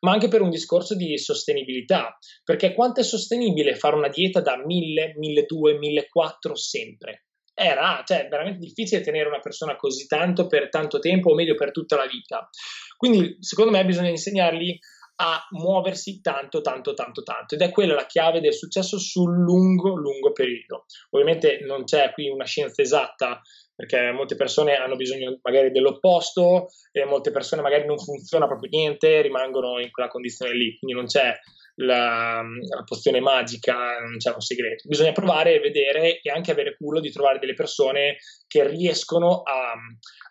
ma 0.00 0.12
anche 0.12 0.28
per 0.28 0.42
un 0.42 0.50
discorso 0.50 0.94
di 0.94 1.16
sostenibilità, 1.18 2.16
perché 2.44 2.74
quanto 2.74 3.00
è 3.00 3.02
sostenibile 3.02 3.74
fare 3.74 3.96
una 3.96 4.08
dieta 4.08 4.40
da 4.40 4.56
1000, 4.56 5.14
1200, 5.16 5.78
1400 5.78 6.54
sempre? 6.54 7.24
Era 7.54 8.02
cioè, 8.04 8.28
veramente 8.28 8.60
difficile 8.60 9.00
tenere 9.00 9.28
una 9.28 9.40
persona 9.40 9.74
così 9.74 10.06
tanto 10.06 10.46
per 10.46 10.68
tanto 10.68 11.00
tempo, 11.00 11.30
o 11.30 11.34
meglio 11.34 11.56
per 11.56 11.72
tutta 11.72 11.96
la 11.96 12.06
vita. 12.06 12.48
Quindi, 12.96 13.36
secondo 13.40 13.72
me, 13.72 13.84
bisogna 13.84 14.10
insegnargli 14.10 14.78
a 15.20 15.46
muoversi 15.50 16.20
tanto, 16.20 16.60
tanto, 16.60 16.94
tanto, 16.94 17.22
tanto. 17.22 17.54
Ed 17.54 17.62
è 17.62 17.70
quella 17.70 17.94
la 17.94 18.06
chiave 18.06 18.40
del 18.40 18.54
successo 18.54 18.98
sul 18.98 19.34
lungo, 19.36 19.96
lungo 19.96 20.32
periodo. 20.32 20.84
Ovviamente 21.10 21.58
non 21.64 21.84
c'è 21.84 22.12
qui 22.12 22.28
una 22.28 22.44
scienza 22.44 22.82
esatta, 22.82 23.40
perché 23.74 24.12
molte 24.12 24.36
persone 24.36 24.76
hanno 24.76 24.96
bisogno 24.96 25.38
magari 25.42 25.70
dell'opposto, 25.70 26.68
e 26.92 27.04
molte 27.04 27.30
persone 27.30 27.62
magari 27.62 27.86
non 27.86 27.98
funziona 27.98 28.46
proprio 28.46 28.70
niente, 28.70 29.20
rimangono 29.20 29.80
in 29.80 29.90
quella 29.90 30.08
condizione 30.08 30.52
lì, 30.54 30.76
quindi 30.78 30.96
non 30.96 31.06
c'è 31.06 31.34
la, 31.80 32.42
la 32.42 32.84
pozione 32.84 33.20
magica, 33.20 33.98
non 34.00 34.18
c'è 34.18 34.32
un 34.32 34.40
segreto. 34.40 34.88
Bisogna 34.88 35.12
provare, 35.12 35.60
vedere 35.60 36.20
e 36.20 36.30
anche 36.30 36.50
avere 36.50 36.76
culo 36.76 37.00
di 37.00 37.10
trovare 37.10 37.38
delle 37.38 37.54
persone 37.54 38.16
che 38.46 38.66
riescono 38.66 39.42
a, 39.42 39.72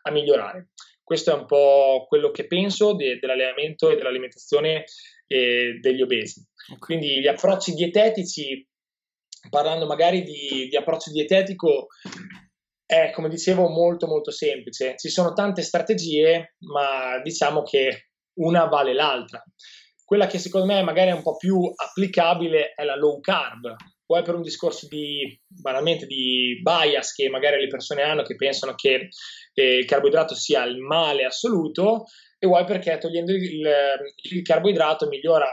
a 0.04 0.12
migliorare. 0.12 0.70
Questo 1.08 1.32
è 1.32 1.36
un 1.36 1.46
po' 1.46 2.04
quello 2.06 2.32
che 2.32 2.48
penso 2.48 2.94
de- 2.94 3.18
dell'allenamento 3.18 3.90
e 3.90 3.96
dell'alimentazione 3.96 4.84
eh, 5.26 5.78
degli 5.80 6.02
obesi. 6.02 6.46
Okay. 6.66 6.80
Quindi 6.80 7.22
gli 7.22 7.28
approcci 7.28 7.72
dietetici, 7.72 8.68
parlando 9.50 9.86
magari 9.86 10.24
di, 10.24 10.68
di 10.68 10.76
approccio 10.76 11.10
dietetico, 11.12 11.88
è 12.86 13.12
come 13.12 13.30
dicevo 13.30 13.70
molto 13.70 14.06
molto 14.06 14.32
semplice. 14.32 14.96
Ci 14.98 15.08
sono 15.08 15.32
tante 15.32 15.62
strategie, 15.62 16.56
ma 16.74 17.22
diciamo 17.22 17.64
che 17.64 18.10
una 18.42 18.66
vale 18.66 18.94
l'altra. 18.94 19.42
Quella 20.04 20.28
che 20.28 20.40
secondo 20.40 20.68
me 20.68 20.84
magari 20.84 21.12
è 21.12 21.14
un 21.14 21.24
po' 21.24 21.38
più 21.38 21.72
applicabile 21.74 22.74
è 22.76 22.84
la 22.84 22.98
low 22.98 23.22
carb, 23.22 23.74
vuoi 24.08 24.24
per 24.24 24.36
un 24.36 24.42
discorso 24.42 24.88
di 24.88 25.40
banalmente 25.46 26.06
di 26.06 26.60
bias 26.64 27.14
che 27.14 27.30
magari 27.30 27.60
le 27.60 27.68
persone 27.68 28.02
hanno 28.02 28.24
che 28.24 28.36
pensano 28.36 28.74
che 28.74 29.10
eh, 29.54 29.78
il 29.78 29.86
carboidrato 29.86 30.34
sia 30.34 30.64
il 30.64 30.78
male 30.78 31.26
assoluto 31.26 32.06
e 32.40 32.48
vuoi 32.48 32.64
perché 32.64 32.98
togliendo 32.98 33.34
il, 33.34 33.70
il 34.32 34.42
carboidrato 34.44 35.08
migliora 35.08 35.48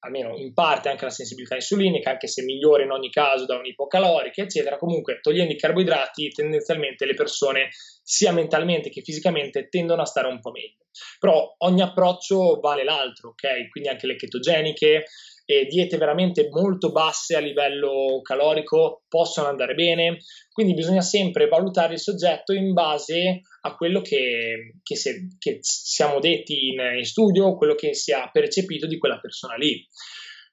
almeno 0.00 0.36
in 0.36 0.52
parte 0.52 0.88
anche 0.88 1.04
la 1.04 1.10
sensibilità 1.10 1.54
insulinica, 1.54 2.10
anche 2.10 2.28
se 2.28 2.42
migliora 2.42 2.84
in 2.84 2.90
ogni 2.90 3.10
caso 3.10 3.46
da 3.46 3.56
un'ipocalorica, 3.56 4.42
eccetera. 4.42 4.76
Comunque, 4.76 5.18
togliendo 5.20 5.52
i 5.52 5.56
carboidrati, 5.56 6.28
tendenzialmente 6.28 7.04
le 7.04 7.14
persone, 7.14 7.70
sia 8.02 8.32
mentalmente 8.32 8.90
che 8.90 9.02
fisicamente, 9.02 9.68
tendono 9.68 10.02
a 10.02 10.06
stare 10.06 10.28
un 10.28 10.40
po' 10.40 10.50
meglio. 10.50 10.84
Però 11.18 11.54
ogni 11.58 11.82
approccio 11.82 12.60
vale 12.60 12.84
l'altro, 12.84 13.30
ok? 13.30 13.68
Quindi 13.70 13.88
anche 13.88 14.06
le 14.06 14.16
ketogeniche, 14.16 15.04
e 15.50 15.64
diete 15.64 15.96
veramente 15.96 16.46
molto 16.50 16.92
basse 16.92 17.34
a 17.34 17.40
livello 17.40 18.20
calorico 18.22 19.04
possono 19.08 19.48
andare 19.48 19.72
bene, 19.72 20.18
quindi 20.52 20.74
bisogna 20.74 21.00
sempre 21.00 21.48
valutare 21.48 21.94
il 21.94 22.00
soggetto 22.00 22.52
in 22.52 22.74
base 22.74 23.40
a 23.62 23.74
quello 23.74 24.02
che, 24.02 24.74
che, 24.82 24.94
se, 24.94 25.28
che 25.38 25.56
siamo 25.62 26.20
detti 26.20 26.68
in, 26.68 26.98
in 26.98 27.04
studio, 27.06 27.56
quello 27.56 27.74
che 27.74 27.94
si 27.94 28.12
è 28.12 28.28
percepito 28.30 28.86
di 28.86 28.98
quella 28.98 29.18
persona 29.20 29.54
lì. 29.54 29.88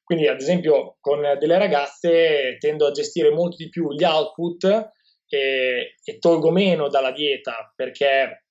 Quindi, 0.02 0.28
ad 0.28 0.40
esempio, 0.40 0.96
con 1.02 1.20
delle 1.40 1.58
ragazze 1.58 2.56
tendo 2.58 2.88
a 2.88 2.92
gestire 2.92 3.32
molto 3.32 3.58
di 3.58 3.68
più 3.68 3.92
gli 3.92 4.06
output 4.06 4.92
e, 5.28 5.96
e 6.02 6.18
tolgo 6.20 6.52
meno 6.52 6.88
dalla 6.88 7.12
dieta 7.12 7.74
perché 7.76 8.45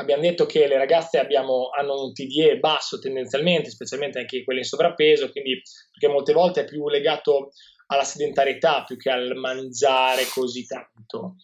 abbiamo 0.00 0.22
detto 0.22 0.46
che 0.46 0.66
le 0.66 0.78
ragazze 0.78 1.18
abbiamo, 1.18 1.68
hanno 1.76 2.04
un 2.04 2.12
TDE 2.12 2.58
basso 2.58 2.98
tendenzialmente, 2.98 3.70
specialmente 3.70 4.18
anche 4.18 4.42
quelle 4.42 4.60
in 4.60 4.64
sovrappeso, 4.64 5.30
quindi 5.30 5.60
perché 5.90 6.12
molte 6.12 6.32
volte 6.32 6.62
è 6.62 6.64
più 6.64 6.88
legato 6.88 7.52
alla 7.86 8.04
sedentarietà 8.04 8.84
più 8.84 8.96
che 8.96 9.10
al 9.10 9.34
mangiare 9.34 10.24
così 10.32 10.64
tanto. 10.66 11.36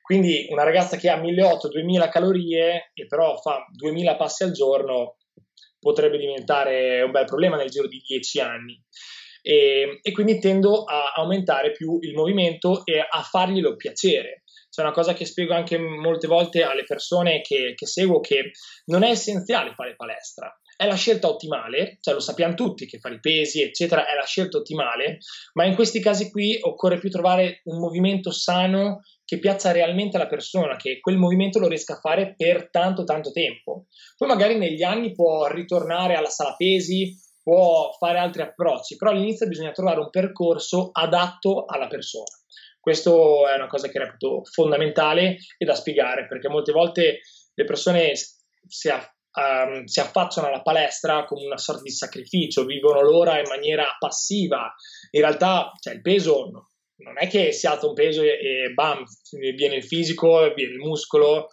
Quindi 0.00 0.46
una 0.50 0.64
ragazza 0.64 0.96
che 0.96 1.08
ha 1.08 1.20
1800-2000 1.20 2.10
calorie 2.10 2.90
e 2.94 3.06
però 3.06 3.36
fa 3.36 3.64
2000 3.72 4.16
passi 4.16 4.42
al 4.44 4.52
giorno 4.52 5.16
potrebbe 5.78 6.18
diventare 6.18 7.02
un 7.02 7.10
bel 7.10 7.24
problema 7.24 7.56
nel 7.56 7.70
giro 7.70 7.88
di 7.88 8.02
10 8.04 8.40
anni. 8.40 8.82
E, 9.42 10.00
e 10.02 10.12
quindi 10.12 10.38
tendo 10.38 10.84
a 10.84 11.12
aumentare 11.16 11.72
più 11.72 11.98
il 12.02 12.14
movimento 12.14 12.84
e 12.84 12.98
a 12.98 13.22
farglielo 13.22 13.74
piacere 13.76 14.39
c'è 14.70 14.82
una 14.82 14.92
cosa 14.92 15.12
che 15.12 15.24
spiego 15.24 15.54
anche 15.54 15.78
molte 15.78 16.28
volte 16.28 16.62
alle 16.62 16.84
persone 16.84 17.40
che, 17.40 17.74
che 17.74 17.86
seguo 17.86 18.20
che 18.20 18.52
non 18.86 19.02
è 19.02 19.10
essenziale 19.10 19.74
fare 19.74 19.96
palestra, 19.96 20.56
è 20.76 20.86
la 20.86 20.94
scelta 20.94 21.28
ottimale, 21.28 21.98
cioè 22.00 22.14
lo 22.14 22.20
sappiamo 22.20 22.54
tutti 22.54 22.86
che 22.86 22.98
fare 22.98 23.16
i 23.16 23.20
pesi, 23.20 23.60
eccetera, 23.60 24.06
è 24.06 24.14
la 24.14 24.24
scelta 24.24 24.56
ottimale, 24.56 25.18
ma 25.52 25.66
in 25.66 25.74
questi 25.74 26.00
casi 26.00 26.30
qui 26.30 26.56
occorre 26.58 26.98
più 26.98 27.10
trovare 27.10 27.60
un 27.64 27.78
movimento 27.78 28.30
sano 28.30 29.02
che 29.26 29.38
piazza 29.38 29.72
realmente 29.72 30.16
alla 30.16 30.26
persona, 30.26 30.76
che 30.76 30.98
quel 31.00 31.18
movimento 31.18 31.58
lo 31.58 31.68
riesca 31.68 31.94
a 31.94 32.00
fare 32.00 32.34
per 32.34 32.70
tanto 32.70 33.04
tanto 33.04 33.30
tempo. 33.30 33.88
Poi 34.16 34.26
magari 34.26 34.56
negli 34.56 34.82
anni 34.82 35.12
può 35.12 35.46
ritornare 35.48 36.14
alla 36.14 36.30
sala 36.30 36.54
pesi, 36.56 37.14
può 37.42 37.90
fare 37.98 38.18
altri 38.18 38.42
approcci, 38.42 38.96
però 38.96 39.10
all'inizio 39.10 39.46
bisogna 39.46 39.72
trovare 39.72 40.00
un 40.00 40.08
percorso 40.08 40.90
adatto 40.92 41.64
alla 41.66 41.88
persona. 41.88 42.24
Questo 42.80 43.46
è 43.46 43.54
una 43.54 43.66
cosa 43.66 43.88
che 43.88 43.98
reputo 43.98 44.42
fondamentale 44.44 45.36
e 45.58 45.64
da 45.64 45.74
spiegare 45.74 46.26
perché 46.26 46.48
molte 46.48 46.72
volte 46.72 47.20
le 47.52 47.64
persone 47.64 48.12
si, 48.14 48.88
aff- 48.88 49.12
um, 49.34 49.84
si 49.84 50.00
affacciano 50.00 50.46
alla 50.46 50.62
palestra 50.62 51.24
come 51.24 51.44
una 51.44 51.58
sorta 51.58 51.82
di 51.82 51.90
sacrificio, 51.90 52.64
vivono 52.64 53.02
l'ora 53.02 53.38
in 53.38 53.48
maniera 53.48 53.84
passiva. 53.98 54.74
In 55.10 55.20
realtà 55.20 55.72
cioè, 55.78 55.94
il 55.94 56.00
peso 56.00 56.50
non 56.96 57.14
è 57.16 57.28
che 57.28 57.52
si 57.52 57.66
alza 57.66 57.86
un 57.86 57.94
peso 57.94 58.22
e, 58.22 58.28
e 58.28 58.72
bam, 58.72 59.04
viene 59.54 59.76
il 59.76 59.84
fisico, 59.84 60.52
viene 60.54 60.72
il 60.72 60.78
muscolo. 60.78 61.48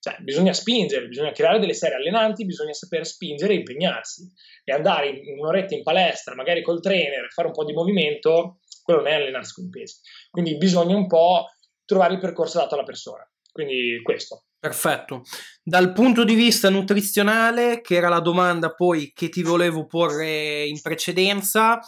Cioè, 0.00 0.18
bisogna 0.20 0.52
spingere, 0.52 1.08
bisogna 1.08 1.32
creare 1.32 1.58
delle 1.58 1.74
serie 1.74 1.96
allenanti, 1.96 2.44
bisogna 2.44 2.72
saper 2.72 3.04
spingere 3.04 3.52
e 3.52 3.56
impegnarsi. 3.56 4.30
E 4.64 4.72
andare 4.72 5.08
in 5.08 5.38
un'oretta 5.38 5.74
in 5.74 5.82
palestra, 5.82 6.36
magari 6.36 6.62
col 6.62 6.80
trainer, 6.80 7.28
fare 7.32 7.48
un 7.48 7.54
po' 7.54 7.64
di 7.64 7.72
movimento, 7.72 8.60
quello 8.88 9.02
non 9.02 9.12
è 9.12 9.16
allenarsi 9.16 9.52
con 9.52 9.64
i 9.66 9.68
pesi. 9.68 9.96
Quindi 10.30 10.56
bisogna 10.56 10.96
un 10.96 11.06
po' 11.06 11.48
trovare 11.84 12.14
il 12.14 12.20
percorso 12.20 12.58
adatto 12.58 12.74
alla 12.74 12.84
persona. 12.84 13.30
Quindi 13.52 14.00
questo. 14.02 14.44
Perfetto. 14.58 15.24
Dal 15.62 15.92
punto 15.92 16.24
di 16.24 16.34
vista 16.34 16.70
nutrizionale, 16.70 17.82
che 17.82 17.96
era 17.96 18.08
la 18.08 18.20
domanda 18.20 18.72
poi 18.72 19.12
che 19.14 19.28
ti 19.28 19.42
volevo 19.42 19.86
porre 19.86 20.64
in 20.64 20.80
precedenza, 20.80 21.78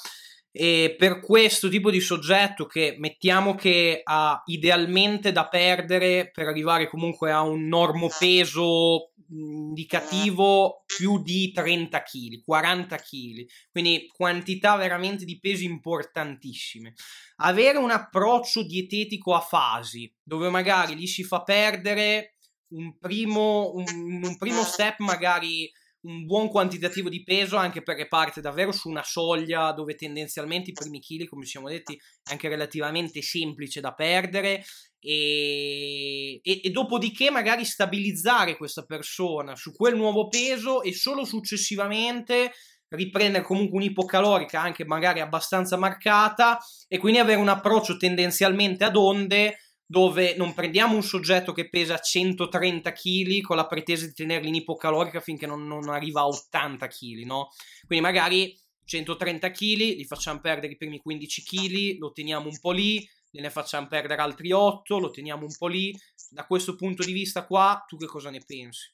E 0.52 0.96
per 0.98 1.20
questo 1.20 1.68
tipo 1.68 1.90
di 1.90 2.00
soggetto 2.00 2.66
che 2.66 2.96
mettiamo 2.98 3.54
che 3.54 4.00
ha 4.02 4.42
idealmente 4.46 5.30
da 5.30 5.46
perdere 5.46 6.30
per 6.32 6.48
arrivare 6.48 6.88
comunque 6.88 7.30
a 7.30 7.42
un 7.42 7.68
normopeso 7.68 9.12
indicativo 9.30 10.82
più 10.86 11.22
di 11.22 11.52
30 11.52 12.02
kg, 12.02 12.42
40 12.44 12.96
kg, 12.96 13.46
quindi 13.70 14.06
quantità 14.12 14.76
veramente 14.76 15.24
di 15.24 15.38
pesi 15.38 15.64
importantissime. 15.64 16.94
Avere 17.36 17.78
un 17.78 17.90
approccio 17.90 18.64
dietetico 18.64 19.34
a 19.34 19.40
fasi, 19.40 20.12
dove 20.22 20.48
magari 20.48 20.96
gli 20.96 21.06
si 21.06 21.22
fa 21.22 21.42
perdere 21.42 22.34
un 22.72 22.98
primo, 22.98 23.72
un, 23.74 23.84
un 24.24 24.36
primo 24.36 24.62
step 24.62 24.98
magari 24.98 25.70
un 26.02 26.24
buon 26.24 26.48
quantitativo 26.48 27.08
di 27.08 27.22
peso 27.22 27.56
anche 27.56 27.82
perché 27.82 28.08
parte 28.08 28.40
davvero 28.40 28.72
su 28.72 28.88
una 28.88 29.02
soglia 29.02 29.72
dove 29.72 29.94
tendenzialmente 29.94 30.70
i 30.70 30.74
primi 30.74 31.00
chili, 31.00 31.26
come 31.26 31.44
siamo 31.44 31.68
detti, 31.68 31.94
è 31.94 32.30
anche 32.32 32.48
relativamente 32.48 33.22
semplice 33.22 33.80
da 33.80 33.92
perdere. 33.92 34.64
E, 35.02 36.40
e, 36.42 36.60
e, 36.62 36.70
dopodiché 36.70 37.30
magari 37.30 37.64
stabilizzare 37.64 38.56
questa 38.56 38.84
persona 38.84 39.56
su 39.56 39.72
quel 39.72 39.96
nuovo 39.96 40.28
peso 40.28 40.82
e 40.82 40.92
solo 40.92 41.24
successivamente 41.24 42.52
riprendere 42.90 43.44
comunque 43.44 43.78
un'ipocalorica 43.78 44.60
anche 44.60 44.84
magari 44.84 45.20
abbastanza 45.20 45.76
marcata 45.76 46.58
e 46.88 46.98
quindi 46.98 47.18
avere 47.18 47.40
un 47.40 47.48
approccio 47.48 47.96
tendenzialmente 47.96 48.84
ad 48.84 48.96
onde 48.96 49.56
dove 49.90 50.36
non 50.36 50.54
prendiamo 50.54 50.94
un 50.94 51.02
soggetto 51.02 51.50
che 51.52 51.68
pesa 51.68 51.98
130 51.98 52.92
kg 52.92 53.40
con 53.40 53.56
la 53.56 53.66
pretesa 53.66 54.06
di 54.06 54.12
tenerli 54.12 54.46
in 54.46 54.54
ipocalorica 54.54 55.18
finché 55.18 55.48
non, 55.48 55.66
non 55.66 55.88
arriva 55.88 56.20
a 56.20 56.28
80 56.28 56.86
kg, 56.86 57.24
no? 57.24 57.48
Quindi 57.88 58.04
magari 58.04 58.56
130 58.84 59.50
kg, 59.50 59.76
li 59.78 60.04
facciamo 60.04 60.38
perdere 60.38 60.74
i 60.74 60.76
primi 60.76 61.00
15 61.00 61.42
kg, 61.42 61.98
lo 61.98 62.12
teniamo 62.12 62.48
un 62.48 62.56
po' 62.60 62.70
lì, 62.70 63.04
ne 63.32 63.50
facciamo 63.50 63.88
perdere 63.88 64.22
altri 64.22 64.52
8, 64.52 64.96
lo 64.96 65.10
teniamo 65.10 65.44
un 65.44 65.56
po' 65.58 65.66
lì. 65.66 65.92
Da 66.28 66.46
questo 66.46 66.76
punto 66.76 67.02
di 67.02 67.12
vista 67.12 67.44
qua, 67.44 67.84
tu 67.88 67.96
che 67.96 68.06
cosa 68.06 68.30
ne 68.30 68.42
pensi? 68.46 68.92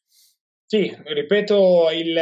Sì, 0.69 0.93
ripeto, 1.05 1.91
il, 1.93 2.19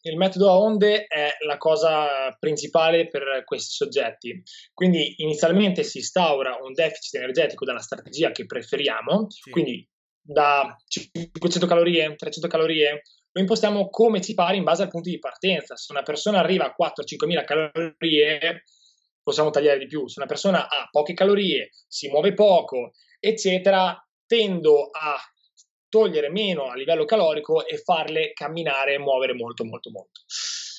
il, 0.00 0.16
metodo 0.16 0.48
a 0.48 0.58
onde 0.58 1.04
è 1.04 1.28
la 1.44 1.58
cosa 1.58 2.34
principale 2.38 3.06
per 3.08 3.42
questi 3.44 3.74
soggetti. 3.74 4.42
Quindi 4.72 5.16
inizialmente 5.18 5.82
si 5.82 5.98
instaura 5.98 6.56
un 6.62 6.72
deficit 6.72 7.16
energetico 7.16 7.66
dalla 7.66 7.80
strategia 7.80 8.32
che 8.32 8.46
preferiamo, 8.46 9.26
sì. 9.28 9.50
quindi 9.50 9.86
da 10.22 10.74
500 10.86 11.66
calorie, 11.66 12.14
300 12.14 12.48
calorie, 12.48 13.02
lo 13.30 13.40
impostiamo 13.40 13.90
come 13.90 14.22
ci 14.22 14.32
pare 14.32 14.56
in 14.56 14.64
base 14.64 14.82
al 14.82 14.88
punto 14.88 15.10
di 15.10 15.18
partenza. 15.18 15.76
Se 15.76 15.92
una 15.92 16.02
persona 16.02 16.38
arriva 16.38 16.64
a 16.64 16.74
4-5 16.74 17.26
mila 17.26 17.44
calorie, 17.44 18.62
possiamo 19.22 19.50
tagliare 19.50 19.78
di 19.78 19.86
più. 19.86 20.08
Se 20.08 20.18
una 20.18 20.28
persona 20.28 20.66
ha 20.66 20.88
poche 20.90 21.12
calorie, 21.12 21.70
si 21.86 22.08
muove 22.08 22.32
poco, 22.32 22.92
eccetera, 23.18 24.02
tendo 24.26 24.88
a 24.90 25.14
togliere 25.92 26.30
meno 26.30 26.70
a 26.70 26.74
livello 26.74 27.04
calorico 27.04 27.66
e 27.66 27.76
farle 27.76 28.32
camminare 28.32 28.94
e 28.94 28.98
muovere 28.98 29.34
molto 29.34 29.62
molto 29.62 29.90
molto. 29.90 30.22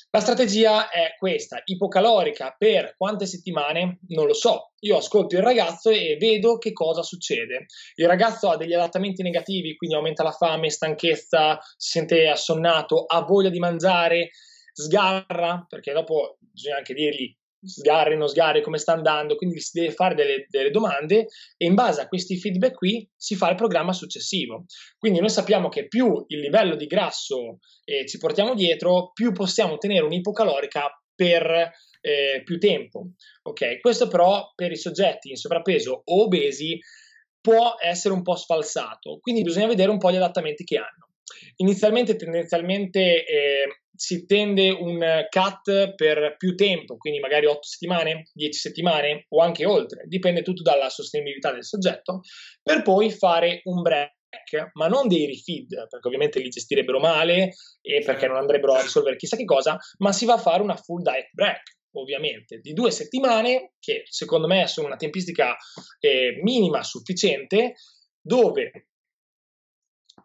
La 0.09 0.19
strategia 0.19 0.89
è 0.89 1.15
questa, 1.17 1.61
ipocalorica 1.63 2.55
per 2.57 2.95
quante 2.97 3.27
settimane? 3.27 3.99
Non 4.09 4.25
lo 4.25 4.33
so. 4.33 4.71
Io 4.81 4.97
ascolto 4.97 5.35
il 5.35 5.43
ragazzo 5.43 5.91
e 5.91 6.17
vedo 6.19 6.57
che 6.57 6.71
cosa 6.71 7.03
succede. 7.03 7.65
Il 7.95 8.07
ragazzo 8.07 8.49
ha 8.49 8.57
degli 8.57 8.73
adattamenti 8.73 9.21
negativi, 9.21 9.75
quindi 9.75 9.95
aumenta 9.95 10.23
la 10.23 10.31
fame, 10.31 10.71
stanchezza, 10.71 11.59
si 11.77 11.97
sente 11.97 12.27
assonnato, 12.27 13.05
ha 13.05 13.21
voglia 13.21 13.49
di 13.49 13.59
mangiare, 13.59 14.31
sgarra, 14.71 15.65
perché 15.67 15.93
dopo 15.93 16.37
bisogna 16.39 16.77
anche 16.77 16.93
dirgli 16.93 17.35
sgarri, 17.65 18.17
non 18.17 18.27
sgarri, 18.27 18.61
come 18.61 18.77
sta 18.77 18.93
andando, 18.93 19.35
quindi 19.35 19.59
si 19.59 19.79
deve 19.79 19.93
fare 19.93 20.15
delle, 20.15 20.45
delle, 20.49 20.69
domande 20.69 21.27
e 21.57 21.65
in 21.65 21.73
base 21.73 22.01
a 22.01 22.07
questi 22.07 22.37
feedback 22.37 22.75
qui 22.75 23.09
si 23.15 23.35
fa 23.35 23.49
il 23.49 23.55
programma 23.55 23.93
successivo. 23.93 24.65
Quindi 24.97 25.19
noi 25.19 25.29
sappiamo 25.29 25.69
che 25.69 25.87
più 25.87 26.23
il 26.27 26.39
livello 26.39 26.75
di 26.75 26.85
grasso 26.85 27.59
eh, 27.85 28.05
ci 28.07 28.17
portiamo 28.17 28.53
dietro, 28.53 29.11
più 29.13 29.31
possiamo 29.31 29.73
ottenere 29.73 30.05
un'ipocalorica 30.05 31.01
per 31.15 31.71
eh, 32.01 32.41
più 32.43 32.59
tempo. 32.59 33.11
Ok, 33.43 33.79
questo 33.79 34.07
però 34.07 34.51
per 34.55 34.71
i 34.71 34.77
soggetti 34.77 35.29
in 35.29 35.35
sovrappeso 35.35 36.01
o 36.03 36.23
obesi 36.23 36.79
può 37.39 37.75
essere 37.79 38.13
un 38.13 38.21
po' 38.21 38.35
sfalsato, 38.35 39.19
quindi 39.19 39.41
bisogna 39.41 39.67
vedere 39.67 39.91
un 39.91 39.97
po' 39.97 40.11
gli 40.11 40.15
adattamenti 40.15 40.63
che 40.63 40.77
hanno. 40.77 41.02
Inizialmente, 41.57 42.15
tendenzialmente, 42.15 43.25
eh, 43.25 43.83
si 43.95 44.25
tende 44.25 44.69
un 44.69 44.99
cut 45.29 45.95
per 45.95 46.35
più 46.37 46.55
tempo, 46.55 46.97
quindi 46.97 47.19
magari 47.19 47.45
8 47.45 47.61
settimane, 47.61 48.29
10 48.33 48.59
settimane 48.59 49.25
o 49.29 49.41
anche 49.41 49.65
oltre, 49.65 50.03
dipende 50.07 50.41
tutto 50.41 50.63
dalla 50.63 50.89
sostenibilità 50.89 51.51
del 51.51 51.63
soggetto, 51.63 52.21
per 52.61 52.81
poi 52.81 53.11
fare 53.11 53.61
un 53.65 53.81
break 53.81 54.11
ma 54.73 54.87
non 54.87 55.07
dei 55.07 55.27
refeed, 55.27 55.87
perché 55.89 56.07
ovviamente 56.07 56.39
li 56.39 56.49
gestirebbero 56.49 56.99
male 56.99 57.53
e 57.81 58.01
perché 58.03 58.25
non 58.25 58.37
andrebbero 58.37 58.73
a 58.73 58.81
risolvere 58.81 59.15
chissà 59.15 59.37
che 59.37 59.45
cosa, 59.45 59.77
ma 59.99 60.11
si 60.11 60.25
va 60.25 60.33
a 60.33 60.39
fare 60.39 60.63
una 60.63 60.75
full 60.75 61.03
diet 61.03 61.29
break, 61.31 61.77
ovviamente, 61.91 62.59
di 62.59 62.73
due 62.73 62.89
settimane, 62.89 63.73
che 63.79 64.03
secondo 64.05 64.47
me 64.47 64.67
sono 64.67 64.87
una 64.87 64.95
tempistica 64.95 65.55
eh, 65.99 66.39
minima 66.41 66.81
sufficiente, 66.81 67.75
dove 68.19 68.87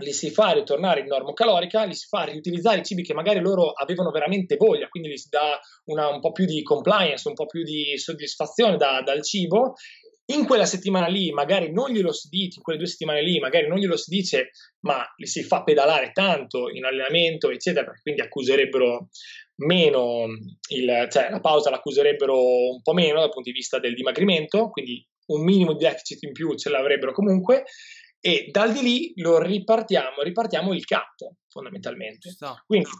li 0.01 0.13
si 0.13 0.31
fa 0.31 0.53
ritornare 0.53 1.01
in 1.01 1.07
normocalorica, 1.07 1.85
li 1.85 1.95
si 1.95 2.07
fa 2.07 2.23
riutilizzare 2.25 2.79
i 2.79 2.85
cibi 2.85 3.03
che 3.03 3.15
magari 3.15 3.41
loro 3.41 3.73
avevano 3.73 4.11
veramente 4.11 4.57
voglia, 4.57 4.89
quindi 4.89 5.11
gli 5.11 5.17
si 5.17 5.29
dà 5.29 5.59
una, 5.87 6.09
un 6.09 6.21
po' 6.21 6.33
più 6.33 6.45
di 6.45 6.63
compliance, 6.63 7.27
un 7.27 7.35
po' 7.35 7.47
più 7.47 7.63
di 7.63 7.99
soddisfazione 7.99 8.77
da, 8.77 9.03
dal 9.03 9.23
cibo. 9.25 9.75
In 10.31 10.45
quella 10.47 10.67
settimana 10.67 11.07
lì 11.07 11.33
magari 11.33 11.73
non 11.73 11.91
glielo 11.91 12.13
si 12.13 12.29
dice, 12.29 12.59
in 12.59 12.63
quelle 12.63 12.79
due 12.79 12.87
settimane 12.87 13.23
lì 13.23 13.39
magari 13.39 13.67
non 13.67 13.79
glielo 13.79 13.97
si 13.97 14.11
dice, 14.11 14.51
ma 14.81 15.03
li 15.17 15.27
si 15.27 15.43
fa 15.43 15.65
pedalare 15.65 16.11
tanto 16.13 16.69
in 16.71 16.85
allenamento, 16.85 17.51
eccetera, 17.51 17.87
perché 17.87 18.03
quindi 18.03 18.21
accuserebbero 18.21 19.09
meno, 19.63 20.27
il, 20.69 21.07
cioè 21.11 21.31
la 21.31 21.41
pausa 21.41 21.71
l'accuserebbero 21.71 22.73
un 22.75 22.83
po' 22.83 22.93
meno 22.93 23.21
dal 23.21 23.31
punto 23.31 23.51
di 23.51 23.57
vista 23.57 23.79
del 23.81 23.95
dimagrimento, 23.95 24.69
quindi 24.69 25.05
un 25.29 25.43
minimo 25.43 25.73
di 25.73 25.85
deficit 25.85 26.23
in 26.23 26.33
più 26.33 26.55
ce 26.57 26.71
l'avrebbero 26.71 27.13
comunque 27.13 27.65
e 28.29 28.49
dal 28.51 28.73
di 28.75 28.83
lì 28.83 29.13
lo 29.17 29.41
ripartiamo, 29.41 30.21
ripartiamo 30.21 30.75
il 30.75 30.85
cut 30.85 31.37
fondamentalmente. 31.49 32.29
Quindi 32.67 32.91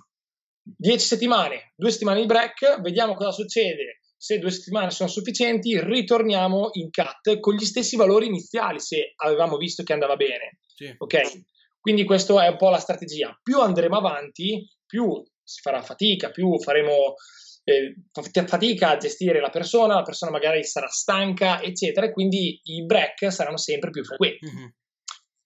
10 0.63 1.07
settimane, 1.07 1.75
2 1.77 1.91
settimane 1.91 2.21
di 2.21 2.27
break, 2.27 2.81
vediamo 2.81 3.13
cosa 3.13 3.33
succede. 3.33 4.01
Se 4.17 4.39
due 4.39 4.51
settimane 4.51 4.91
sono 4.91 5.11
sufficienti, 5.11 5.79
ritorniamo 5.79 6.71
in 6.73 6.89
cut 6.91 7.41
con 7.41 7.55
gli 7.55 7.65
stessi 7.67 7.97
valori 7.97 8.27
iniziali 8.27 8.81
se 8.81 9.13
avevamo 9.17 9.59
visto 9.59 9.83
che 9.83 9.93
andava 9.93 10.17
bene. 10.17 10.61
Sì. 10.67 10.95
Ok? 10.97 11.43
Quindi 11.79 12.05
questa 12.05 12.45
è 12.45 12.49
un 12.49 12.57
po' 12.57 12.71
la 12.71 12.79
strategia. 12.79 13.39
Più 13.43 13.61
andremo 13.61 13.99
avanti, 13.99 14.67
più 14.87 15.23
si 15.43 15.61
farà 15.61 15.83
fatica, 15.83 16.31
più 16.31 16.59
faremo 16.59 17.15
eh, 17.65 17.95
fatica 18.47 18.91
a 18.91 18.97
gestire 18.97 19.41
la 19.41 19.51
persona, 19.51 19.97
la 19.97 20.03
persona 20.03 20.31
magari 20.31 20.65
sarà 20.65 20.89
stanca, 20.89 21.61
eccetera, 21.63 22.07
e 22.07 22.13
quindi 22.13 22.61
i 22.65 22.85
break 22.87 23.31
saranno 23.31 23.59
sempre 23.59 23.91
più 23.91 24.03
frequenti. 24.03 24.47
Mm-hmm. 24.47 24.67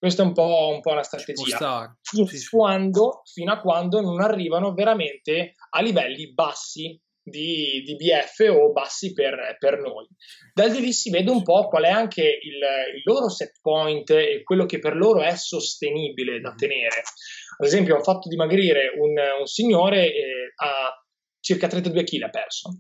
Questa 0.03 0.25
è 0.25 0.27
un 0.27 0.33
po', 0.33 0.71
un 0.75 0.81
po', 0.81 0.95
la 0.95 1.05
strategia. 1.05 1.97
Fino, 2.03 2.27
sì, 2.27 2.49
quando, 2.49 3.23
fino 3.25 3.53
a 3.53 3.61
quando 3.61 4.01
non 4.01 4.21
arrivano 4.21 4.75
veramente 4.75 5.55
a 5.71 5.81
livelli 5.81 6.33
bassi 6.33 7.01
di, 7.23 7.85
di 7.85 7.95
BF 7.95 8.51
o 8.51 8.73
bassi 8.73 9.13
per, 9.13 9.55
per, 9.61 9.79
noi. 9.79 10.09
Dal 10.53 10.73
di 10.73 10.81
lì 10.81 10.93
si 10.93 11.09
vede 11.11 11.31
un 11.31 11.45
po' 11.45 11.69
qual 11.69 11.85
è 11.85 11.89
anche 11.89 12.21
il, 12.21 12.59
il, 12.97 13.03
loro 13.05 13.29
set 13.29 13.61
point 13.61 14.11
e 14.11 14.43
quello 14.43 14.67
che 14.67 14.81
per 14.81 14.97
loro 14.97 15.23
è 15.23 15.37
sostenibile 15.37 16.41
da 16.41 16.51
mm. 16.51 16.57
tenere. 16.57 17.03
Ad 17.59 17.65
esempio, 17.65 17.99
ho 17.99 18.03
fatto 18.03 18.29
dimagrire 18.29 18.93
un, 18.99 19.15
un 19.39 19.47
signore 19.47 20.07
eh, 20.07 20.53
a 20.57 21.01
circa 21.39 21.69
32 21.69 22.03
kg 22.03 22.23
ha 22.23 22.29
perso. 22.29 22.71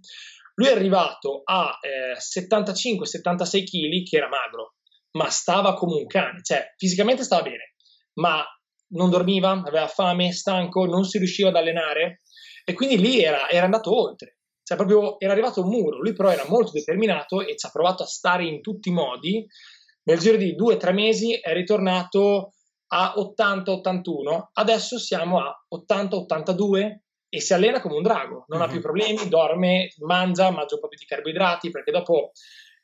Lui 0.57 0.66
è 0.66 0.73
arrivato 0.73 1.43
a 1.45 1.79
eh, 1.81 2.16
75-76 2.18 3.62
kg 3.62 4.03
che 4.03 4.16
era 4.16 4.29
magro 4.29 4.75
ma 5.12 5.28
stava 5.28 5.74
come 5.74 5.96
un 5.96 6.06
cane, 6.06 6.40
cioè 6.42 6.72
fisicamente 6.76 7.24
stava 7.24 7.42
bene, 7.42 7.74
ma 8.14 8.44
non 8.92 9.10
dormiva, 9.10 9.50
aveva 9.50 9.88
fame, 9.88 10.32
stanco, 10.32 10.84
non 10.86 11.04
si 11.04 11.18
riusciva 11.18 11.48
ad 11.48 11.56
allenare 11.56 12.20
e 12.64 12.72
quindi 12.74 12.98
lì 12.98 13.22
era, 13.22 13.48
era 13.48 13.64
andato 13.64 13.94
oltre, 13.94 14.38
cioè 14.62 14.76
proprio 14.76 15.18
era 15.18 15.32
arrivato 15.32 15.62
un 15.62 15.68
muro, 15.68 15.98
lui 15.98 16.12
però 16.12 16.30
era 16.30 16.44
molto 16.48 16.72
determinato 16.72 17.40
e 17.40 17.56
ci 17.56 17.66
ha 17.66 17.70
provato 17.70 18.02
a 18.02 18.06
stare 18.06 18.44
in 18.44 18.60
tutti 18.60 18.88
i 18.88 18.92
modi, 18.92 19.46
nel 20.04 20.18
giro 20.18 20.36
di 20.36 20.54
due 20.54 20.74
o 20.74 20.76
tre 20.76 20.92
mesi 20.92 21.34
è 21.34 21.52
ritornato 21.52 22.52
a 22.88 23.14
80-81, 23.16 24.48
adesso 24.52 24.98
siamo 24.98 25.40
a 25.40 25.54
80-82 25.74 26.96
e 27.28 27.40
si 27.40 27.54
allena 27.54 27.80
come 27.80 27.96
un 27.96 28.02
drago, 28.02 28.44
non 28.48 28.58
mm-hmm. 28.58 28.68
ha 28.68 28.70
più 28.70 28.80
problemi, 28.80 29.28
dorme, 29.28 29.88
mangia, 30.00 30.50
mangia 30.50 30.74
un 30.74 30.80
po' 30.80 30.88
più 30.88 30.98
di 30.98 31.06
carboidrati 31.06 31.70
perché 31.70 31.90
dopo 31.90 32.32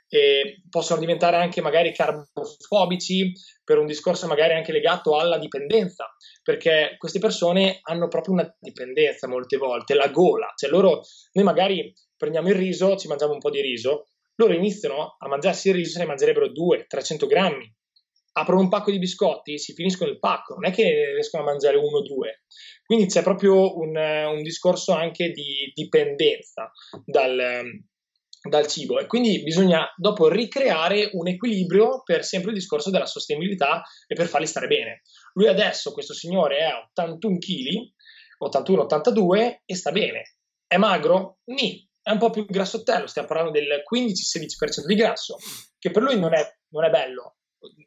e 0.09 0.63
possono 0.71 1.01
diventare 1.01 1.37
anche 1.37 1.61
magari 1.61 1.93
carbofobici 1.93 3.33
per 3.63 3.79
un 3.79 3.87
discorso 3.87 4.27
magari 4.27 4.55
anche 4.55 4.73
legato 4.73 5.19
alla 5.19 5.39
dipendenza, 5.39 6.07
perché 6.43 6.97
queste 6.99 7.19
persone 7.19 7.81
hanno 7.83 8.09
proprio 8.09 8.35
una 8.35 8.57
dipendenza 8.59 9.29
molte 9.29 9.59
volte, 9.59 9.95
la 9.95 10.09
gola, 10.09 10.53
cioè 10.57 10.71
loro, 10.71 11.03
noi 11.33 11.45
magari 11.45 11.93
prendiamo 12.17 12.49
il 12.49 12.55
riso, 12.55 12.97
ci 12.97 13.09
mangiamo 13.09 13.35
un 13.35 13.39
po' 13.39 13.51
di 13.51 13.61
riso, 13.61 14.07
loro 14.37 14.55
iniziano 14.55 15.17
a 15.19 15.29
mangiarsi 15.29 15.69
il 15.69 15.75
riso, 15.75 15.93
se 15.93 15.99
ne 15.99 16.07
mangerebbero 16.07 16.47
200-300 16.47 17.27
grammi, 17.27 17.77
aprono 18.33 18.61
un 18.61 18.69
pacco 18.69 18.91
di 18.91 18.99
biscotti, 18.99 19.59
si 19.59 19.75
finiscono 19.75 20.11
il 20.11 20.19
pacco, 20.19 20.55
non 20.55 20.67
è 20.67 20.73
che 20.73 21.13
riescono 21.13 21.43
a 21.43 21.47
mangiare 21.47 21.77
uno 21.77 21.99
o 21.99 22.03
due. 22.03 22.45
Quindi 22.85 23.07
c'è 23.07 23.23
proprio 23.23 23.77
un, 23.77 23.97
un 23.97 24.43
discorso 24.43 24.93
anche 24.93 25.31
di 25.31 25.73
dipendenza 25.75 26.71
dal, 27.05 27.65
dal 28.49 28.67
cibo 28.67 28.99
e 28.99 29.07
quindi 29.07 29.43
bisogna 29.43 29.93
dopo 29.97 30.29
ricreare 30.29 31.11
un 31.13 31.29
equilibrio 31.29 32.03
per 32.03 32.25
sempre 32.25 32.51
il 32.51 32.57
discorso 32.57 32.91
della 32.91 33.07
sostenibilità 33.07 33.83
e 34.07 34.15
per 34.15 34.27
farli 34.27 34.47
stare 34.47 34.67
bene. 34.67 35.03
Lui 35.35 35.49
adesso, 35.49 35.93
questo 35.93 36.15
signore, 36.15 36.59
è 36.59 36.65
a 36.65 36.79
81 36.91 37.39
kg, 37.39 37.93
81-82 38.45 39.61
e 39.65 39.75
sta 39.75 39.91
bene. 39.91 40.37
È 40.67 40.77
magro? 40.77 41.39
Ni, 41.47 41.87
è 42.03 42.11
un 42.11 42.19
po' 42.19 42.31
più 42.31 42.47
grassottello, 42.47 43.07
stiamo 43.07 43.29
parlando 43.29 43.53
del 43.53 43.83
15-16% 43.91 44.87
di 44.87 44.95
grasso, 44.95 45.37
che 45.79 45.91
per 45.91 46.03
lui 46.03 46.19
non 46.19 46.35
è, 46.35 46.43
non 46.69 46.85
è 46.85 46.91
bello, 46.91 47.37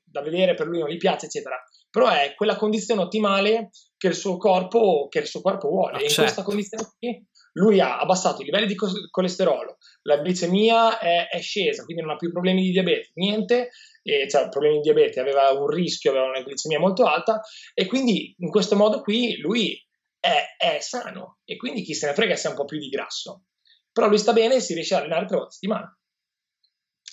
da 0.03 0.21
vedere 0.21 0.53
per 0.53 0.67
lui 0.67 0.79
non 0.79 0.89
gli 0.89 0.97
piace, 0.97 1.25
eccetera. 1.25 1.57
Però 1.89 2.07
è 2.07 2.33
quella 2.35 2.55
condizione 2.55 3.01
ottimale 3.01 3.71
che 3.97 4.07
il 4.07 4.15
suo 4.15 4.37
corpo, 4.37 5.07
che 5.09 5.19
il 5.19 5.27
suo 5.27 5.41
corpo 5.41 5.69
vuole. 5.69 5.97
Ah, 5.97 5.99
e 5.99 6.03
in 6.03 6.09
certo. 6.09 6.21
questa 6.23 6.43
condizione 6.43 6.83
qui 6.97 7.27
lui 7.53 7.79
ha 7.79 7.99
abbassato 7.99 8.41
i 8.41 8.45
livelli 8.45 8.67
di 8.67 8.75
colesterolo, 8.75 9.77
la 10.03 10.21
glicemia 10.21 10.99
è, 10.99 11.27
è 11.27 11.41
scesa, 11.41 11.83
quindi 11.83 12.01
non 12.01 12.11
ha 12.11 12.17
più 12.17 12.31
problemi 12.31 12.63
di 12.63 12.71
diabete, 12.71 13.11
niente, 13.15 13.69
e, 14.03 14.27
cioè 14.29 14.49
problemi 14.49 14.75
di 14.75 14.81
diabete, 14.81 15.19
aveva 15.19 15.51
un 15.51 15.67
rischio, 15.67 16.11
aveva 16.11 16.27
una 16.27 16.39
glicemia 16.39 16.79
molto 16.79 17.05
alta 17.05 17.41
e 17.73 17.85
quindi 17.85 18.35
in 18.37 18.49
questo 18.49 18.75
modo 18.75 19.01
qui 19.01 19.37
lui 19.37 19.77
è, 20.19 20.55
è 20.57 20.79
sano 20.79 21.39
e 21.43 21.57
quindi 21.57 21.81
chi 21.81 21.93
se 21.93 22.07
ne 22.07 22.13
frega 22.13 22.35
se 22.35 22.47
ha 22.47 22.51
un 22.51 22.55
po' 22.55 22.65
più 22.65 22.79
di 22.79 22.89
grasso. 22.89 23.45
Però 23.91 24.07
lui 24.07 24.17
sta 24.17 24.31
bene 24.31 24.55
e 24.55 24.59
si 24.61 24.73
riesce 24.73 24.95
a 24.95 24.99
allenare 24.99 25.25
tre 25.25 25.35
volte 25.35 25.49
a 25.49 25.53
settimana. 25.53 25.99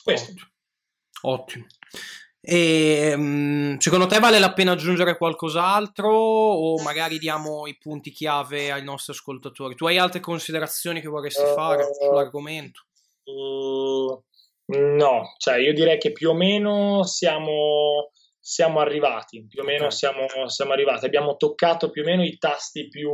Questo. 0.03 0.31
Ottimo. 0.31 0.47
Ottimo. 1.23 1.67
E, 2.41 3.11
ehm, 3.13 3.79
secondo 3.79 4.07
te 4.07 4.19
vale 4.21 4.39
la 4.39 4.53
pena 4.53 4.73
aggiungere 4.73 5.17
qualcos'altro 5.17 6.09
o 6.09 6.81
magari 6.83 7.19
diamo 7.19 7.67
i 7.67 7.77
punti 7.77 8.11
chiave 8.11 8.71
ai 8.71 8.85
nostri 8.85 9.13
ascoltatori? 9.13 9.75
Tu 9.75 9.87
hai 9.87 9.99
altre 9.99 10.21
considerazioni 10.21 11.01
che 11.01 11.09
vorresti 11.09 11.43
uh, 11.43 11.55
fare 11.55 11.85
sull'argomento? 11.99 12.85
Uh, 13.25 14.23
no, 14.67 15.35
cioè 15.39 15.57
io 15.57 15.75
direi 15.75 15.99
che 15.99 16.13
più 16.13 16.31
o 16.31 16.35
meno 16.35 17.03
siamo, 17.05 18.11
siamo 18.39 18.79
arrivati, 18.79 19.45
più 19.47 19.63
o 19.63 19.65
meno 19.65 19.87
okay. 19.87 19.97
siamo, 19.97 20.27
siamo, 20.47 20.73
arrivati, 20.73 21.07
abbiamo 21.07 21.37
toccato 21.37 21.91
più 21.91 22.03
o 22.03 22.05
meno 22.05 22.23
i 22.25 22.39
tasti 22.39 22.89
più, 22.89 23.11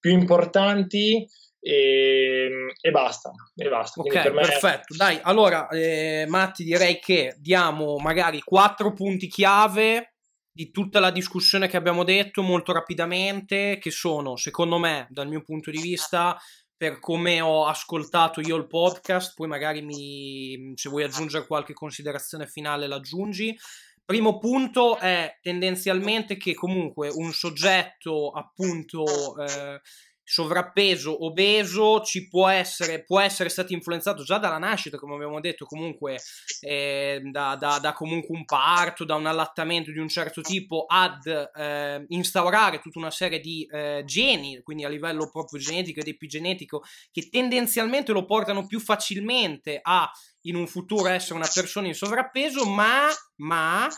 più 0.00 0.10
importanti 0.10 1.26
e, 1.70 2.48
e, 2.80 2.90
basta. 2.90 3.30
E 3.54 3.68
basta. 3.68 4.00
Ok, 4.00 4.10
per 4.10 4.32
perfetto. 4.32 4.96
Dai, 4.96 5.20
allora, 5.22 5.68
eh, 5.68 6.24
Matti, 6.26 6.64
direi 6.64 6.98
che 6.98 7.36
diamo 7.38 7.98
magari 7.98 8.40
quattro 8.40 8.94
punti 8.94 9.26
chiave 9.28 10.14
di 10.50 10.70
tutta 10.70 10.98
la 10.98 11.10
discussione 11.10 11.68
che 11.68 11.76
abbiamo 11.76 12.04
detto 12.04 12.40
molto 12.40 12.72
rapidamente, 12.72 13.76
che 13.78 13.90
sono, 13.90 14.36
secondo 14.36 14.78
me, 14.78 15.08
dal 15.10 15.28
mio 15.28 15.42
punto 15.42 15.70
di 15.70 15.78
vista, 15.78 16.38
per 16.74 17.00
come 17.00 17.42
ho 17.42 17.66
ascoltato 17.66 18.40
io 18.40 18.56
il 18.56 18.66
podcast, 18.66 19.34
poi 19.34 19.48
magari 19.48 19.82
mi, 19.82 20.72
se 20.74 20.88
vuoi 20.88 21.04
aggiungere 21.04 21.46
qualche 21.46 21.74
considerazione 21.74 22.46
finale 22.46 22.86
l'aggiungi. 22.86 23.54
Primo 24.06 24.38
punto 24.38 24.96
è 24.96 25.36
tendenzialmente 25.42 26.38
che 26.38 26.54
comunque 26.54 27.10
un 27.10 27.30
soggetto 27.30 28.30
appunto 28.30 29.04
eh, 29.36 29.82
sovrappeso, 30.28 31.24
obeso, 31.24 32.02
ci 32.02 32.28
può 32.28 32.48
essere, 32.48 33.02
può 33.02 33.18
essere 33.18 33.48
stato 33.48 33.72
influenzato 33.72 34.24
già 34.24 34.36
dalla 34.36 34.58
nascita, 34.58 34.98
come 34.98 35.14
abbiamo 35.14 35.40
detto, 35.40 35.64
comunque 35.64 36.18
eh, 36.60 37.22
da, 37.30 37.56
da, 37.56 37.78
da, 37.78 37.94
comunque 37.94 38.36
un 38.36 38.44
parto, 38.44 39.06
da 39.06 39.14
un 39.14 39.24
allattamento 39.24 39.90
di 39.90 39.98
un 39.98 40.08
certo 40.08 40.42
tipo, 40.42 40.84
ad 40.86 41.26
eh, 41.26 42.04
instaurare 42.08 42.78
tutta 42.80 42.98
una 42.98 43.10
serie 43.10 43.40
di 43.40 43.66
eh, 43.72 44.02
geni, 44.04 44.60
quindi 44.62 44.84
a 44.84 44.90
livello 44.90 45.30
proprio 45.30 45.58
genetico 45.58 46.00
ed 46.00 46.08
epigenetico, 46.08 46.82
che 47.10 47.30
tendenzialmente 47.30 48.12
lo 48.12 48.26
portano 48.26 48.66
più 48.66 48.80
facilmente 48.80 49.78
a 49.80 50.10
in 50.42 50.56
un 50.56 50.66
futuro 50.66 51.08
essere 51.08 51.34
una 51.34 51.48
persona 51.52 51.86
in 51.86 51.94
sovrappeso, 51.94 52.66
ma, 52.66 53.06
ma 53.36 53.88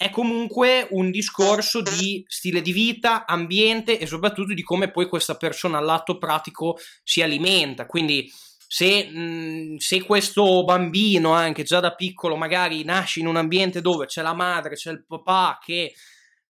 è 0.00 0.08
comunque 0.08 0.86
un 0.92 1.10
discorso 1.10 1.82
di 1.82 2.24
stile 2.26 2.62
di 2.62 2.72
vita, 2.72 3.26
ambiente 3.26 3.98
e 3.98 4.06
soprattutto 4.06 4.54
di 4.54 4.62
come 4.62 4.90
poi 4.90 5.06
questa 5.06 5.36
persona 5.36 5.76
all'atto 5.76 6.16
pratico 6.16 6.78
si 7.04 7.20
alimenta. 7.20 7.84
Quindi 7.84 8.32
se, 8.66 9.04
mh, 9.04 9.76
se, 9.76 10.02
questo 10.02 10.64
bambino 10.64 11.34
anche 11.34 11.64
già 11.64 11.80
da 11.80 11.94
piccolo 11.94 12.36
magari 12.36 12.82
nasce 12.82 13.20
in 13.20 13.26
un 13.26 13.36
ambiente 13.36 13.82
dove 13.82 14.06
c'è 14.06 14.22
la 14.22 14.32
madre, 14.32 14.74
c'è 14.74 14.90
il 14.90 15.04
papà 15.06 15.58
che 15.62 15.92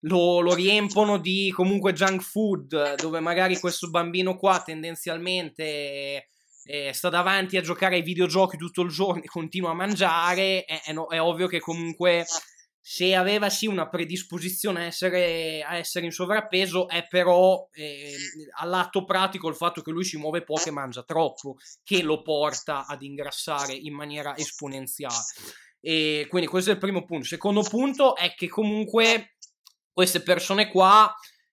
lo, 0.03 0.39
lo 0.39 0.55
riempono 0.55 1.19
di 1.19 1.51
comunque 1.51 1.93
junk 1.93 2.23
food, 2.23 2.95
dove 3.01 3.19
magari 3.19 3.59
questo 3.59 3.91
bambino 3.91 4.37
qua 4.37 4.63
tendenzialmente 4.63 6.29
eh, 6.63 6.93
sta 6.93 7.09
davanti 7.09 7.57
a 7.57 7.63
giocare 7.63 7.97
ai 7.97 8.03
videogiochi 8.03 8.57
tutto 8.57 8.83
il 8.83 8.91
giorno 8.91 9.25
e 9.25 9.27
continua 9.27 9.71
a 9.71 9.75
mangiare, 9.75 10.65
è, 10.65 10.83
è, 10.85 10.95
è 10.95 11.21
ovvio 11.21 11.49
che 11.49 11.59
comunque 11.59 12.25
se 12.83 13.15
aveva 13.15 13.51
sì 13.51 13.67
una 13.67 13.89
predisposizione 13.89 14.81
a 14.81 14.85
essere, 14.87 15.63
a 15.63 15.77
essere 15.77 16.07
in 16.07 16.13
sovrappeso 16.13 16.89
è 16.89 17.07
però 17.07 17.69
eh, 17.73 18.15
all'atto 18.59 19.05
pratico 19.05 19.49
il 19.49 19.55
fatto 19.55 19.83
che 19.83 19.91
lui 19.91 20.05
si 20.05 20.17
muove 20.17 20.43
poco 20.43 20.69
e 20.69 20.73
mangia 20.73 21.03
troppo 21.03 21.57
che 21.85 22.03
lo 22.03 22.23
porta 22.23 22.87
ad 22.87 23.03
ingrassare 23.03 23.75
in 23.75 23.95
maniera 23.95 24.37
esponenziale. 24.37 25.15
E 25.81 26.27
quindi 26.29 26.49
questo 26.49 26.71
è 26.71 26.75
il 26.75 26.79
primo 26.79 27.05
punto. 27.05 27.27
Secondo 27.27 27.63
punto 27.63 28.17
è 28.17 28.35
che 28.35 28.49
comunque 28.49 29.37
queste 29.93 30.23
persone 30.23 30.71
qua 30.71 31.13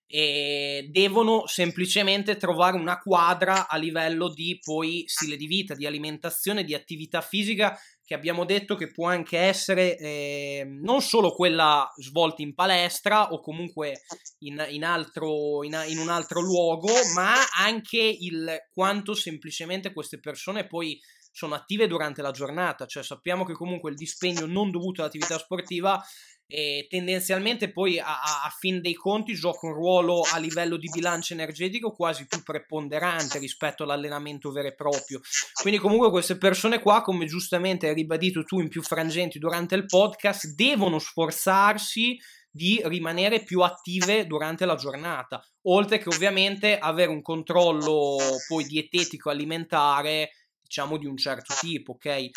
eh, 0.09 0.87
devono 0.89 1.45
semplicemente 1.47 2.37
trovare 2.37 2.77
una 2.77 2.97
quadra 2.99 3.67
a 3.67 3.75
livello 3.75 4.29
di 4.29 4.57
poi 4.63 5.03
stile 5.05 5.35
di 5.35 5.47
vita, 5.47 5.75
di 5.75 5.85
alimentazione, 5.85 6.63
di 6.63 6.73
attività 6.73 7.19
fisica 7.19 7.77
che 8.07 8.13
abbiamo 8.13 8.45
detto 8.45 8.75
che 8.75 8.89
può 8.89 9.09
anche 9.09 9.37
essere 9.37 9.97
eh, 9.97 10.65
non 10.65 11.01
solo 11.01 11.31
quella 11.31 11.91
svolta 11.97 12.41
in 12.41 12.55
palestra 12.55 13.33
o 13.33 13.41
comunque 13.41 14.03
in, 14.45 14.65
in, 14.69 14.85
altro, 14.85 15.61
in, 15.65 15.77
in, 15.89 15.97
un 15.97 16.07
altro 16.07 16.39
luogo, 16.39 16.87
ma 17.13 17.33
anche 17.57 17.97
il 17.97 18.59
quanto 18.71 19.13
semplicemente 19.13 19.91
queste 19.91 20.21
persone 20.21 20.67
poi 20.67 20.97
sono 21.33 21.53
attive 21.53 21.85
durante 21.87 22.21
la 22.21 22.31
giornata, 22.31 22.85
cioè 22.85 23.03
sappiamo 23.03 23.43
che 23.43 23.51
comunque 23.51 23.89
il 23.89 23.97
dispendio 23.97 24.45
non 24.45 24.71
dovuto 24.71 25.01
all'attività 25.01 25.37
sportiva 25.37 26.01
e 26.49 26.87
tendenzialmente 26.89 27.71
poi 27.71 27.99
a, 27.99 28.05
a, 28.05 28.49
fin 28.57 28.79
dei 28.79 28.93
conti 28.93 29.33
gioca 29.33 29.67
un 29.67 29.73
ruolo 29.73 30.21
a 30.21 30.37
livello 30.37 30.77
di 30.77 30.89
bilancio 30.89 31.33
energetico 31.33 31.91
quasi 31.91 32.25
più 32.25 32.41
preponderante 32.41 33.37
rispetto 33.37 33.83
all'allenamento 33.83 34.51
vero 34.51 34.69
e 34.69 34.73
proprio. 34.73 35.19
Quindi 35.61 35.79
comunque 35.79 36.09
queste 36.09 36.37
persone 36.37 36.79
qua, 36.79 37.01
come 37.01 37.25
giustamente 37.25 37.87
hai 37.87 37.93
ribadito 37.93 38.43
tu 38.43 38.61
in 38.61 38.69
più 38.69 38.81
frangenti 38.81 39.39
durante 39.39 39.75
il 39.75 39.85
podcast, 39.85 40.55
devono 40.55 40.99
sforzarsi 40.99 42.17
di 42.49 42.81
rimanere 42.85 43.43
più 43.43 43.59
attive 43.61 44.25
durante 44.25 44.65
la 44.65 44.75
giornata, 44.75 45.43
oltre 45.63 45.99
che 45.99 46.09
ovviamente 46.09 46.79
avere 46.79 47.11
un 47.11 47.21
controllo 47.21 48.17
poi 48.47 48.63
dietetico 48.63 49.29
alimentare, 49.29 50.29
diciamo 50.61 50.97
di 50.97 51.05
un 51.05 51.17
certo 51.17 51.53
tipo, 51.59 51.91
ok? 51.91 52.29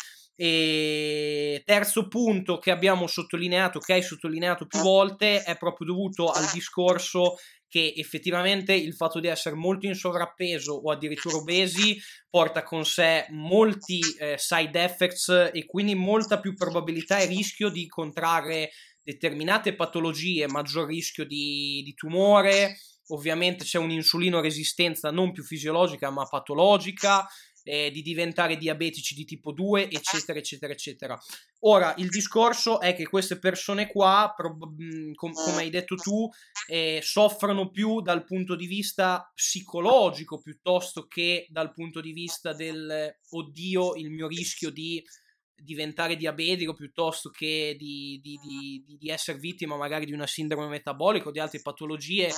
E 0.43 1.61
terzo 1.63 2.07
punto 2.07 2.57
che 2.57 2.71
abbiamo 2.71 3.05
sottolineato, 3.05 3.77
che 3.77 3.93
hai 3.93 4.01
sottolineato 4.01 4.65
più 4.65 4.79
volte, 4.79 5.43
è 5.43 5.55
proprio 5.55 5.85
dovuto 5.85 6.31
al 6.31 6.49
discorso 6.51 7.35
che 7.67 7.93
effettivamente 7.95 8.73
il 8.73 8.95
fatto 8.95 9.19
di 9.19 9.27
essere 9.27 9.53
molto 9.53 9.85
in 9.85 9.93
sovrappeso 9.93 10.73
o 10.73 10.91
addirittura 10.91 11.35
obesi 11.35 11.95
porta 12.27 12.63
con 12.63 12.85
sé 12.85 13.27
molti 13.29 13.99
eh, 14.17 14.33
side 14.39 14.83
effects 14.83 15.51
e 15.53 15.67
quindi 15.67 15.93
molta 15.93 16.39
più 16.39 16.55
probabilità 16.55 17.19
e 17.19 17.27
rischio 17.27 17.69
di 17.69 17.85
contrarre 17.85 18.71
determinate 19.03 19.75
patologie, 19.75 20.47
maggior 20.47 20.87
rischio 20.87 21.23
di, 21.23 21.83
di 21.85 21.93
tumore, 21.93 22.77
ovviamente 23.09 23.63
c'è 23.63 23.77
un'insulino 23.77 24.41
resistenza 24.41 25.11
non 25.11 25.31
più 25.31 25.43
fisiologica 25.43 26.09
ma 26.09 26.25
patologica, 26.25 27.27
eh, 27.63 27.91
di 27.91 28.01
diventare 28.01 28.57
diabetici 28.57 29.13
di 29.13 29.25
tipo 29.25 29.51
2, 29.51 29.89
eccetera, 29.89 30.39
eccetera, 30.39 30.73
eccetera. 30.73 31.19
Ora, 31.61 31.93
il 31.97 32.09
discorso 32.09 32.79
è 32.79 32.95
che 32.95 33.07
queste 33.07 33.37
persone 33.37 33.87
qua, 33.87 34.33
prob- 34.35 34.81
mm, 34.81 35.13
com- 35.13 35.33
come 35.33 35.61
hai 35.61 35.69
detto 35.69 35.95
tu, 35.95 36.27
eh, 36.67 36.99
soffrono 37.03 37.69
più 37.69 38.01
dal 38.01 38.23
punto 38.23 38.55
di 38.55 38.65
vista 38.65 39.31
psicologico 39.33 40.41
piuttosto 40.41 41.05
che 41.07 41.45
dal 41.49 41.71
punto 41.71 42.01
di 42.01 42.11
vista 42.11 42.53
del 42.53 43.19
oddio, 43.29 43.95
il 43.95 44.09
mio 44.09 44.27
rischio 44.27 44.71
di 44.71 45.03
diventare 45.63 46.15
diabetico 46.15 46.73
piuttosto 46.73 47.29
che 47.29 47.75
di, 47.77 48.19
di, 48.21 48.39
di, 48.41 48.97
di, 48.97 49.09
essere 49.09 49.37
vittima 49.37 49.75
magari 49.75 50.05
di 50.05 50.13
una 50.13 50.27
sindrome 50.27 50.67
metabolica 50.67 51.29
o 51.29 51.31
di 51.31 51.39
altre 51.39 51.61
patologie. 51.61 52.31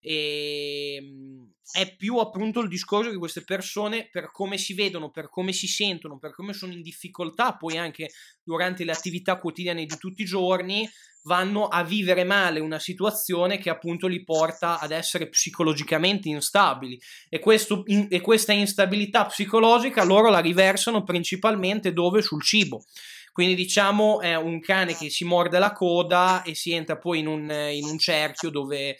E, 0.00 0.94
ehm, 0.94 1.52
è 1.70 1.94
più 1.96 2.16
appunto 2.16 2.60
il 2.60 2.68
discorso 2.68 3.10
che 3.10 3.18
queste 3.18 3.44
persone, 3.44 4.08
per 4.10 4.30
come 4.32 4.56
si 4.56 4.72
vedono, 4.72 5.10
per 5.10 5.28
come 5.28 5.52
si 5.52 5.66
sentono, 5.66 6.18
per 6.18 6.34
come 6.34 6.54
sono 6.54 6.72
in 6.72 6.80
difficoltà, 6.80 7.56
poi 7.56 7.76
anche 7.76 8.10
durante 8.42 8.84
le 8.84 8.92
attività 8.92 9.36
quotidiane 9.36 9.84
di 9.84 9.96
tutti 9.98 10.22
i 10.22 10.26
giorni, 10.26 10.88
vanno 11.24 11.66
a 11.66 11.84
vivere 11.84 12.24
male 12.24 12.58
una 12.58 12.78
situazione 12.78 13.58
che 13.58 13.68
appunto 13.68 14.06
li 14.06 14.24
porta 14.24 14.80
ad 14.80 14.92
essere 14.92 15.28
psicologicamente 15.28 16.28
instabili 16.28 16.98
e, 17.28 17.38
questo, 17.38 17.82
in, 17.86 18.06
e 18.08 18.20
questa 18.20 18.52
instabilità 18.52 19.26
psicologica 19.26 20.04
loro 20.04 20.30
la 20.30 20.38
riversano 20.38 21.04
principalmente 21.04 21.92
dove? 21.92 22.22
Sul 22.22 22.42
cibo. 22.42 22.84
Quindi 23.32 23.54
diciamo 23.54 24.20
è 24.20 24.34
un 24.36 24.58
cane 24.60 24.96
che 24.96 25.10
si 25.10 25.24
morde 25.24 25.58
la 25.58 25.72
coda 25.72 26.42
e 26.42 26.54
si 26.54 26.72
entra 26.72 26.96
poi 26.96 27.20
in 27.20 27.26
un, 27.28 27.50
in 27.50 27.84
un 27.84 27.98
cerchio 27.98 28.50
dove 28.50 28.96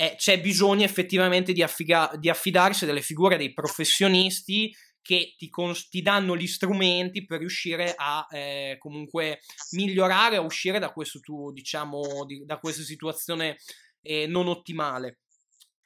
eh, 0.00 0.14
c'è 0.16 0.40
bisogno 0.40 0.82
effettivamente 0.82 1.52
di, 1.52 1.62
affiga- 1.62 2.10
di 2.18 2.30
affidarsi 2.30 2.86
delle 2.86 3.02
figure 3.02 3.36
dei 3.36 3.52
professionisti 3.52 4.74
che 5.02 5.34
ti, 5.36 5.50
cons- 5.50 5.90
ti, 5.90 6.00
danno 6.00 6.38
gli 6.38 6.46
strumenti 6.46 7.26
per 7.26 7.40
riuscire 7.40 7.92
a 7.94 8.26
eh, 8.30 8.76
comunque 8.78 9.40
migliorare, 9.72 10.36
a 10.36 10.40
uscire 10.40 10.78
da, 10.78 10.90
questo 10.90 11.20
tu, 11.20 11.52
diciamo, 11.52 12.24
di, 12.24 12.46
da 12.46 12.58
questa 12.58 12.82
situazione 12.82 13.58
eh, 14.00 14.26
non 14.26 14.48
ottimale. 14.48 15.18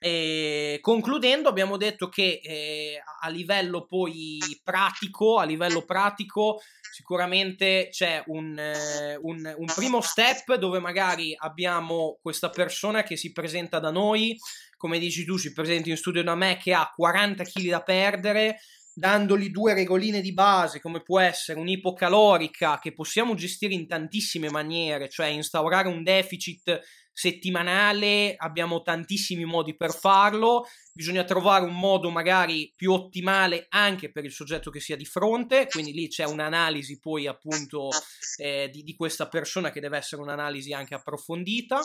E 0.07 0.81
concludendo, 0.83 1.49
abbiamo 1.49 1.79
detto 1.79 2.11
che 2.11 2.39
eh, 2.45 3.03
a 3.23 3.29
livello 3.31 3.87
poi 3.87 4.39
pratico, 4.63 5.39
a 5.39 5.45
livello 5.45 5.87
pratico, 5.87 6.61
sicuramente 6.93 7.89
c'è 7.91 8.23
un, 8.27 8.55
eh, 8.59 9.17
un, 9.23 9.55
un, 9.57 9.67
primo 9.75 10.03
step 10.03 10.57
dove 10.57 10.79
magari 10.79 11.35
abbiamo 11.35 12.19
questa 12.21 12.51
persona 12.51 13.03
che 13.03 13.17
si 13.17 13.33
presenta 13.33 13.79
da 13.79 13.91
noi, 13.91 14.37
come 14.77 14.99
dici 14.99 15.25
tu, 15.25 15.39
si 15.39 15.55
presenta 15.55 15.89
in 15.89 15.97
studio 15.97 16.23
da 16.23 16.35
me 16.35 16.59
che 16.59 16.75
ha 16.75 16.93
40 16.95 17.43
kg 17.43 17.71
da 17.71 17.83
perdere, 17.83 18.59
dandogli 18.93 19.49
due 19.49 19.73
regoline 19.73 20.21
di 20.21 20.35
base, 20.35 20.83
come 20.83 21.01
può 21.03 21.19
essere 21.19 21.59
un'ipocalorica 21.59 22.79
che 22.79 22.93
possiamo 22.93 23.35
gestire 23.35 23.73
in 23.73 23.87
tantissime 23.87 24.51
maniere, 24.51 25.09
cioè 25.09 25.29
instaurare 25.29 25.89
un 25.89 26.03
deficit 26.03 26.79
settimanale, 27.15 28.35
abbiamo 28.37 28.83
tantissimi 28.83 29.45
modi 29.45 29.77
per 29.77 29.95
farlo, 29.95 30.67
bisogna 30.93 31.23
trovare 31.23 31.65
un 31.65 31.79
modo 31.79 32.11
magari 32.11 32.73
più 32.75 32.93
ottimale 32.93 33.67
anche 33.69 34.11
per 34.11 34.25
il 34.25 34.33
soggetto 34.33 34.71
che 34.71 34.81
sia 34.81 34.97
di 34.97 35.05
fronte, 35.05 35.69
quindi 35.69 35.93
lì 35.93 36.09
c'è 36.09 36.25
un'analisi 36.25 36.99
poi 36.99 37.29
appunto 37.29 37.89
eh, 38.37 38.69
di, 38.71 38.83
di 38.83 38.97
questa 38.97 39.29
persona 39.29 39.71
che 39.71 39.81
deve 39.81 39.97
essere 39.97 40.23
un'analisi 40.23 40.73
anche 40.73 40.95
approfondita. 40.95 41.81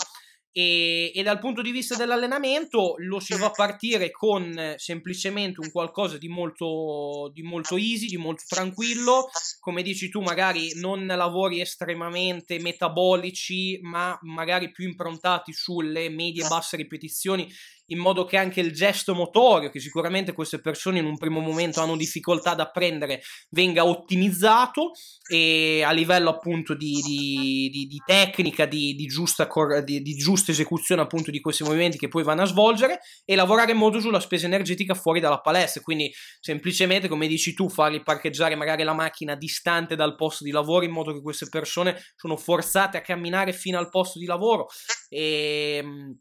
E, 0.60 1.14
e, 1.16 1.24
dal 1.24 1.40
punto 1.40 1.62
di 1.62 1.72
vista 1.72 1.96
dell'allenamento 1.96 2.96
lo 2.98 3.22
si 3.22 3.34
va 3.38 3.46
a 3.46 3.52
partire 3.52 4.12
con 4.12 4.74
semplicemente 4.76 5.62
un 5.62 5.72
qualcosa 5.72 6.18
di 6.18 6.28
molto, 6.28 7.32
di 7.34 7.44
molto 7.44 7.78
easy, 7.78 8.08
di 8.08 8.18
molto 8.18 8.44
tranquillo. 8.46 9.30
Come 9.62 9.84
dici 9.84 10.10
tu, 10.10 10.20
magari 10.20 10.74
non 10.82 11.06
lavori 11.06 11.62
estremamente 11.62 12.60
metabolici, 12.60 13.80
ma 13.84 14.20
magari 14.24 14.70
più 14.70 14.86
improntati 14.86 15.54
sulle 15.54 16.10
medie 16.10 16.44
e 16.44 16.48
basse 16.50 16.76
ripetizioni 16.76 17.50
in 17.90 18.00
modo 18.00 18.26
che 18.26 18.38
anche 18.38 18.60
il 18.60 18.74
gesto 18.74 19.14
motorio, 19.14 19.70
che 19.70 19.80
sicuramente 19.80 20.34
queste 20.34 20.60
persone 20.60 21.00
in 21.00 21.06
un 21.06 21.18
primo 21.18 21.40
momento 21.40 21.82
hanno 21.82 21.96
difficoltà 21.96 22.52
ad 22.52 22.60
apprendere, 22.60 23.22
venga 23.50 23.86
ottimizzato 23.86 24.92
e 25.32 25.84
a 25.84 25.92
livello 25.92 26.30
appunto 26.30 26.74
di, 26.74 27.02
di, 27.06 27.70
di, 27.72 27.86
di 27.88 28.02
tecnica, 28.06 28.66
di, 28.66 28.96
giusta, 29.06 29.48
di, 29.84 30.02
giusta 30.16 30.52
esecuzione 30.52 31.02
appunto 31.02 31.32
di 31.32 31.40
questi 31.40 31.64
movimenti 31.64 31.98
che 31.98 32.08
poi 32.08 32.24
vanno 32.24 32.42
a 32.42 32.46
svolgere 32.46 33.00
e 33.26 33.36
lavorare 33.36 33.72
in 33.72 33.78
modo 33.78 34.00
sulla 34.00 34.20
spesa 34.20 34.46
energetica 34.46 34.94
fuori 34.94 35.20
dalla 35.20 35.40
palestra, 35.40 35.82
quindi 35.82 36.12
semplicemente 36.40 37.08
come 37.08 37.28
dici 37.28 37.54
tu 37.54 37.70
farli 37.70 38.02
parcheggiare 38.02 38.56
magari 38.56 38.84
la 38.84 38.94
macchina 38.94 39.36
distante 39.36 39.96
dal 39.96 40.16
posto 40.16 40.44
di 40.44 40.52
lavoro 40.52 40.86
in 40.86 40.92
modo 40.92 41.14
che 41.14 41.22
queste 41.22 41.48
persone 41.50 42.00
sono 42.16 42.38
forzate 42.38 42.98
a 42.98 43.02
camminare 43.02 43.54
fino 43.54 43.78
al 43.78 43.90
posto 43.90 44.20
di 44.20 44.26
lavoro. 44.26 44.68
E 45.10 45.80
ehm, 45.80 46.18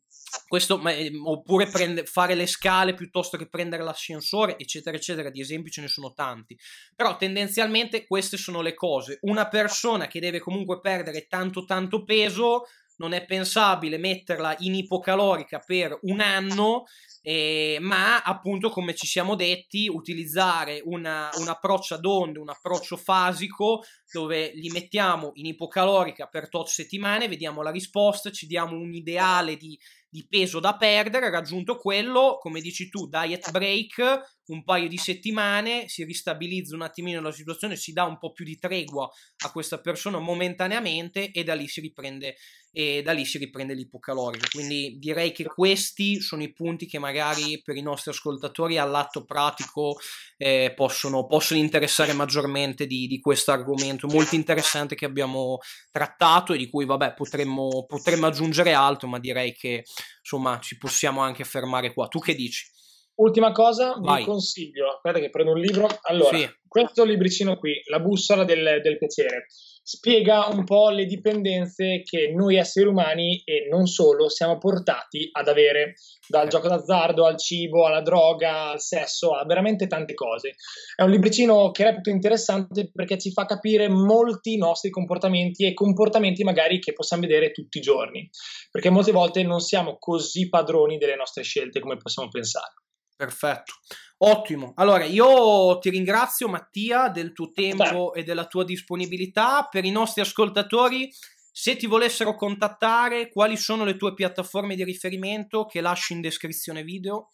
questo, 0.47 0.81
ehm, 0.87 1.27
oppure 1.27 1.67
prende, 1.69 2.05
fare 2.05 2.35
le 2.35 2.47
scale 2.47 2.95
piuttosto 2.95 3.37
che 3.37 3.49
prendere 3.49 3.83
l'ascensore, 3.83 4.59
eccetera, 4.59 4.97
eccetera. 4.97 5.31
Di 5.31 5.41
esempi 5.41 5.71
ce 5.71 5.81
ne 5.81 5.89
sono 5.89 6.13
tanti. 6.13 6.59
Però 6.95 7.17
tendenzialmente 7.17 8.07
queste 8.07 8.37
sono 8.37 8.61
le 8.61 8.75
cose. 8.75 9.19
Una 9.23 9.49
persona 9.49 10.07
che 10.07 10.21
deve 10.21 10.41
comunque 10.41 10.81
perdere 10.81 11.27
tanto, 11.27 11.65
tanto 11.65 12.05
peso, 12.05 12.65
non 12.99 13.13
è 13.13 13.25
pensabile 13.25 13.97
metterla 13.97 14.57
in 14.59 14.75
ipocalorica 14.75 15.61
per 15.61 15.97
un 16.03 16.21
anno, 16.21 16.85
eh, 17.23 17.79
ma 17.81 18.23
appunto, 18.23 18.71
come 18.71 18.95
ci 18.95 19.07
siamo 19.07 19.35
detti, 19.35 19.89
utilizzare 19.89 20.81
una, 20.85 21.31
un 21.39 21.49
approccio 21.49 21.95
ad 21.95 22.05
onde, 22.05 22.39
un 22.39 22.49
approccio 22.49 22.97
fasico, 22.97 23.83
dove 24.11 24.51
li 24.55 24.71
mettiamo 24.71 25.31
in 25.35 25.47
ipocalorica 25.47 26.27
per 26.27 26.49
tot 26.49 26.69
settimane, 26.69 27.29
vediamo 27.29 27.63
la 27.63 27.71
risposta, 27.71 28.31
ci 28.31 28.47
diamo 28.47 28.77
un 28.77 28.93
ideale 28.95 29.57
di 29.57 29.79
di 30.09 30.27
peso 30.27 30.61
da 30.61 30.77
perdere, 30.77 31.31
raggiunto 31.31 31.77
quello, 31.77 32.39
come 32.41 32.61
dici 32.61 32.89
tu, 32.89 33.09
diet 33.09 33.51
break, 33.51 34.38
un 34.49 34.65
paio 34.65 34.89
di 34.89 34.97
settimane, 34.97 35.89
si 35.89 36.05
ristabilizza 36.05 36.75
un 36.75 36.83
attimino 36.83 37.21
la 37.21 37.33
situazione, 37.33 37.77
si 37.77 37.93
dà 37.93 38.05
un 38.05 38.19
po' 38.19 38.33
più 38.33 38.45
di 38.45 38.59
tregua 38.59 39.09
a 39.45 39.51
questa 39.51 39.81
persona 39.81 40.19
momentaneamente 40.19 41.31
e 41.31 41.45
da 41.45 41.55
lì 41.55 41.69
si 41.69 41.81
riprende, 41.81 42.37
e 42.73 43.03
da 43.03 43.13
lì 43.13 43.25
si 43.25 43.39
riprende 43.39 43.75
l'ipocalorico. 43.75 44.47
Quindi 44.51 44.97
direi 44.99 45.33
che 45.33 45.45
questi 45.45 46.21
sono 46.21 46.43
i 46.43 46.53
punti 46.53 46.87
che 46.87 46.99
magari 46.99 47.61
per 47.63 47.77
i 47.77 47.83
nostri 47.83 48.11
ascoltatori 48.11 48.79
all'atto 48.79 49.25
pratico 49.25 49.99
eh, 50.37 50.73
possono, 50.75 51.27
possono, 51.27 51.61
interessare 51.61 52.13
maggiormente 52.13 52.87
di, 52.87 53.07
di 53.07 53.21
questo 53.21 53.53
argomento 53.53 54.07
molto 54.07 54.35
interessante 54.35 54.95
che 54.95 55.05
abbiamo 55.05 55.59
trattato 55.91 56.53
e 56.55 56.59
di 56.59 56.71
cui 56.71 56.87
vabbè 56.87 57.15
potremmo, 57.15 57.85
potremmo 57.87 58.27
aggiungere 58.27 58.73
altro, 58.73 59.09
ma 59.09 59.19
direi 59.19 59.53
che 59.53 59.85
insomma 60.21 60.59
ci 60.61 60.79
possiamo 60.79 61.21
anche 61.21 61.45
fermare 61.45 61.93
qua. 61.93 62.09
Tu 62.09 62.19
che 62.21 62.35
dici? 62.35 62.77
Ultima 63.19 63.51
cosa, 63.51 63.97
Vai. 64.01 64.21
vi 64.21 64.27
consiglio, 64.27 64.91
aspetta 64.91 65.19
che 65.19 65.31
prendo 65.31 65.51
un 65.51 65.59
libro. 65.59 65.89
Allora, 66.03 66.39
sì. 66.39 66.49
questo 66.69 67.05
libricino 67.05 67.59
qui, 67.59 67.83
La 67.87 67.99
bussola 67.99 68.45
del, 68.45 68.81
del, 68.81 68.97
piacere, 68.97 69.47
spiega 69.83 70.47
un 70.47 70.63
po' 70.63 70.91
le 70.91 71.05
dipendenze 71.05 72.03
che 72.05 72.33
noi 72.33 72.55
esseri 72.55 72.87
umani 72.87 73.43
e 73.45 73.67
non 73.69 73.87
solo 73.87 74.29
siamo 74.29 74.59
portati 74.59 75.31
ad 75.33 75.49
avere, 75.49 75.95
dal 76.29 76.47
eh. 76.47 76.49
gioco 76.49 76.69
d'azzardo 76.69 77.27
al 77.27 77.37
cibo, 77.37 77.87
alla 77.87 78.03
droga, 78.03 78.71
al 78.71 78.81
sesso, 78.81 79.33
a 79.33 79.45
veramente 79.45 79.89
tante 79.89 80.15
cose. 80.15 80.55
È 80.95 81.03
un 81.03 81.11
libricino 81.11 81.73
che 81.73 81.83
reputo 81.83 82.11
interessante 82.11 82.89
perché 82.95 83.19
ci 83.19 83.33
fa 83.33 83.47
capire 83.47 83.89
molti 83.89 84.57
nostri 84.59 84.91
comportamenti 84.91 85.67
e 85.67 85.75
comportamenti 85.75 86.45
magari 86.45 86.79
che 86.79 86.93
possiamo 86.93 87.23
vedere 87.23 87.51
tutti 87.51 87.79
i 87.79 87.81
giorni, 87.83 88.31
perché 88.71 88.91
molte 88.91 89.11
volte 89.11 89.43
non 89.43 89.59
siamo 89.59 89.97
così 89.99 90.49
padroni 90.49 90.99
delle 90.99 91.17
nostre 91.17 91.43
scelte 91.43 91.81
come 91.81 91.97
possiamo 91.97 92.29
pensare. 92.29 92.75
Perfetto, 93.19 93.73
ottimo. 94.19 94.75
Allora, 94.77 95.05
io 95.05 95.77
ti 95.81 95.91
ringrazio 95.91 96.47
Mattia 96.47 97.09
del 97.09 97.33
tuo 97.33 97.51
tempo 97.51 98.13
Beh. 98.13 98.21
e 98.21 98.23
della 98.23 98.47
tua 98.47 98.63
disponibilità. 98.63 99.67
Per 99.69 99.85
i 99.85 99.91
nostri 99.91 100.21
ascoltatori, 100.21 101.11
se 101.51 101.75
ti 101.75 101.89
volessero 101.89 102.37
contattare, 102.37 103.29
quali 103.29 103.57
sono 103.57 103.85
le 103.85 103.97
tue 103.97 104.15
piattaforme 104.15 104.77
di 104.77 104.85
riferimento 104.85 105.67
che 105.67 105.81
lasci 105.81 106.13
in 106.13 106.21
descrizione 106.21 106.85
video? 106.85 107.31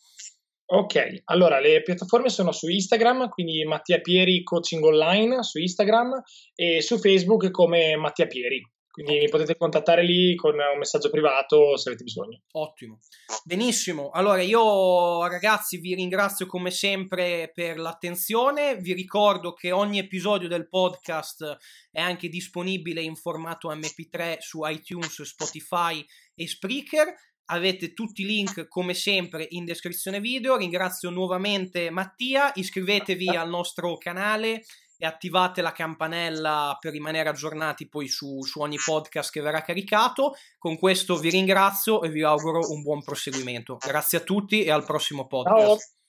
Ok, 0.67 1.25
allora 1.25 1.61
le 1.61 1.83
piattaforme 1.83 2.31
sono 2.31 2.51
su 2.51 2.67
Instagram, 2.67 3.29
quindi 3.29 3.63
Mattia 3.67 4.01
Pieri 4.01 4.43
Coaching 4.43 4.83
Online 4.83 5.43
su 5.43 5.59
Instagram 5.59 6.23
e 6.55 6.81
su 6.81 6.99
Facebook 6.99 7.51
come 7.51 7.95
Mattia 7.97 8.27
Pieri. 8.27 8.63
Quindi 8.95 9.19
mi 9.19 9.29
potete 9.29 9.57
contattare 9.57 10.05
lì 10.05 10.37
con 10.37 10.53
un 10.55 10.79
messaggio 10.79 11.11
privato 11.11 11.77
se 11.77 11.89
avete 11.89 12.05
bisogno. 12.05 12.43
Ottimo. 12.53 13.01
Benissimo. 13.43 14.11
Allora 14.11 14.41
io 14.41 15.27
ragazzi 15.27 15.79
vi 15.79 15.97
ringrazio 15.97 16.47
come 16.47 16.71
sempre 16.71 17.51
per 17.53 17.77
l'attenzione. 17.77 18.77
Vi 18.77 18.93
ricordo 18.93 19.53
che 19.53 19.73
ogni 19.73 19.99
episodio 19.99 20.47
del 20.47 20.69
podcast 20.69 21.57
è 21.91 22.01
anche 22.01 22.29
disponibile 22.29 23.01
in 23.01 23.17
formato 23.17 23.75
MP3 23.75 24.37
su 24.39 24.61
iTunes, 24.63 25.23
Spotify 25.23 26.01
e 26.33 26.47
Spreaker. 26.47 27.13
Avete 27.47 27.95
tutti 27.95 28.23
i 28.23 28.27
link 28.27 28.69
come 28.69 28.95
sempre 28.95 29.45
in 29.49 29.65
descrizione 29.65 30.21
video. 30.21 30.57
Ringrazio 30.57 31.11
nuovamente 31.11 31.91
Mattia. 31.91 32.53
Iscrivetevi 32.55 33.31
al 33.31 33.49
nostro 33.49 33.99
canale 33.99 34.63
e 35.05 35.07
attivate 35.07 35.61
la 35.61 35.73
campanella 35.73 36.77
per 36.81 36.93
rimanere 36.93 37.29
aggiornati 37.29 37.89
poi 37.89 38.09
su, 38.09 38.43
su 38.43 38.61
ogni 38.61 38.79
podcast 38.83 39.31
che 39.31 39.43
verrà 39.43 39.61
caricato. 39.61 40.35
Con 40.59 40.79
questo 40.79 41.17
vi 41.17 41.31
ringrazio 41.31 42.03
e 42.03 42.09
vi 42.09 42.23
auguro 42.23 42.71
un 42.71 42.83
buon 42.83 43.03
proseguimento. 43.03 43.77
Grazie 43.79 44.19
a 44.19 44.23
tutti 44.23 44.65
e 44.65 44.71
al 44.71 44.85
prossimo 44.85 45.27
podcast. 45.27 45.67
Ciao. 45.67 46.04